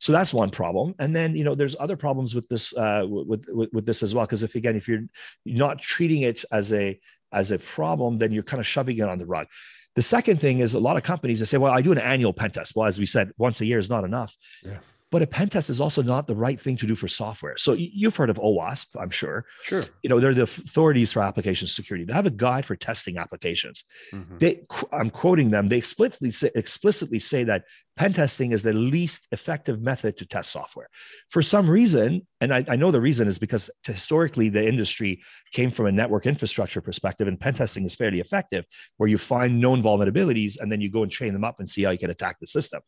So 0.00 0.12
that's 0.12 0.34
one 0.34 0.50
problem. 0.50 0.94
And 0.98 1.14
then, 1.14 1.34
you 1.34 1.44
know, 1.44 1.54
there's 1.54 1.76
other 1.80 1.96
problems 1.96 2.34
with 2.34 2.48
this, 2.48 2.76
uh, 2.76 3.04
with, 3.06 3.46
with, 3.48 3.70
with 3.72 3.86
this 3.86 4.02
as 4.02 4.14
well. 4.14 4.26
Cause 4.26 4.42
if, 4.42 4.54
again, 4.54 4.76
if 4.76 4.86
you're 4.86 5.04
not 5.46 5.80
treating 5.80 6.22
it 6.22 6.44
as 6.52 6.72
a, 6.72 7.00
as 7.32 7.50
a 7.50 7.58
problem, 7.58 8.18
then 8.18 8.32
you're 8.32 8.42
kind 8.42 8.60
of 8.60 8.66
shoving 8.66 8.98
it 8.98 9.08
on 9.08 9.18
the 9.18 9.26
rug. 9.26 9.46
The 9.94 10.02
second 10.02 10.40
thing 10.40 10.60
is 10.60 10.74
a 10.74 10.78
lot 10.78 10.96
of 10.96 11.02
companies 11.02 11.40
that 11.40 11.46
say, 11.46 11.58
well, 11.58 11.72
I 11.72 11.82
do 11.82 11.92
an 11.92 11.98
annual 11.98 12.32
pen 12.32 12.50
test. 12.50 12.76
Well, 12.76 12.86
as 12.86 12.98
we 12.98 13.06
said, 13.06 13.32
once 13.38 13.60
a 13.60 13.66
year 13.66 13.78
is 13.78 13.90
not 13.90 14.04
enough. 14.04 14.36
Yeah. 14.64 14.78
But 15.10 15.22
a 15.22 15.26
pen 15.26 15.48
test 15.48 15.70
is 15.70 15.80
also 15.80 16.02
not 16.02 16.26
the 16.26 16.34
right 16.34 16.60
thing 16.60 16.76
to 16.76 16.86
do 16.86 16.94
for 16.94 17.08
software. 17.08 17.56
So 17.56 17.72
you've 17.72 18.14
heard 18.14 18.28
of 18.28 18.36
OWASP, 18.36 19.00
I'm 19.00 19.08
sure. 19.08 19.46
Sure. 19.62 19.82
You 20.02 20.10
know, 20.10 20.20
they're 20.20 20.34
the 20.34 20.42
authorities 20.42 21.14
for 21.14 21.22
application 21.22 21.66
security. 21.66 22.04
They 22.04 22.12
have 22.12 22.26
a 22.26 22.30
guide 22.30 22.66
for 22.66 22.76
testing 22.76 23.16
applications. 23.16 23.84
Mm-hmm. 24.12 24.38
They, 24.38 24.60
I'm 24.92 25.08
quoting 25.08 25.50
them. 25.50 25.68
They 25.68 25.78
explicitly 25.78 26.30
say, 26.30 26.50
explicitly 26.54 27.18
say 27.18 27.44
that 27.44 27.64
pen 27.96 28.12
testing 28.12 28.52
is 28.52 28.62
the 28.62 28.74
least 28.74 29.28
effective 29.32 29.80
method 29.80 30.18
to 30.18 30.26
test 30.26 30.52
software. 30.52 30.88
For 31.30 31.40
some 31.40 31.70
reason, 31.70 32.26
and 32.42 32.52
I, 32.52 32.64
I 32.68 32.76
know 32.76 32.90
the 32.90 33.00
reason 33.00 33.28
is 33.28 33.38
because 33.38 33.70
historically 33.84 34.50
the 34.50 34.66
industry 34.66 35.22
came 35.52 35.70
from 35.70 35.86
a 35.86 35.92
network 35.92 36.26
infrastructure 36.26 36.82
perspective, 36.82 37.28
and 37.28 37.40
pen 37.40 37.54
testing 37.54 37.84
is 37.84 37.94
fairly 37.94 38.20
effective, 38.20 38.66
where 38.98 39.08
you 39.08 39.16
find 39.16 39.58
known 39.58 39.82
vulnerabilities 39.82 40.60
and 40.60 40.70
then 40.70 40.82
you 40.82 40.90
go 40.90 41.02
and 41.02 41.10
train 41.10 41.32
them 41.32 41.44
up 41.44 41.60
and 41.60 41.68
see 41.68 41.82
how 41.82 41.90
you 41.90 41.98
can 41.98 42.10
attack 42.10 42.38
the 42.40 42.46
system. 42.46 42.82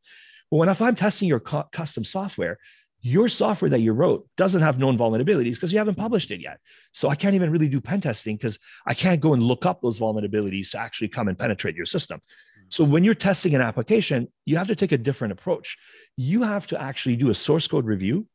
But 0.51 0.57
when 0.57 0.69
if 0.69 0.83
I'm 0.83 0.97
testing 0.97 1.29
your 1.29 1.41
co- 1.41 1.69
custom 1.73 2.05
software, 2.05 2.59
your 3.03 3.29
software 3.29 3.71
that 3.71 3.81
you 3.81 3.93
wrote 3.93 4.29
doesn't 4.37 4.61
have 4.61 4.79
known 4.79 4.99
vulnerabilities 4.99 5.55
because 5.55 5.73
you 5.73 5.79
haven't 5.79 5.95
published 5.95 6.31
it 6.31 6.41
yet. 6.41 6.59
So 6.93 7.09
I 7.09 7.15
can't 7.15 7.35
even 7.35 7.51
really 7.51 7.69
do 7.69 7.81
pen 7.81 8.01
testing 8.01 8.37
because 8.37 8.59
I 8.87 8.93
can't 8.93 9.21
go 9.21 9.33
and 9.33 9.43
look 9.43 9.65
up 9.65 9.81
those 9.81 9.99
vulnerabilities 9.99 10.71
to 10.73 10.79
actually 10.79 11.09
come 11.09 11.29
and 11.29 11.39
penetrate 11.39 11.77
your 11.77 11.87
system. 11.87 12.21
Mm. 12.21 12.65
So 12.69 12.85
when 12.85 13.05
you're 13.05 13.15
testing 13.15 13.55
an 13.55 13.63
application, 13.63 14.29
you 14.45 14.59
have 14.59 14.69
to 14.69 14.77
take 14.77 14.93
a 14.93 14.99
different 14.99 15.33
approach. 15.33 15.79
You 16.17 16.43
have 16.43 16.67
to 16.69 16.81
actually 16.81 17.17
do 17.17 17.31
a 17.31 17.35
source 17.35 17.67
code 17.67 17.87
review 17.87 18.27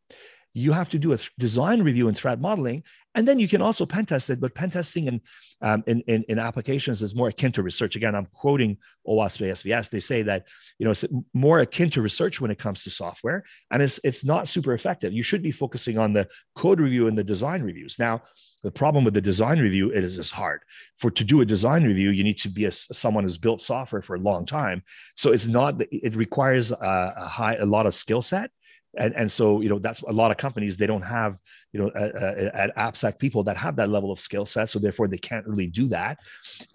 you 0.57 0.71
have 0.71 0.87
to 0.87 0.97
do 0.97 1.11
a 1.11 1.17
design 1.37 1.83
review 1.83 2.07
and 2.07 2.15
threat 2.15 2.39
modeling, 2.39 2.81
and 3.13 3.27
then 3.27 3.39
you 3.39 3.47
can 3.47 3.61
also 3.61 3.85
pen 3.85 4.05
test 4.05 4.29
it. 4.29 4.39
But 4.39 4.55
pen 4.55 4.71
testing 4.71 5.07
in, 5.07 5.21
um, 5.61 5.83
in, 5.85 5.99
in, 6.07 6.23
in, 6.29 6.39
applications 6.39 7.03
is 7.03 7.13
more 7.13 7.27
akin 7.27 7.51
to 7.53 7.61
research. 7.61 7.97
Again, 7.97 8.15
I'm 8.15 8.27
quoting 8.27 8.77
OWASP 9.05 9.41
SVS. 9.51 9.89
They 9.89 9.99
say 9.99 10.21
that 10.21 10.47
you 10.79 10.85
know 10.85 10.91
it's 10.91 11.03
more 11.33 11.59
akin 11.59 11.89
to 11.91 12.01
research 12.01 12.39
when 12.39 12.51
it 12.51 12.57
comes 12.57 12.85
to 12.85 12.89
software, 12.89 13.43
and 13.69 13.83
it's 13.83 13.99
it's 14.05 14.23
not 14.23 14.47
super 14.47 14.73
effective. 14.73 15.11
You 15.11 15.23
should 15.23 15.43
be 15.43 15.51
focusing 15.51 15.97
on 15.97 16.13
the 16.13 16.25
code 16.55 16.79
review 16.79 17.07
and 17.07 17.17
the 17.17 17.23
design 17.23 17.61
reviews. 17.61 17.99
Now, 17.99 18.21
the 18.63 18.71
problem 18.71 19.03
with 19.03 19.13
the 19.13 19.21
design 19.21 19.59
review 19.59 19.91
it 19.91 20.05
is 20.05 20.17
it's 20.17 20.31
hard. 20.31 20.61
For 20.95 21.11
to 21.11 21.23
do 21.25 21.41
a 21.41 21.45
design 21.45 21.83
review, 21.83 22.11
you 22.11 22.23
need 22.23 22.37
to 22.39 22.49
be 22.49 22.63
a, 22.63 22.71
someone 22.71 23.25
who's 23.25 23.37
built 23.37 23.59
software 23.59 24.01
for 24.01 24.15
a 24.15 24.19
long 24.19 24.45
time. 24.45 24.83
So 25.17 25.33
it's 25.33 25.47
not 25.47 25.81
it 25.91 26.15
requires 26.15 26.71
a, 26.71 27.13
a 27.17 27.27
high 27.27 27.55
a 27.55 27.65
lot 27.65 27.85
of 27.85 27.93
skill 27.93 28.21
set 28.21 28.51
and 28.97 29.13
and 29.15 29.31
so 29.31 29.61
you 29.61 29.69
know 29.69 29.79
that's 29.79 30.01
a 30.01 30.11
lot 30.11 30.31
of 30.31 30.37
companies 30.37 30.77
they 30.77 30.87
don't 30.87 31.01
have 31.01 31.37
you 31.73 31.79
know 31.79 31.91
at 31.95 32.75
AppSec 32.77 33.19
people 33.19 33.43
that 33.43 33.57
have 33.57 33.75
that 33.75 33.89
level 33.89 34.11
of 34.11 34.19
skill 34.19 34.45
set, 34.45 34.69
so 34.69 34.79
therefore 34.79 35.07
they 35.07 35.17
can't 35.17 35.45
really 35.45 35.67
do 35.67 35.87
that. 35.89 36.17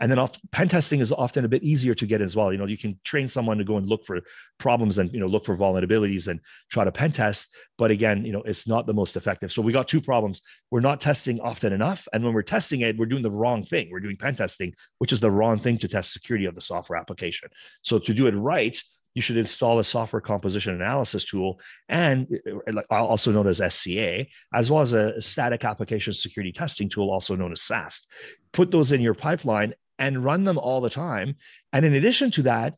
And 0.00 0.11
then 0.11 0.18
off, 0.18 0.38
pen 0.52 0.68
testing 0.68 1.00
is 1.00 1.12
often 1.12 1.44
a 1.44 1.48
bit 1.48 1.62
easier 1.62 1.94
to 1.94 2.06
get 2.06 2.20
as 2.20 2.37
well. 2.37 2.52
You 2.52 2.59
know, 2.59 2.66
you 2.66 2.76
can 2.76 2.98
train 3.04 3.28
someone 3.28 3.59
to 3.59 3.64
go 3.64 3.76
and 3.76 3.88
look 3.88 4.04
for 4.04 4.20
problems 4.59 4.98
and 4.98 5.12
you 5.12 5.20
know 5.20 5.26
look 5.26 5.44
for 5.44 5.56
vulnerabilities 5.56 6.28
and 6.28 6.40
try 6.70 6.85
to 6.85 6.92
pen 6.92 7.12
test, 7.12 7.48
but 7.78 7.90
again, 7.90 8.24
you 8.24 8.33
know, 8.33 8.42
it's 8.42 8.68
not 8.68 8.87
the 8.87 8.94
most 8.94 9.16
effective. 9.16 9.50
So 9.52 9.62
we 9.62 9.72
got 9.72 9.88
two 9.88 10.00
problems: 10.00 10.42
we're 10.70 10.80
not 10.80 11.00
testing 11.00 11.40
often 11.40 11.72
enough, 11.72 12.06
and 12.12 12.22
when 12.22 12.35
we're 12.35 12.42
testing 12.42 12.83
it, 12.83 12.98
we're 12.98 13.06
doing 13.06 13.22
the 13.22 13.30
wrong 13.30 13.64
thing. 13.64 13.88
We're 13.90 14.00
doing 14.00 14.16
pen 14.16 14.35
testing, 14.35 14.74
which 14.98 15.12
is 15.12 15.20
the 15.20 15.30
wrong 15.30 15.59
thing 15.59 15.78
to 15.78 15.88
test 15.88 16.12
security 16.12 16.44
of 16.44 16.54
the 16.54 16.61
software 16.61 16.98
application. 16.98 17.48
So 17.83 17.98
to 17.98 18.12
do 18.12 18.26
it 18.26 18.33
right 18.33 18.80
you 19.14 19.23
should 19.23 19.37
install 19.37 19.79
a 19.79 19.85
software 19.85 20.20
composition 20.20 20.75
analysis 20.75 21.25
tool 21.25 21.61
and 21.88 22.29
uh, 22.68 22.83
also 22.90 23.33
known 23.33 23.49
as 23.49 23.61
SCA, 23.75 24.27
as 24.55 24.70
well 24.70 24.81
as 24.81 24.92
a 24.92 25.20
static 25.20 25.64
application 25.64 26.14
security 26.14 26.53
testing 26.53 26.88
tool, 26.88 27.11
also 27.11 27.35
known 27.35 27.53
as 27.53 27.62
SAST. 27.62 28.07
Put 28.53 28.70
those 28.70 28.92
in 28.92 29.01
your 29.01 29.14
pipeline 29.14 29.75
and 29.99 30.25
run 30.25 30.44
them 30.44 30.59
all 30.59 30.81
the 30.81 30.90
time. 30.90 31.37
And 31.73 31.85
in 31.85 31.94
addition 31.94 32.31
to 32.33 32.42
that, 32.42 32.75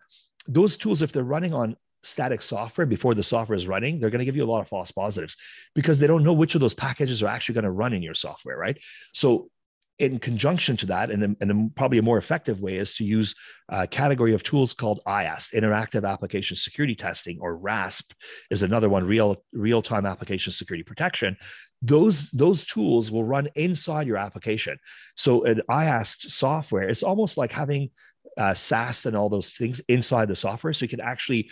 those 0.48 0.76
tools, 0.76 1.02
if 1.02 1.12
they're 1.12 1.22
running 1.22 1.54
on 1.54 1.76
static 2.02 2.42
software 2.42 2.86
before 2.86 3.14
the 3.14 3.22
software 3.22 3.56
is 3.56 3.68
running, 3.68 4.00
they're 4.00 4.10
going 4.10 4.18
to 4.18 4.24
give 4.24 4.36
you 4.36 4.44
a 4.44 4.50
lot 4.50 4.60
of 4.60 4.68
false 4.68 4.90
positives 4.90 5.36
because 5.74 5.98
they 5.98 6.06
don't 6.06 6.24
know 6.24 6.32
which 6.32 6.54
of 6.54 6.60
those 6.60 6.74
packages 6.74 7.22
are 7.22 7.28
actually 7.28 7.54
going 7.54 7.64
to 7.64 7.70
run 7.70 7.92
in 7.92 8.02
your 8.02 8.14
software, 8.14 8.56
right? 8.56 8.82
So 9.12 9.50
in 9.98 10.18
conjunction 10.18 10.76
to 10.78 10.86
that, 10.86 11.10
and, 11.10 11.36
and 11.40 11.76
probably 11.76 11.98
a 11.98 12.02
more 12.02 12.18
effective 12.18 12.60
way 12.60 12.76
is 12.76 12.94
to 12.96 13.04
use 13.04 13.34
a 13.68 13.86
category 13.86 14.34
of 14.34 14.42
tools 14.42 14.72
called 14.72 15.00
IAST, 15.06 15.52
Interactive 15.54 16.08
Application 16.08 16.56
Security 16.56 16.94
Testing, 16.94 17.38
or 17.40 17.56
RASP 17.56 18.12
is 18.50 18.62
another 18.62 18.88
one, 18.88 19.04
real 19.04 19.36
real-time 19.52 20.06
application 20.06 20.52
security 20.52 20.82
protection. 20.82 21.36
Those 21.82 22.30
those 22.30 22.64
tools 22.64 23.10
will 23.10 23.24
run 23.24 23.48
inside 23.54 24.06
your 24.06 24.16
application. 24.16 24.78
So 25.16 25.44
an 25.44 25.62
IAST 25.68 26.30
software, 26.30 26.88
it's 26.88 27.02
almost 27.02 27.36
like 27.36 27.52
having 27.52 27.90
uh, 28.38 28.54
SAST 28.54 29.06
and 29.06 29.16
all 29.16 29.28
those 29.28 29.50
things 29.50 29.80
inside 29.88 30.28
the 30.28 30.36
software. 30.36 30.72
So 30.72 30.84
you 30.84 30.88
can 30.88 31.00
actually 31.00 31.50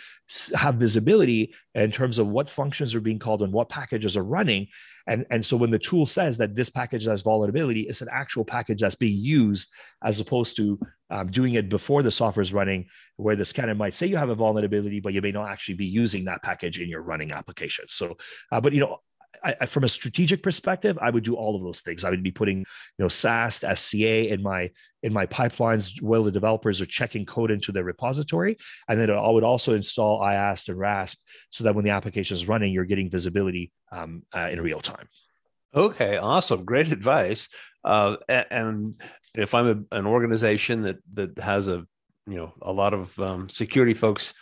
have 0.55 0.75
visibility 0.75 1.53
in 1.75 1.91
terms 1.91 2.19
of 2.19 2.27
what 2.27 2.49
functions 2.49 2.95
are 2.95 3.01
being 3.01 3.19
called 3.19 3.43
and 3.43 3.53
what 3.53 3.69
packages 3.69 4.17
are 4.17 4.23
running. 4.23 4.67
And, 5.07 5.25
and 5.29 5.45
so 5.45 5.57
when 5.57 5.71
the 5.71 5.79
tool 5.79 6.05
says 6.05 6.37
that 6.37 6.55
this 6.55 6.69
package 6.69 7.05
has 7.05 7.21
vulnerability, 7.21 7.81
it's 7.81 8.01
an 8.01 8.09
actual 8.11 8.45
package 8.45 8.81
that's 8.81 8.95
being 8.95 9.17
used 9.17 9.69
as 10.03 10.19
opposed 10.19 10.55
to 10.57 10.79
um, 11.09 11.29
doing 11.29 11.53
it 11.53 11.69
before 11.69 12.03
the 12.03 12.11
software 12.11 12.41
is 12.41 12.53
running, 12.53 12.87
where 13.17 13.35
the 13.35 13.45
scanner 13.45 13.75
might 13.75 13.93
say 13.93 14.07
you 14.07 14.17
have 14.17 14.29
a 14.29 14.35
vulnerability, 14.35 14.99
but 14.99 15.13
you 15.13 15.21
may 15.21 15.31
not 15.31 15.49
actually 15.49 15.75
be 15.75 15.85
using 15.85 16.25
that 16.25 16.43
package 16.43 16.79
in 16.79 16.89
your 16.89 17.01
running 17.01 17.31
application. 17.31 17.85
So, 17.89 18.17
uh, 18.51 18.61
but 18.61 18.73
you 18.73 18.79
know, 18.79 18.99
I, 19.43 19.65
from 19.65 19.83
a 19.83 19.89
strategic 19.89 20.43
perspective, 20.43 20.97
I 21.01 21.09
would 21.09 21.23
do 21.23 21.35
all 21.35 21.55
of 21.55 21.63
those 21.63 21.81
things. 21.81 22.03
I 22.03 22.09
would 22.09 22.23
be 22.23 22.31
putting, 22.31 22.59
you 22.59 22.65
know, 22.99 23.07
SAST, 23.07 23.65
SCA 23.75 24.31
in 24.31 24.43
my 24.43 24.69
in 25.03 25.13
my 25.13 25.25
pipelines 25.25 25.99
while 26.01 26.23
the 26.23 26.31
developers 26.31 26.79
are 26.79 26.85
checking 26.85 27.25
code 27.25 27.49
into 27.49 27.71
their 27.71 27.83
repository, 27.83 28.57
and 28.87 28.99
then 28.99 29.09
I 29.09 29.29
would 29.29 29.43
also 29.43 29.73
install 29.73 30.21
IAST 30.21 30.69
and 30.69 30.77
RASP 30.77 31.19
so 31.49 31.63
that 31.63 31.73
when 31.73 31.85
the 31.85 31.91
application 31.91 32.35
is 32.35 32.47
running, 32.47 32.71
you're 32.71 32.85
getting 32.85 33.09
visibility 33.09 33.71
um, 33.91 34.23
uh, 34.35 34.49
in 34.51 34.61
real 34.61 34.79
time. 34.79 35.07
Okay, 35.73 36.17
awesome, 36.17 36.65
great 36.65 36.91
advice. 36.91 37.49
Uh, 37.83 38.17
and 38.29 39.01
if 39.35 39.55
I'm 39.55 39.87
a, 39.91 39.97
an 39.97 40.05
organization 40.05 40.83
that 40.83 40.97
that 41.13 41.37
has 41.39 41.67
a 41.67 41.85
you 42.27 42.35
know 42.35 42.53
a 42.61 42.71
lot 42.71 42.93
of 42.93 43.17
um, 43.19 43.49
security 43.49 43.93
folks 43.93 44.33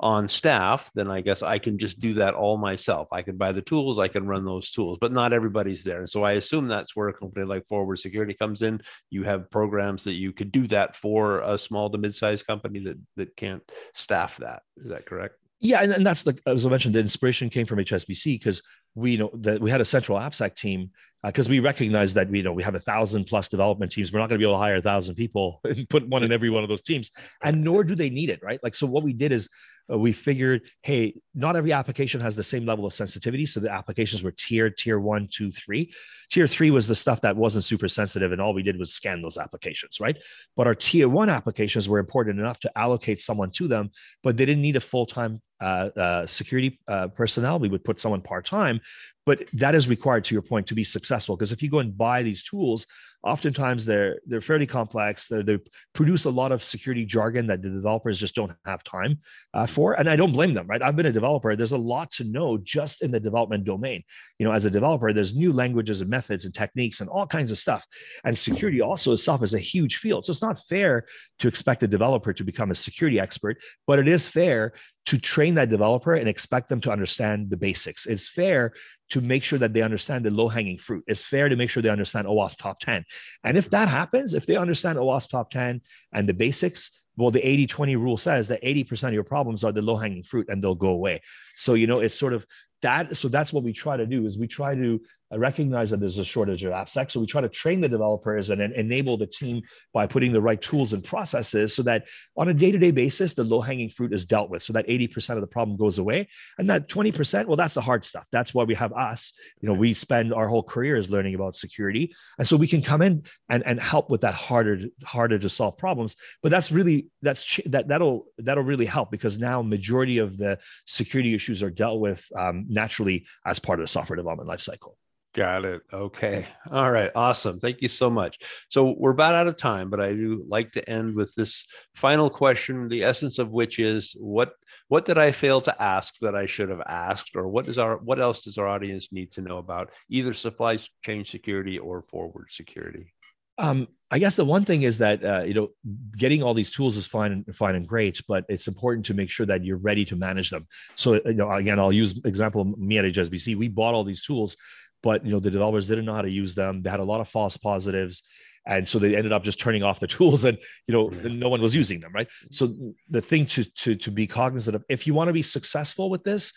on 0.00 0.28
staff, 0.28 0.90
then 0.94 1.10
I 1.10 1.20
guess 1.20 1.42
I 1.42 1.58
can 1.58 1.78
just 1.78 2.00
do 2.00 2.14
that 2.14 2.34
all 2.34 2.56
myself. 2.56 3.08
I 3.12 3.22
can 3.22 3.36
buy 3.36 3.52
the 3.52 3.62
tools, 3.62 3.98
I 3.98 4.08
can 4.08 4.26
run 4.26 4.44
those 4.44 4.70
tools, 4.70 4.98
but 5.00 5.12
not 5.12 5.32
everybody's 5.32 5.84
there. 5.84 6.00
And 6.00 6.10
so 6.10 6.24
I 6.24 6.32
assume 6.32 6.66
that's 6.66 6.96
where 6.96 7.08
a 7.08 7.12
company 7.12 7.46
like 7.46 7.66
Forward 7.68 7.98
Security 7.98 8.34
comes 8.34 8.62
in. 8.62 8.80
You 9.10 9.22
have 9.22 9.50
programs 9.50 10.04
that 10.04 10.14
you 10.14 10.32
could 10.32 10.52
do 10.52 10.66
that 10.68 10.96
for 10.96 11.40
a 11.40 11.56
small 11.56 11.90
to 11.90 11.98
mid-sized 11.98 12.46
company 12.46 12.80
that 12.80 12.98
that 13.16 13.36
can't 13.36 13.62
staff 13.94 14.36
that. 14.38 14.62
Is 14.76 14.88
that 14.88 15.06
correct? 15.06 15.36
Yeah, 15.60 15.82
and, 15.82 15.92
and 15.92 16.06
that's 16.06 16.24
the 16.24 16.38
as 16.46 16.66
I 16.66 16.68
mentioned, 16.68 16.94
the 16.94 17.00
inspiration 17.00 17.48
came 17.48 17.64
from 17.64 17.78
HSBC 17.78 18.38
because 18.38 18.62
we 18.94 19.12
you 19.12 19.18
know 19.18 19.30
that 19.34 19.60
we 19.60 19.70
had 19.70 19.80
a 19.80 19.84
central 19.84 20.18
AppSec 20.18 20.56
team 20.56 20.90
because 21.24 21.48
uh, 21.48 21.50
we 21.50 21.60
recognize 21.60 22.12
that 22.14 22.28
we 22.28 22.38
you 22.38 22.44
know 22.44 22.52
we 22.52 22.62
have 22.62 22.74
a 22.74 22.80
thousand 22.80 23.24
plus 23.24 23.48
development 23.48 23.92
teams. 23.92 24.12
We're 24.12 24.18
not 24.18 24.28
going 24.28 24.38
to 24.38 24.44
be 24.44 24.48
able 24.48 24.56
to 24.56 24.58
hire 24.58 24.76
a 24.76 24.82
thousand 24.82 25.14
people 25.14 25.60
and 25.64 25.88
put 25.88 26.06
one 26.06 26.22
in 26.22 26.32
every 26.32 26.50
one 26.50 26.62
of 26.62 26.68
those 26.68 26.82
teams, 26.82 27.10
and 27.42 27.62
nor 27.62 27.84
do 27.84 27.94
they 27.94 28.10
need 28.10 28.28
it, 28.28 28.40
right? 28.42 28.60
Like 28.62 28.74
so, 28.74 28.86
what 28.86 29.04
we 29.04 29.12
did 29.12 29.32
is 29.32 29.48
uh, 29.90 29.98
we 29.98 30.12
figured, 30.12 30.62
hey, 30.82 31.14
not 31.34 31.56
every 31.56 31.72
application 31.72 32.20
has 32.20 32.36
the 32.36 32.42
same 32.42 32.64
level 32.64 32.86
of 32.86 32.92
sensitivity. 32.92 33.46
So 33.46 33.60
the 33.60 33.70
applications 33.70 34.22
were 34.22 34.32
tiered, 34.32 34.78
tier 34.78 34.98
one, 34.98 35.28
two, 35.30 35.50
three. 35.50 35.92
Tier 36.30 36.46
three 36.46 36.70
was 36.70 36.88
the 36.88 36.94
stuff 36.94 37.20
that 37.20 37.36
wasn't 37.36 37.64
super 37.64 37.88
sensitive, 37.88 38.32
and 38.32 38.40
all 38.40 38.54
we 38.54 38.62
did 38.62 38.78
was 38.78 38.92
scan 38.92 39.20
those 39.20 39.36
applications, 39.36 40.00
right? 40.00 40.16
But 40.56 40.66
our 40.66 40.74
tier 40.74 41.08
one 41.08 41.28
applications 41.28 41.88
were 41.88 41.98
important 41.98 42.38
enough 42.38 42.60
to 42.60 42.78
allocate 42.78 43.20
someone 43.20 43.50
to 43.52 43.68
them, 43.68 43.90
but 44.22 44.36
they 44.36 44.46
didn't 44.46 44.62
need 44.62 44.76
a 44.76 44.80
full 44.80 45.06
time 45.06 45.40
uh, 45.60 45.88
uh, 45.96 46.26
security 46.26 46.78
uh, 46.88 47.08
personnel. 47.08 47.58
We 47.58 47.68
would 47.68 47.84
put 47.84 48.00
someone 48.00 48.20
part 48.20 48.44
time, 48.44 48.80
but 49.26 49.44
that 49.54 49.74
is 49.74 49.88
required 49.88 50.24
to 50.24 50.34
your 50.34 50.42
point 50.42 50.66
to 50.66 50.74
be 50.74 50.84
successful. 50.84 51.36
Because 51.36 51.52
if 51.52 51.62
you 51.62 51.70
go 51.70 51.78
and 51.78 51.96
buy 51.96 52.22
these 52.22 52.42
tools, 52.42 52.86
oftentimes 53.22 53.86
they're 53.86 54.20
they're 54.26 54.40
fairly 54.40 54.66
complex. 54.66 55.28
They're, 55.28 55.42
they 55.42 55.58
produce 55.94 56.26
a 56.26 56.30
lot 56.30 56.52
of 56.52 56.62
security 56.62 57.06
jargon 57.06 57.46
that 57.46 57.62
the 57.62 57.70
developers 57.70 58.18
just 58.18 58.34
don't 58.34 58.52
have 58.66 58.84
time 58.84 59.18
uh, 59.54 59.66
for, 59.66 59.94
and 59.94 60.08
I 60.08 60.16
don't 60.16 60.32
blame 60.32 60.54
them. 60.54 60.66
Right, 60.66 60.82
I've 60.82 60.96
been 60.96 61.06
a 61.06 61.12
developer. 61.12 61.54
There's 61.56 61.72
a 61.72 61.78
lot 61.78 62.10
to 62.12 62.24
know 62.24 62.58
just 62.58 63.02
in 63.02 63.10
the 63.10 63.20
development 63.20 63.64
domain. 63.64 64.02
You 64.38 64.46
know, 64.46 64.52
as 64.52 64.66
a 64.66 64.70
developer, 64.70 65.12
there's 65.12 65.34
new 65.34 65.52
languages 65.52 66.00
and 66.00 66.10
methods 66.10 66.44
and 66.44 66.52
techniques 66.52 67.00
and 67.00 67.08
all 67.08 67.26
kinds 67.26 67.50
of 67.50 67.58
stuff. 67.58 67.86
And 68.24 68.36
security 68.36 68.80
also 68.80 69.12
itself 69.12 69.42
is 69.42 69.54
a 69.54 69.58
huge 69.58 69.96
field. 69.96 70.24
So 70.24 70.30
it's 70.30 70.42
not 70.42 70.58
fair 70.58 71.06
to 71.38 71.48
expect 71.48 71.82
a 71.82 71.88
developer 71.88 72.32
to 72.32 72.44
become 72.44 72.70
a 72.70 72.74
security 72.74 73.18
expert, 73.18 73.56
but 73.86 73.98
it 73.98 74.08
is 74.08 74.26
fair 74.26 74.74
to 75.06 75.18
train 75.18 75.54
that 75.56 75.68
developer 75.68 76.14
and 76.14 76.28
expect 76.28 76.68
them 76.68 76.80
to 76.80 76.90
understand 76.90 77.50
the 77.50 77.56
basics. 77.56 78.06
It's 78.06 78.28
fair 78.28 78.72
to 79.10 79.20
make 79.20 79.44
sure 79.44 79.58
that 79.58 79.74
they 79.74 79.82
understand 79.82 80.24
the 80.24 80.30
low 80.30 80.48
hanging 80.48 80.78
fruit. 80.78 81.04
It's 81.06 81.24
fair 81.24 81.48
to 81.48 81.56
make 81.56 81.68
sure 81.68 81.82
they 81.82 81.90
understand 81.90 82.26
OWASP 82.26 82.58
top 82.58 82.80
10. 82.80 83.04
And 83.44 83.58
if 83.58 83.68
that 83.70 83.88
happens, 83.88 84.34
if 84.34 84.46
they 84.46 84.56
understand 84.56 84.98
OWASP 84.98 85.30
top 85.30 85.50
10 85.50 85.82
and 86.12 86.28
the 86.28 86.34
basics, 86.34 86.98
well, 87.16 87.30
the 87.30 87.46
80 87.46 87.66
20 87.66 87.96
rule 87.96 88.16
says 88.16 88.48
that 88.48 88.62
80% 88.62 89.08
of 89.08 89.14
your 89.14 89.24
problems 89.24 89.62
are 89.62 89.72
the 89.72 89.82
low 89.82 89.96
hanging 89.96 90.22
fruit 90.22 90.48
and 90.48 90.62
they'll 90.62 90.74
go 90.74 90.88
away. 90.88 91.20
So, 91.54 91.74
you 91.74 91.86
know, 91.86 92.00
it's 92.00 92.18
sort 92.18 92.32
of 92.32 92.46
that. 92.82 93.16
So 93.16 93.28
that's 93.28 93.52
what 93.52 93.64
we 93.64 93.72
try 93.72 93.96
to 93.96 94.06
do 94.06 94.26
is 94.26 94.38
we 94.38 94.46
try 94.46 94.74
to 94.74 95.00
recognize 95.38 95.90
that 95.90 96.00
there's 96.00 96.18
a 96.18 96.24
shortage 96.24 96.64
of 96.64 96.72
AppSec. 96.72 97.10
So 97.10 97.20
we 97.20 97.26
try 97.26 97.40
to 97.40 97.48
train 97.48 97.80
the 97.80 97.88
developers 97.88 98.50
and 98.50 98.60
enable 98.60 99.16
the 99.16 99.26
team 99.26 99.62
by 99.92 100.06
putting 100.06 100.32
the 100.32 100.40
right 100.40 100.60
tools 100.60 100.92
and 100.92 101.02
processes 101.02 101.74
so 101.74 101.82
that 101.82 102.06
on 102.36 102.48
a 102.48 102.54
day-to-day 102.54 102.90
basis, 102.90 103.34
the 103.34 103.44
low-hanging 103.44 103.88
fruit 103.88 104.12
is 104.12 104.24
dealt 104.24 104.50
with 104.50 104.62
so 104.62 104.72
that 104.74 104.86
80% 104.86 105.30
of 105.30 105.40
the 105.40 105.46
problem 105.46 105.76
goes 105.76 105.98
away. 105.98 106.28
And 106.58 106.68
that 106.70 106.88
20%, 106.88 107.46
well, 107.46 107.56
that's 107.56 107.74
the 107.74 107.80
hard 107.80 108.04
stuff. 108.04 108.28
That's 108.30 108.54
why 108.54 108.64
we 108.64 108.74
have 108.74 108.92
us. 108.92 109.32
You 109.60 109.68
know, 109.68 109.74
we 109.74 109.94
spend 109.94 110.32
our 110.32 110.48
whole 110.48 110.62
careers 110.62 111.10
learning 111.10 111.34
about 111.34 111.56
security. 111.56 112.14
And 112.38 112.46
so 112.46 112.56
we 112.56 112.68
can 112.68 112.82
come 112.82 113.02
in 113.02 113.24
and, 113.48 113.64
and 113.66 113.80
help 113.80 114.10
with 114.10 114.22
that 114.22 114.34
harder, 114.34 114.80
harder 115.04 115.38
to 115.38 115.48
solve 115.48 115.78
problems. 115.78 116.16
But 116.42 116.50
that's 116.50 116.70
really 116.70 117.08
that's 117.22 117.60
that 117.66 117.88
that'll 117.88 118.26
that'll 118.38 118.62
really 118.62 118.86
help 118.86 119.10
because 119.10 119.38
now 119.38 119.62
majority 119.62 120.18
of 120.18 120.36
the 120.36 120.58
security 120.86 121.34
issues 121.34 121.62
are 121.62 121.70
dealt 121.70 122.00
with 122.00 122.26
um, 122.36 122.66
naturally 122.74 123.26
as 123.46 123.58
part 123.58 123.78
of 123.78 123.84
the 123.84 123.88
software 123.88 124.16
development 124.16 124.48
lifecycle. 124.48 124.94
Got 125.34 125.64
it. 125.64 125.82
Okay. 125.92 126.46
All 126.70 126.92
right. 126.92 127.10
Awesome. 127.16 127.58
Thank 127.58 127.82
you 127.82 127.88
so 127.88 128.08
much. 128.08 128.38
So 128.68 128.94
we're 128.96 129.10
about 129.10 129.34
out 129.34 129.48
of 129.48 129.56
time, 129.56 129.90
but 129.90 130.00
I 130.00 130.12
do 130.12 130.44
like 130.46 130.70
to 130.72 130.88
end 130.88 131.16
with 131.16 131.34
this 131.34 131.66
final 131.96 132.30
question, 132.30 132.88
the 132.88 133.02
essence 133.02 133.40
of 133.40 133.50
which 133.50 133.80
is 133.80 134.14
what 134.18 134.52
what 134.88 135.06
did 135.06 135.18
I 135.18 135.32
fail 135.32 135.60
to 135.62 135.82
ask 135.82 136.18
that 136.20 136.36
I 136.36 136.46
should 136.46 136.68
have 136.68 136.82
asked, 136.86 137.34
or 137.34 137.48
what 137.48 137.64
does 137.64 137.78
our 137.78 137.96
what 137.96 138.20
else 138.20 138.44
does 138.44 138.58
our 138.58 138.68
audience 138.68 139.10
need 139.10 139.32
to 139.32 139.40
know 139.40 139.58
about 139.58 139.90
either 140.08 140.34
supply 140.34 140.78
chain 141.02 141.24
security 141.24 141.78
or 141.78 142.02
forward 142.02 142.46
security? 142.50 143.13
Um, 143.58 143.88
I 144.10 144.18
guess 144.18 144.36
the 144.36 144.44
one 144.44 144.64
thing 144.64 144.82
is 144.82 144.98
that 144.98 145.24
uh, 145.24 145.42
you 145.42 145.54
know 145.54 145.68
getting 146.16 146.42
all 146.42 146.54
these 146.54 146.70
tools 146.70 146.96
is 146.96 147.06
fine 147.06 147.32
and 147.32 147.56
fine 147.56 147.74
and 147.74 147.86
great, 147.86 148.20
but 148.28 148.44
it's 148.48 148.68
important 148.68 149.06
to 149.06 149.14
make 149.14 149.30
sure 149.30 149.46
that 149.46 149.64
you're 149.64 149.76
ready 149.76 150.04
to 150.06 150.16
manage 150.16 150.50
them. 150.50 150.66
So 150.94 151.14
you 151.14 151.34
know, 151.34 151.50
again, 151.50 151.78
I'll 151.78 151.92
use 151.92 152.20
example 152.24 152.64
me 152.64 152.98
at 152.98 153.04
HSBC. 153.04 153.56
We 153.56 153.68
bought 153.68 153.94
all 153.94 154.04
these 154.04 154.22
tools 154.22 154.56
but 155.04 155.24
you 155.24 155.30
know 155.30 155.38
the 155.38 155.50
developers 155.50 155.86
didn't 155.86 156.06
know 156.06 156.14
how 156.14 156.22
to 156.22 156.30
use 156.30 156.56
them. 156.56 156.82
They 156.82 156.90
had 156.90 156.98
a 156.98 157.04
lot 157.04 157.20
of 157.20 157.28
false 157.28 157.56
positives 157.56 158.22
and 158.66 158.88
so 158.88 158.98
they 158.98 159.14
ended 159.14 159.32
up 159.32 159.44
just 159.44 159.60
turning 159.60 159.82
off 159.82 160.00
the 160.00 160.06
tools 160.16 160.44
and 160.44 160.58
you 160.88 160.94
know 160.94 161.08
no 161.28 161.48
one 161.48 161.60
was 161.60 161.74
using 161.74 162.00
them 162.00 162.12
right? 162.12 162.28
So 162.50 162.74
the 163.08 163.20
thing 163.20 163.46
to 163.46 163.64
to 163.64 163.94
to 163.94 164.10
be 164.10 164.26
cognizant 164.26 164.74
of 164.74 164.84
if 164.88 165.06
you 165.06 165.14
want 165.14 165.28
to 165.28 165.32
be 165.32 165.42
successful 165.42 166.10
with 166.10 166.24
this 166.24 166.52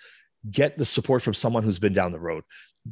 get 0.50 0.78
the 0.78 0.86
support 0.86 1.22
from 1.22 1.34
someone 1.34 1.64
who's 1.64 1.80
been 1.80 1.94
down 1.94 2.12
the 2.12 2.20
road. 2.20 2.44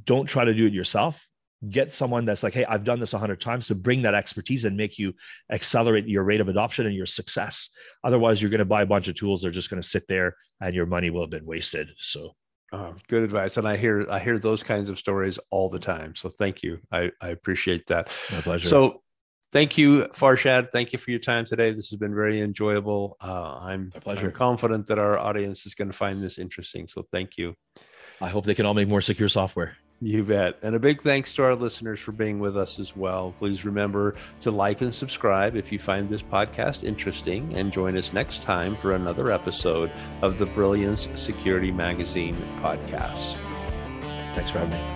Don't 0.03 0.25
try 0.25 0.43
to 0.43 0.53
do 0.53 0.67
it 0.67 0.73
yourself 0.73 1.25
get 1.69 1.93
someone 1.93 2.25
that's 2.25 2.43
like 2.43 2.54
hey 2.54 2.65
i've 2.65 2.84
done 2.84 2.99
this 2.99 3.13
a 3.13 3.17
100 3.17 3.39
times 3.39 3.67
to 3.67 3.75
bring 3.75 4.01
that 4.01 4.15
expertise 4.15 4.65
and 4.65 4.75
make 4.75 4.97
you 4.99 5.13
accelerate 5.51 6.08
your 6.08 6.23
rate 6.23 6.41
of 6.41 6.49
adoption 6.49 6.86
and 6.86 6.95
your 6.95 7.06
success 7.06 7.69
otherwise 8.04 8.41
you're 8.41 8.51
going 8.51 8.60
to 8.60 8.65
buy 8.65 8.82
a 8.82 8.86
bunch 8.86 9.08
of 9.08 9.15
tools 9.15 9.41
they're 9.41 9.51
just 9.51 9.69
going 9.69 9.82
to 9.82 9.88
sit 9.88 10.08
there 10.08 10.36
and 10.62 10.75
your 10.75 10.86
money 10.86 11.10
will 11.10 11.21
have 11.21 11.30
been 11.30 11.45
wasted 11.45 11.89
so 11.97 12.32
Oh, 12.71 12.93
good 13.08 13.23
advice, 13.23 13.56
and 13.56 13.67
I 13.67 13.78
hear 13.78 14.06
I 14.10 14.19
hear 14.19 14.38
those 14.38 14.63
kinds 14.63 14.89
of 14.89 14.97
stories 14.97 15.39
all 15.49 15.69
the 15.69 15.80
time. 15.80 16.15
So 16.15 16.30
thank 16.30 16.63
you. 16.63 16.80
I, 16.91 17.12
I 17.21 17.30
appreciate 17.30 17.88
that. 17.88 18.12
My 18.34 18.41
pleasure. 18.41 18.67
So 18.67 19.04
thank 19.51 19.78
you, 19.78 20.06
Farshad. 20.08 20.71
Thank 20.71 20.91
you 20.91 20.99
for 20.99 21.12
your 21.12 21.19
time 21.19 21.45
today. 21.45 21.71
This 21.71 21.89
has 21.89 21.99
been 21.99 22.13
very 22.13 22.41
enjoyable. 22.41 23.15
Uh, 23.21 23.60
I'm, 23.60 23.91
My 23.93 23.99
pleasure. 24.01 24.28
I'm 24.28 24.34
confident 24.34 24.88
that 24.88 24.99
our 24.99 25.17
audience 25.17 25.65
is 25.65 25.75
going 25.75 25.89
to 25.89 25.93
find 25.95 26.21
this 26.21 26.38
interesting. 26.38 26.88
So 26.88 27.06
thank 27.12 27.38
you. 27.38 27.56
I 28.19 28.30
hope 28.30 28.45
they 28.45 28.56
can 28.56 28.65
all 28.65 28.73
make 28.73 28.89
more 28.89 29.01
secure 29.01 29.30
software. 29.30 29.78
You 30.01 30.23
bet. 30.23 30.58
And 30.62 30.75
a 30.75 30.79
big 30.79 31.01
thanks 31.01 31.34
to 31.36 31.43
our 31.43 31.55
listeners 31.55 31.99
for 31.99 32.12
being 32.12 32.39
with 32.39 32.58
us 32.58 32.79
as 32.79 32.95
well. 32.95 33.34
Please 33.39 33.63
remember 33.63 34.15
to 34.41 34.51
like 34.51 34.81
and 34.81 34.93
subscribe 34.93 35.55
if 35.55 35.71
you 35.71 35.79
find 35.79 36.10
this 36.10 36.21
podcast 36.21 36.84
interesting 36.84 37.55
and 37.55 37.71
join 37.71 37.97
us 37.97 38.12
next 38.12 38.43
time 38.43 38.75
for 38.77 38.93
another 38.93 39.31
episode 39.31 39.91
of 40.21 40.38
the 40.38 40.45
Brilliance 40.47 41.08
Security 41.15 41.71
Magazine 41.71 42.36
podcast. 42.62 43.36
Thanks 44.36 44.51
for 44.51 44.60
having 44.60 44.71
me. 44.71 44.94